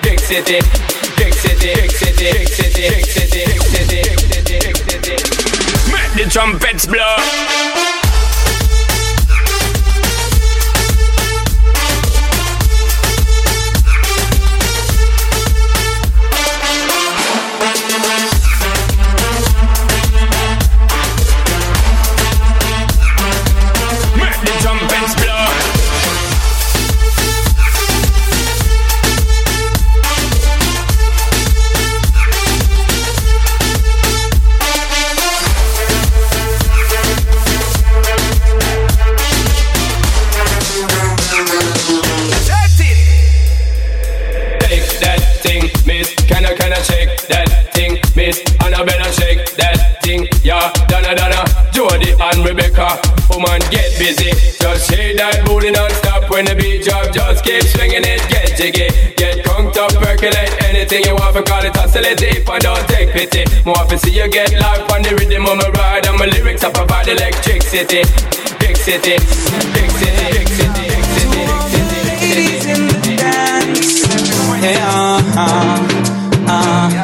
big 0.02 0.20
city, 0.20 0.60
big 1.16 1.32
city, 1.32 1.72
big 1.72 1.90
city, 1.90 2.28
big 2.36 2.48
city, 2.48 2.84
big 2.92 3.06
city, 3.06 3.40
big 3.48 3.62
city. 3.72 4.02
Make 5.88 6.12
the 6.20 6.28
trumpets 6.30 6.86
blow. 6.86 8.03
And 52.32 52.44
Rebecca. 52.44 52.96
Woman, 53.28 53.60
get 53.68 53.92
busy. 53.98 54.32
Just 54.56 54.88
shake 54.88 55.16
that 55.20 55.44
booty 55.44 55.70
non-stop 55.70 56.30
when 56.30 56.44
the 56.44 56.54
beat 56.54 56.84
drop. 56.84 57.12
Just 57.12 57.44
keep 57.44 57.62
swinging 57.64 58.04
it, 58.04 58.22
get 58.32 58.56
jiggy. 58.56 58.88
Get 59.16 59.44
conked 59.44 59.76
up, 59.76 59.92
percolate 60.00 60.52
anything 60.64 61.04
you 61.04 61.14
want. 61.14 61.36
For 61.36 61.42
call 61.42 61.64
it 61.64 61.76
oscillate 61.76 62.22
if 62.22 62.48
I 62.48 62.58
don't 62.58 62.80
take 62.88 63.12
pity. 63.12 63.44
More 63.64 63.84
to 63.88 63.98
see 63.98 64.16
you 64.16 64.28
get 64.28 64.52
live 64.56 64.88
on 64.90 65.02
the 65.02 65.12
rhythm 65.16 65.44
of 65.44 65.56
my 65.60 65.68
ride. 65.76 66.06
And 66.06 66.16
my 66.16 66.26
lyrics 66.26 66.64
up 66.64 66.76
about 66.76 67.08
electricity. 67.08 68.04
Big 68.60 68.76
city, 68.76 69.20
big 69.76 69.90
city, 69.92 70.24
big 70.32 70.48
city, 70.48 70.84
big 70.88 71.04
city. 71.12 71.44
Ladies 72.24 72.64
in 72.66 72.88
the 72.88 73.00
dance. 73.20 74.00
Yeah, 74.64 75.20
uh, 75.36 75.44
uh. 76.48 77.00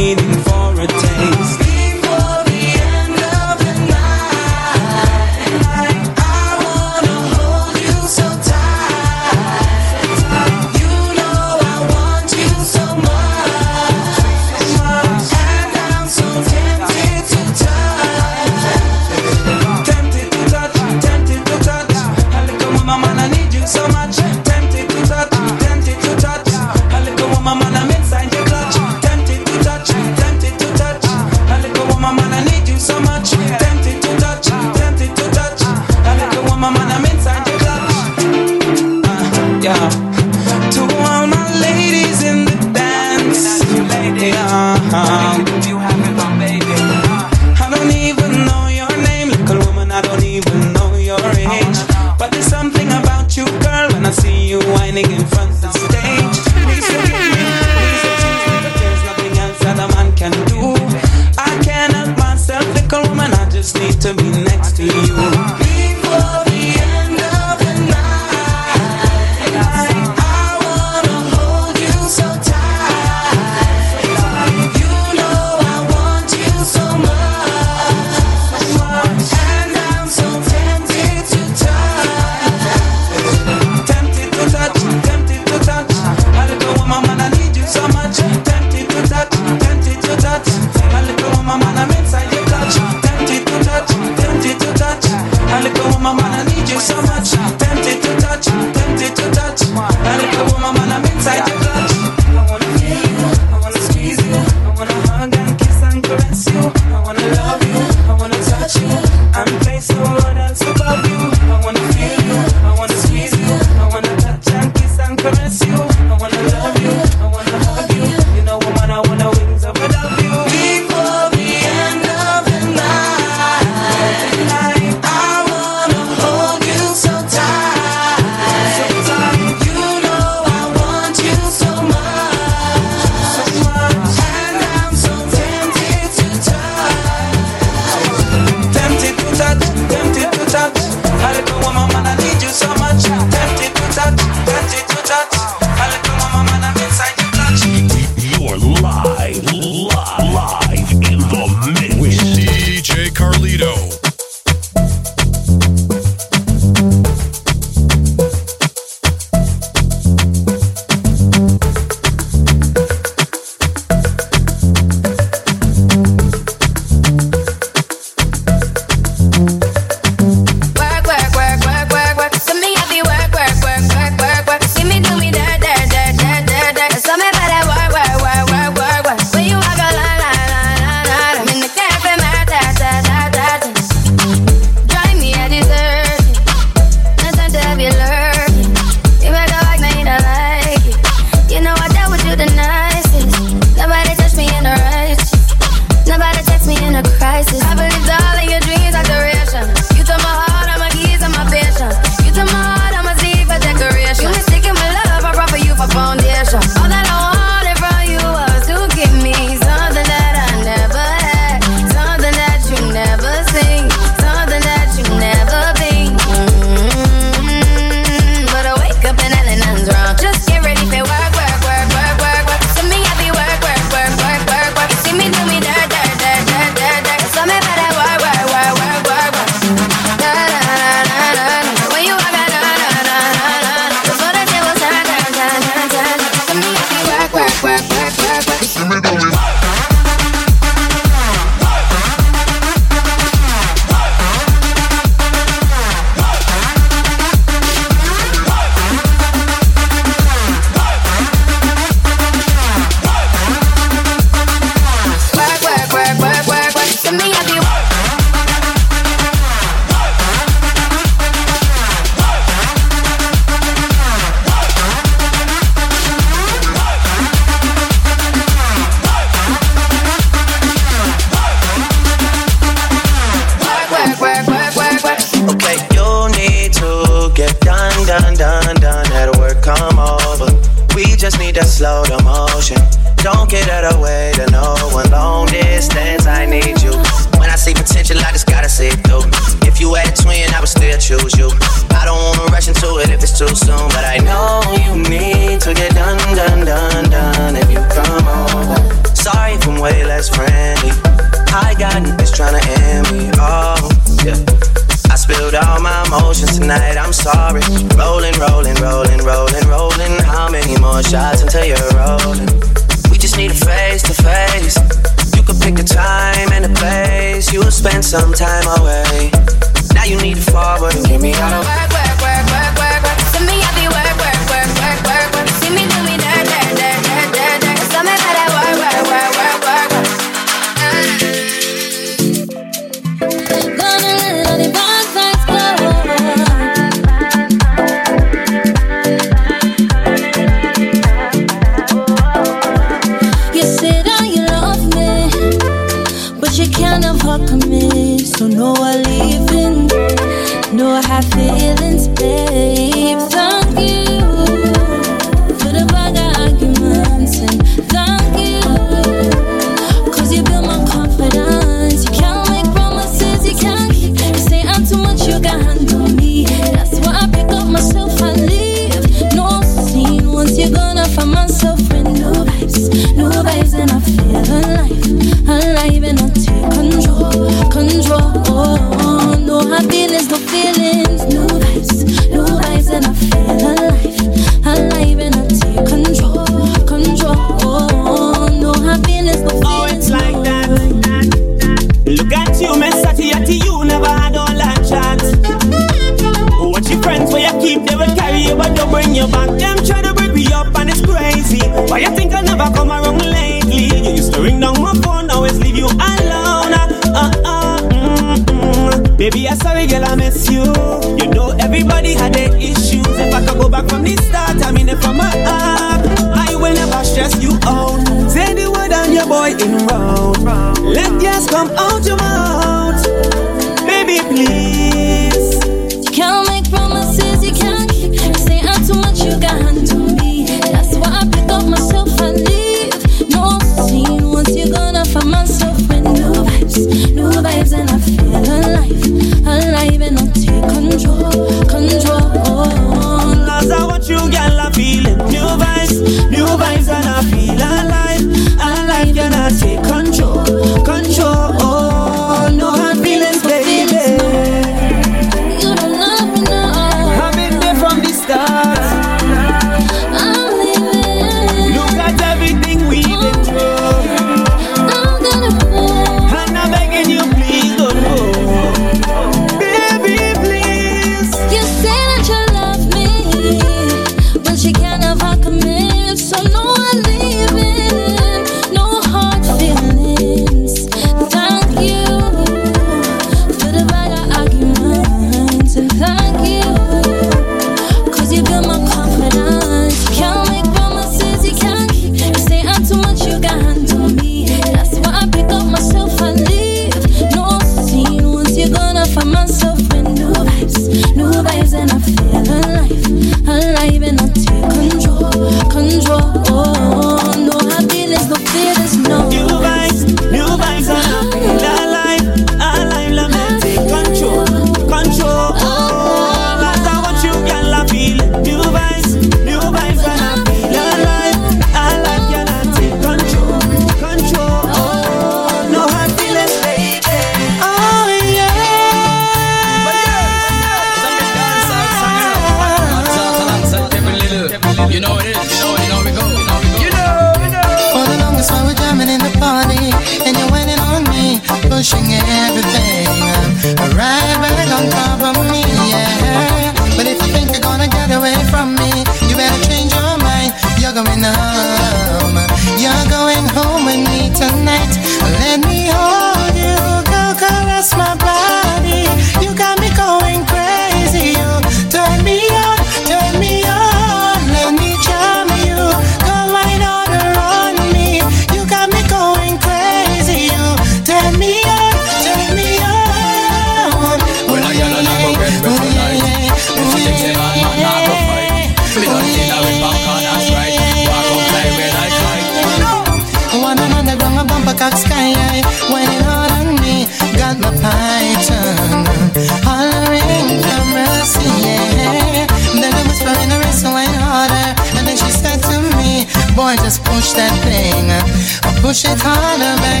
or 598.91 598.93
push 598.93 599.05
it 599.05 599.21
harder 599.21 600.00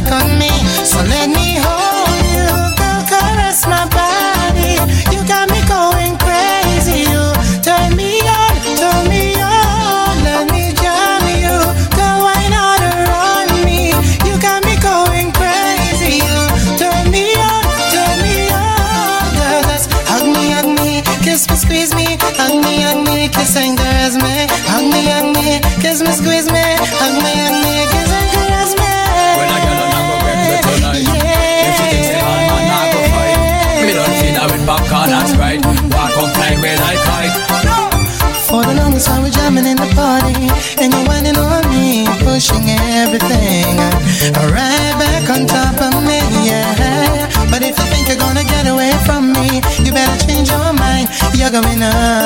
mind, 51.59 52.20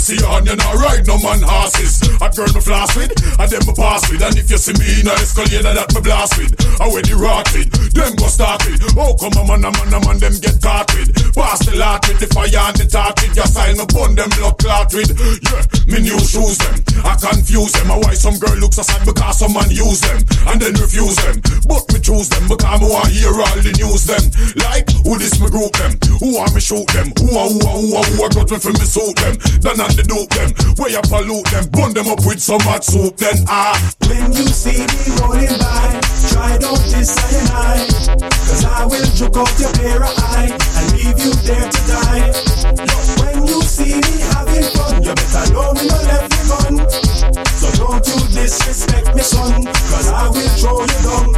me 0.00 0.16
see 0.16 0.16
you 0.16 0.28
on 0.32 0.46
you 0.46 0.56
not 0.56 0.74
ride 0.80 1.06
no 1.06 1.20
man 1.20 1.42
horses. 1.44 2.00
A 2.24 2.28
girl 2.32 2.48
me 2.56 2.60
floss 2.60 2.96
with, 2.96 3.12
and 3.12 3.48
them 3.50 3.62
me 3.68 3.74
pass 3.76 4.08
with, 4.08 4.22
and 4.22 4.36
if 4.36 4.48
you 4.48 4.56
see 4.56 4.72
me 4.80 5.00
in 5.00 5.06
a 5.08 5.12
escalator 5.20 5.74
that 5.76 5.92
me 5.92 6.00
blast 6.00 6.38
with, 6.40 6.56
I 6.80 6.88
when 6.88 7.04
you 7.04 7.20
rock 7.20 7.44
with, 7.52 7.68
them 7.92 8.16
go 8.16 8.26
start 8.32 8.64
with. 8.64 8.80
Oh 8.96 9.12
come 9.20 9.36
on 9.36 9.60
man, 9.60 9.68
a 9.68 9.70
man, 9.70 9.92
a 9.92 9.98
man, 10.00 10.18
them 10.18 10.34
get 10.40 10.56
caught 10.62 10.88
with. 10.96 11.12
Pass 11.36 11.66
the 11.68 11.76
lot 11.76 12.00
with 12.08 12.18
the 12.18 12.28
fire 12.32 12.48
and 12.48 12.76
the 12.80 12.86
talk. 12.88 13.20
Your 13.36 13.44
sign 13.44 13.76
me 13.76 13.84
bun 13.92 14.16
them 14.16 14.30
blood 14.40 14.56
clot 14.56 14.88
with. 14.96 15.12
Yeah, 15.12 15.64
me 15.90 16.00
new 16.06 16.18
shoes 16.22 16.58
them, 16.58 16.78
I 17.04 17.18
confuse 17.18 17.72
them. 17.74 17.90
I 17.90 17.98
why 17.98 18.14
some 18.14 18.38
girl 18.38 18.54
looks 18.56 18.78
aside 18.78 19.04
because 19.04 19.38
some 19.38 19.52
man 19.52 19.70
use 19.70 20.00
them, 20.00 20.22
and 20.46 20.62
then 20.62 20.74
refuse 20.78 21.16
them. 21.18 21.42
But 21.66 21.84
me 21.90 21.98
choose 21.98 22.28
them 22.30 22.46
because 22.46 22.80
me 22.80 22.86
want 22.86 23.10
hear 23.10 23.34
all 23.34 23.58
the 23.58 23.74
news 23.74 24.06
them. 24.06 24.22
Like 24.62 24.86
who 25.02 25.18
this 25.18 25.38
me 25.42 25.50
group 25.50 25.74
them, 25.74 25.98
who 26.22 26.38
want 26.38 26.54
me 26.54 26.60
shoot 26.60 26.86
them, 26.94 27.10
who 27.18 27.26
a 27.34 27.42
who 27.50 27.58
a 27.58 27.70
who 27.74 27.88
a 27.96 28.00
who 28.06 28.16
a 28.22 28.26
got 28.30 28.48
me 28.50 28.58
for 28.58 28.72
me 28.72 28.86
suit 28.86 29.16
them. 29.18 29.34
Then 29.58 29.78
and 29.82 29.94
the 29.98 30.04
duke 30.06 30.30
them, 30.30 30.50
where 30.78 30.90
you 30.94 31.02
pollute 31.10 31.48
them, 31.50 31.66
bun 31.74 31.90
them 31.94 32.06
up 32.06 32.22
with 32.22 32.40
some 32.40 32.62
hot 32.62 32.84
soup. 32.84 33.16
Then 33.16 33.42
ah, 33.48 33.74
When 34.06 34.30
you 34.32 34.46
see 34.46 34.86
me 34.86 35.00
rolling 35.18 35.54
by, 35.58 35.98
try 36.30 36.54
don't 36.58 36.78
I, 37.50 37.86
cause 38.20 38.64
I 38.64 38.86
will 38.86 39.10
juke 39.16 39.36
out 39.36 39.54
your 39.58 39.72
pair 39.74 40.02
of 40.04 40.14
eye 40.18 40.50
and 40.52 40.86
leave 40.94 41.18
you 41.18 41.32
there 41.48 41.66
to 41.66 41.80
die. 41.88 42.28
When 43.20 43.46
you 43.46 43.62
see 43.62 43.96
me 43.96 44.14
having 44.36 44.68
fun, 44.76 45.02
you 45.02 45.14
better 45.14 45.52
know 45.52 45.72
me 45.74 45.79
So 45.80 47.68
don't 47.80 48.06
you 48.06 48.20
disrespect 48.36 49.14
me, 49.14 49.22
son, 49.22 49.64
cause 49.64 50.08
I 50.12 50.28
will 50.28 50.48
throw 50.60 50.80
you 50.80 51.00
down. 51.00 51.32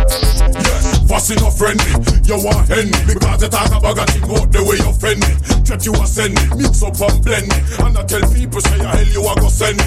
Yeah, 0.52 1.06
fussing 1.06 1.38
no 1.38 1.50
friendly. 1.50 1.92
You 2.24 2.42
want 2.42 2.70
end 2.70 2.90
me 2.90 3.14
because 3.14 3.42
you 3.42 3.48
talk 3.48 3.68
about 3.68 3.98
out 3.98 4.08
the 4.52 4.64
way 4.66 4.76
you 4.82 4.88
offend 4.90 5.20
me. 5.20 5.34
Threat 5.64 5.86
you 5.86 5.92
a 5.94 6.06
send 6.06 6.34
me, 6.34 6.42
mix 6.56 6.82
up 6.82 7.00
and 7.00 7.24
blend 7.24 7.48
me. 7.48 7.56
And 7.86 7.96
I 7.98 8.02
tell 8.04 8.20
people 8.32 8.60
say 8.60 8.78
hell 8.78 9.06
you 9.06 9.22
a 9.22 9.34
go 9.40 9.48
send 9.48 9.78
me. 9.78 9.84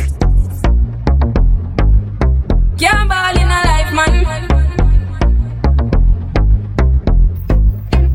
Can't 2.77 3.09
ball 3.09 3.35
in 3.35 3.51
a 3.51 3.59
life, 3.67 3.91
man. 3.93 4.11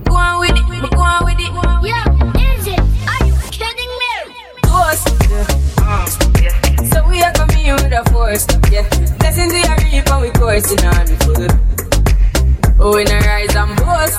Go 0.05 0.15
on 0.15 0.41
with 0.41 0.57
it, 0.57 0.91
go 0.91 1.01
on 1.01 1.25
with 1.25 1.39
it. 1.39 1.53
Yeah, 1.87 2.05
Yeah. 4.91 6.05
So 6.91 7.07
we 7.09 7.23
are 7.23 7.33
coming 7.33 7.65
in 7.65 7.75
with 7.77 7.93
a 7.93 8.03
force. 8.11 8.45
Yeah. 8.73 8.83
Blessings 9.19 9.53
we 9.53 9.63
are 9.63 9.79
reaping, 9.87 10.21
we 10.21 10.31
coursing 10.31 10.85
on 10.85 11.07
full. 11.23 11.47
Oh, 12.81 12.97
we 12.97 13.05
not 13.05 13.25
rise 13.25 13.55
and 13.55 13.77
boast. 13.79 14.19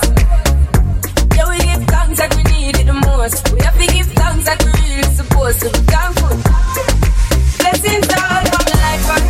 Yeah, 1.36 1.50
we 1.50 1.58
give 1.60 1.84
thanks 1.92 2.18
that 2.20 2.32
we 2.36 2.42
need 2.44 2.78
it 2.80 2.86
the 2.86 2.94
most. 2.94 3.52
We 3.52 3.60
have 3.60 3.76
to 3.76 3.86
give 3.86 4.06
thanks 4.16 4.44
that 4.46 4.64
we 4.64 4.72
really 4.80 5.12
supposed 5.12 5.60
to 5.60 5.68
be 5.68 5.80
thankful. 5.92 6.40
Blessings 7.60 8.08
all 8.16 8.40
from 8.48 8.64
the 8.64 8.76
life 8.80 9.08
and 9.12 9.28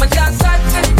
my 0.00 0.06
got 0.10 0.32
to 0.34 0.90
the 0.90 0.99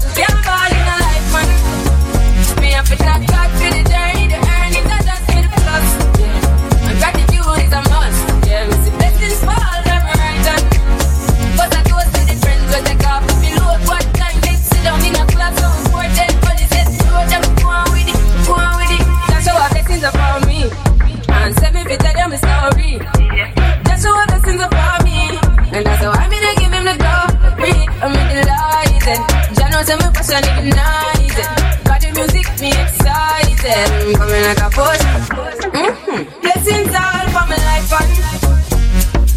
knows 30.31 30.47
I'm 30.47 30.67
a 30.67 30.71
passion 30.71 30.71
ignited. 30.71 31.83
Got 31.83 32.01
the 32.01 32.09
music 32.15 32.47
me 32.59 32.71
excited. 32.71 33.87
I'm 33.91 34.13
coming 34.15 34.43
like 34.47 34.63
a 34.63 34.69
force. 34.71 35.03
Mm-hmm. 35.03 36.23
Blessings 36.41 36.95
all 36.95 37.27
for 37.35 37.45
my 37.51 37.59
life 37.67 37.91
and 37.91 38.11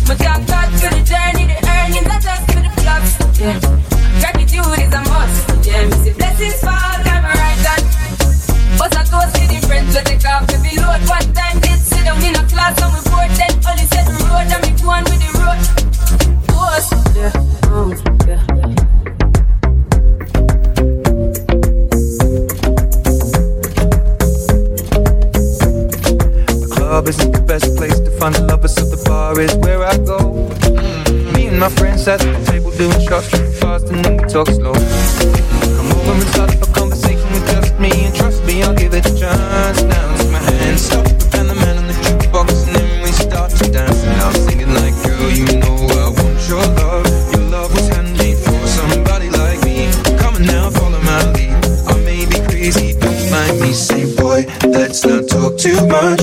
my 0.06 0.14
job 0.14 0.46
got 0.46 0.68
for 0.78 0.90
the 0.92 1.02
journey, 1.02 1.50
the 1.50 1.58
earnings 1.66 2.06
are 2.06 2.20
just 2.20 2.44
for 2.52 2.60
the 2.62 2.70
flux. 2.78 3.04
Yeah. 3.40 3.58
Gratitude 4.20 4.78
is 4.78 4.94
a 4.94 5.00
must. 5.10 5.66
Yeah, 5.66 5.84
me 5.86 5.96
see 6.04 6.12
blessings 6.14 6.60
fall 6.60 6.98
my 7.02 7.18
right 7.24 7.58
hand. 7.64 7.84
But 8.78 8.96
I 8.96 9.02
toast 9.04 9.34
to 9.34 9.42
the 9.48 9.58
friends 9.66 9.94
where 9.94 10.04
take 10.04 10.24
off 10.26 10.48
every 10.52 10.76
load. 10.78 11.02
One 11.08 11.28
time 11.34 11.58
did 11.60 11.80
sit 11.80 12.04
down 12.04 12.22
in 12.22 12.36
a 12.36 12.44
class 12.46 12.78
on 12.82 12.92
my 12.92 13.00
board, 13.10 13.30
then 13.34 13.52
only 13.66 13.86
set 13.90 14.06
the 14.06 14.14
road 14.28 14.46
and 14.46 14.62
me 14.62 14.70
go 14.78 14.90
on 14.90 15.02
with 15.10 15.20
the 15.24 15.30
road. 15.42 15.58
Toast. 16.52 16.92
Yeah. 17.16 17.32
Oh, 17.72 17.90
yeah. 18.28 18.53
Club 26.94 27.08
isn't 27.08 27.32
the 27.32 27.40
best 27.40 27.74
place 27.76 27.98
to 27.98 28.10
find 28.20 28.36
a 28.36 28.42
lover, 28.46 28.68
so 28.68 28.84
the 28.84 29.00
bar 29.08 29.34
is 29.40 29.52
where 29.56 29.82
I 29.82 29.96
go. 29.98 30.18
Me 31.34 31.48
and 31.48 31.58
my 31.58 31.68
friends 31.68 32.06
at 32.06 32.20
the 32.20 32.30
table 32.46 32.70
doing 32.70 33.00
shots, 33.02 33.34
fast, 33.58 33.86
and 33.90 34.04
then 34.04 34.14
we 34.18 34.24
talk 34.30 34.46
slow. 34.46 34.74
Come 35.76 35.90
over 35.90 36.12
and 36.14 36.28
start 36.30 36.54
a 36.54 36.70
conversation 36.70 37.26
with 37.34 37.50
just 37.50 37.74
me, 37.80 37.90
and 38.06 38.14
trust 38.14 38.44
me, 38.44 38.62
I'll 38.62 38.76
give 38.76 38.94
it 38.94 39.04
a 39.10 39.14
chance. 39.18 39.82
Now 39.82 40.06
take 40.18 40.30
my 40.30 40.38
hand, 40.38 40.78
stop, 40.78 41.04
and 41.34 41.50
the 41.50 41.56
man 41.62 41.78
on 41.82 41.86
the 41.90 41.98
jukebox, 42.04 42.68
and 42.68 42.76
then 42.76 43.02
we 43.02 43.10
start 43.10 43.50
to 43.58 43.64
dance. 43.72 44.00
And 44.04 44.20
I'm 44.22 44.34
singing 44.46 44.72
like, 44.78 44.94
girl, 45.02 45.30
you 45.34 45.46
know 45.58 45.74
I 45.98 46.14
want 46.14 46.38
your 46.46 46.62
love. 46.78 47.06
Your 47.34 47.44
love 47.50 47.74
was 47.74 47.88
handmade 47.88 48.38
for 48.38 48.54
somebody 48.78 49.30
like 49.30 49.58
me. 49.66 49.90
Come 50.22 50.36
on 50.36 50.46
now, 50.46 50.70
follow 50.70 51.02
my 51.02 51.22
lead. 51.34 51.58
I 51.90 51.98
may 52.06 52.22
be 52.22 52.38
crazy, 52.46 52.94
don't 52.94 53.18
mind 53.34 53.58
me. 53.58 53.72
Say, 53.74 54.14
boy, 54.14 54.46
let's 54.62 55.04
not 55.04 55.26
talk 55.26 55.58
too 55.58 55.80
much. 55.90 56.22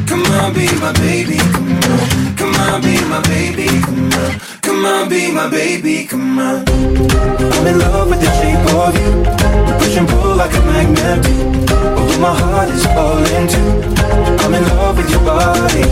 Come 0.11 0.25
on, 0.25 0.53
be 0.53 0.67
my 0.83 0.91
baby. 0.99 1.37
Come 1.37 1.71
on. 1.71 2.35
Come 2.35 2.55
on, 2.55 2.81
be 2.81 2.99
my 3.07 3.21
baby. 3.31 3.67
Come 3.79 4.11
on. 4.11 4.39
Come 4.61 4.85
on, 4.85 5.09
be 5.09 5.31
my 5.31 5.49
baby. 5.49 6.05
Come 6.05 6.37
on. 6.37 6.65
I'm 6.67 7.67
in 7.67 7.79
love 7.79 8.09
with 8.09 8.19
the 8.19 8.31
shape 8.39 8.59
of 8.75 8.91
you. 8.99 9.11
We 9.65 9.71
push 9.79 9.95
and 9.95 10.07
pull 10.09 10.35
like 10.35 10.53
a 10.53 10.61
magnet. 10.67 11.25
Although 11.97 12.19
my 12.19 12.35
heart 12.35 12.69
is 12.69 12.85
falling 12.87 13.47
too. 13.47 13.71
I'm 14.43 14.53
in 14.53 14.63
love 14.75 14.97
with 14.97 15.09
your 15.09 15.23
body. 15.23 15.85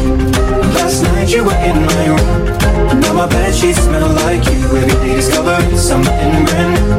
Last 0.76 1.04
night 1.04 1.30
you 1.30 1.46
were 1.46 1.60
in 1.70 1.78
my 1.86 2.08
room. 2.12 3.00
Now 3.00 3.14
my 3.14 3.28
bed 3.28 3.56
sheets 3.56 3.80
smell 3.80 4.10
like 4.24 4.44
you. 4.52 4.60
Every 4.80 5.00
day 5.00 5.16
discovering 5.16 5.78
something 5.78 6.44
brand 6.46 6.74
new. 6.76 6.94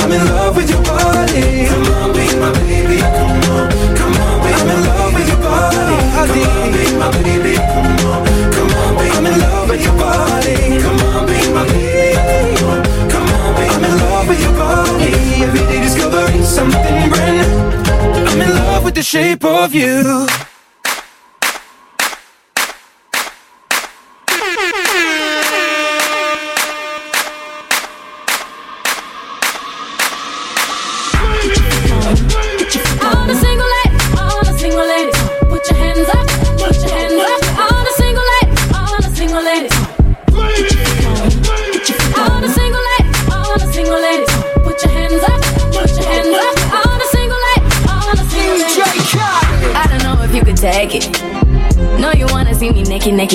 I'm 0.00 0.10
in 0.10 0.24
love 0.24 0.56
with 0.56 0.70
your 0.70 0.82
body. 0.82 1.66
Come 1.68 1.84
on, 2.00 2.12
be 2.14 2.24
my 2.40 2.50
baby. 2.64 2.98
Come 3.00 3.44
on, 3.44 3.45
body. 6.28 6.42
Come 6.42 6.62
on, 6.62 6.72
be 6.72 6.84
my 6.96 7.08
baby. 7.22 7.54
Come 7.56 8.06
on, 8.10 8.24
come 8.52 8.70
on, 8.80 8.92
be 8.98 9.06
I'm 9.10 9.26
in 9.26 9.38
love 9.40 9.68
with 9.68 9.82
your 9.82 9.96
body. 9.96 10.56
Come 10.82 11.00
on, 11.08 11.26
be 11.26 11.38
my 11.52 11.64
baby. 11.66 12.56
Come 12.56 12.70
on, 12.70 12.82
come 13.10 13.28
on, 13.28 13.54
be 13.56 13.64
I'm 13.66 13.84
in 13.84 13.94
love 13.98 14.28
with 14.28 14.40
your 14.42 14.52
body. 14.52 15.12
Every 15.44 15.60
day 15.60 15.80
discovering 15.82 16.44
something 16.44 17.10
brand 17.10 17.36
new. 17.38 18.30
I'm 18.30 18.40
in 18.40 18.50
love 18.54 18.84
with 18.84 18.94
the 18.94 19.02
shape 19.02 19.44
of 19.44 19.74
you. 19.74 20.26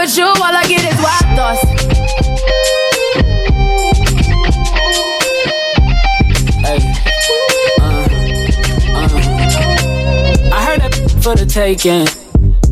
with 0.00 0.16
you, 0.16 0.24
all 0.24 0.42
I 0.42 0.64
get 0.66 0.82
is 0.90 0.96
wild 1.02 1.36
thoughts. 1.36 1.62
Uh, 6.64 6.80
uh. 7.80 8.08
I 10.52 10.64
heard 10.64 10.80
that 10.80 10.94
for 11.22 11.34
the 11.34 11.44
taking. 11.46 12.06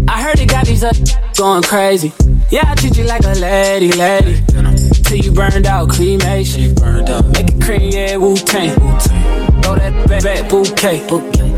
I 0.08 0.23
heard 0.23 0.40
it 0.40 0.48
got 0.48 0.66
these 0.66 0.82
up 0.82 0.97
going 1.36 1.62
crazy. 1.65 2.12
Yeah, 2.50 2.65
I 2.66 2.74
treat 2.76 2.97
you 2.97 3.05
like 3.05 3.24
a 3.24 3.34
lady, 3.34 3.92
lady. 3.92 4.40
Till 5.02 5.18
you 5.18 5.32
burned 5.32 5.66
out, 5.66 5.90
cremation. 5.90 6.74
Make 7.32 7.50
it 7.50 7.60
cream, 7.62 7.90
yeah, 7.90 8.16
Wu 8.16 8.36
Tang. 8.36 8.74
Throw 9.60 9.74
that 9.76 10.08
back, 10.08 10.23
back 10.23 10.48
bouquet. 10.48 11.57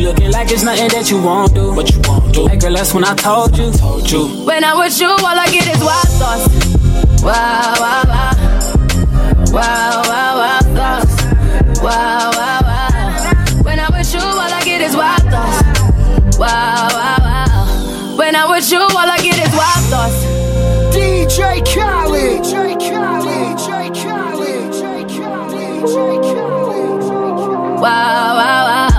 You 0.00 0.06
looking 0.06 0.30
like 0.32 0.50
it's 0.50 0.62
nothing 0.62 0.88
that 0.96 1.10
you 1.10 1.20
won't 1.20 1.54
do. 1.54 1.74
What 1.74 1.92
you 1.92 2.00
won't 2.08 2.32
do. 2.32 2.46
Hey 2.48 2.56
girl, 2.56 2.72
that's 2.72 2.94
when 2.94 3.04
I 3.04 3.14
told 3.16 3.52
you. 3.58 3.70
Told 3.72 4.10
you. 4.10 4.46
When 4.46 4.64
I'm 4.64 4.78
with 4.78 4.98
you, 4.98 5.10
all 5.10 5.36
I 5.36 5.44
get 5.52 5.68
is 5.68 5.84
wild 5.84 6.08
thoughts. 6.16 6.48
Wow, 7.22 7.74
wow, 7.76 8.08
wow. 8.08 8.32
Wow, 9.52 10.02
wow, 10.08 10.32
wow, 10.40 10.60
thoughts. 10.72 11.12
Wow, 11.82 12.32
wow, 12.32 12.60
wow. 12.64 13.60
When 13.62 13.78
I'm 13.78 13.92
with 13.92 14.14
you, 14.14 14.20
all 14.20 14.40
I 14.40 14.62
get 14.64 14.80
is 14.80 14.96
wild 14.96 15.20
thoughts. 15.20 15.68
Wow, 16.38 16.88
wow, 16.96 17.20
wow. 17.20 18.16
When 18.16 18.34
I'm 18.34 18.48
with 18.48 18.72
you, 18.72 18.80
all 18.80 18.96
I 18.96 19.18
get 19.20 19.36
is 19.36 19.52
wild 19.52 19.84
thoughts. 19.92 20.24
DJ 20.96 21.60
Khaled. 21.60 22.40
DJ 22.40 22.80
Khaled. 22.88 23.58
DJ 23.60 23.92
Khaled. 23.92 24.70
Wow, 27.80 28.36
wow, 28.40 28.64
wow 28.64 28.89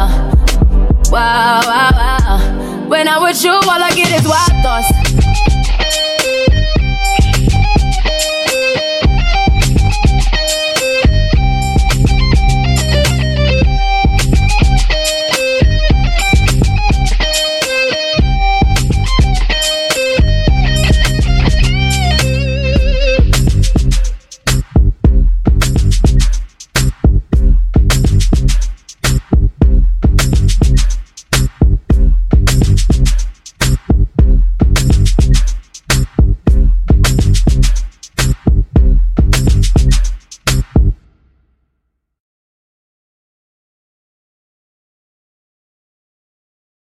wow, 1.31 1.61
wow, 1.65 1.91
wow. 1.95 2.87
When 2.87 3.07
I'm 3.07 3.23
with 3.23 3.43
you, 3.43 3.51
all 3.51 3.69
I 3.69 3.91
get 3.95 4.11
is 4.11 4.27
wild 4.27 4.63
thoughts. 4.63 5.00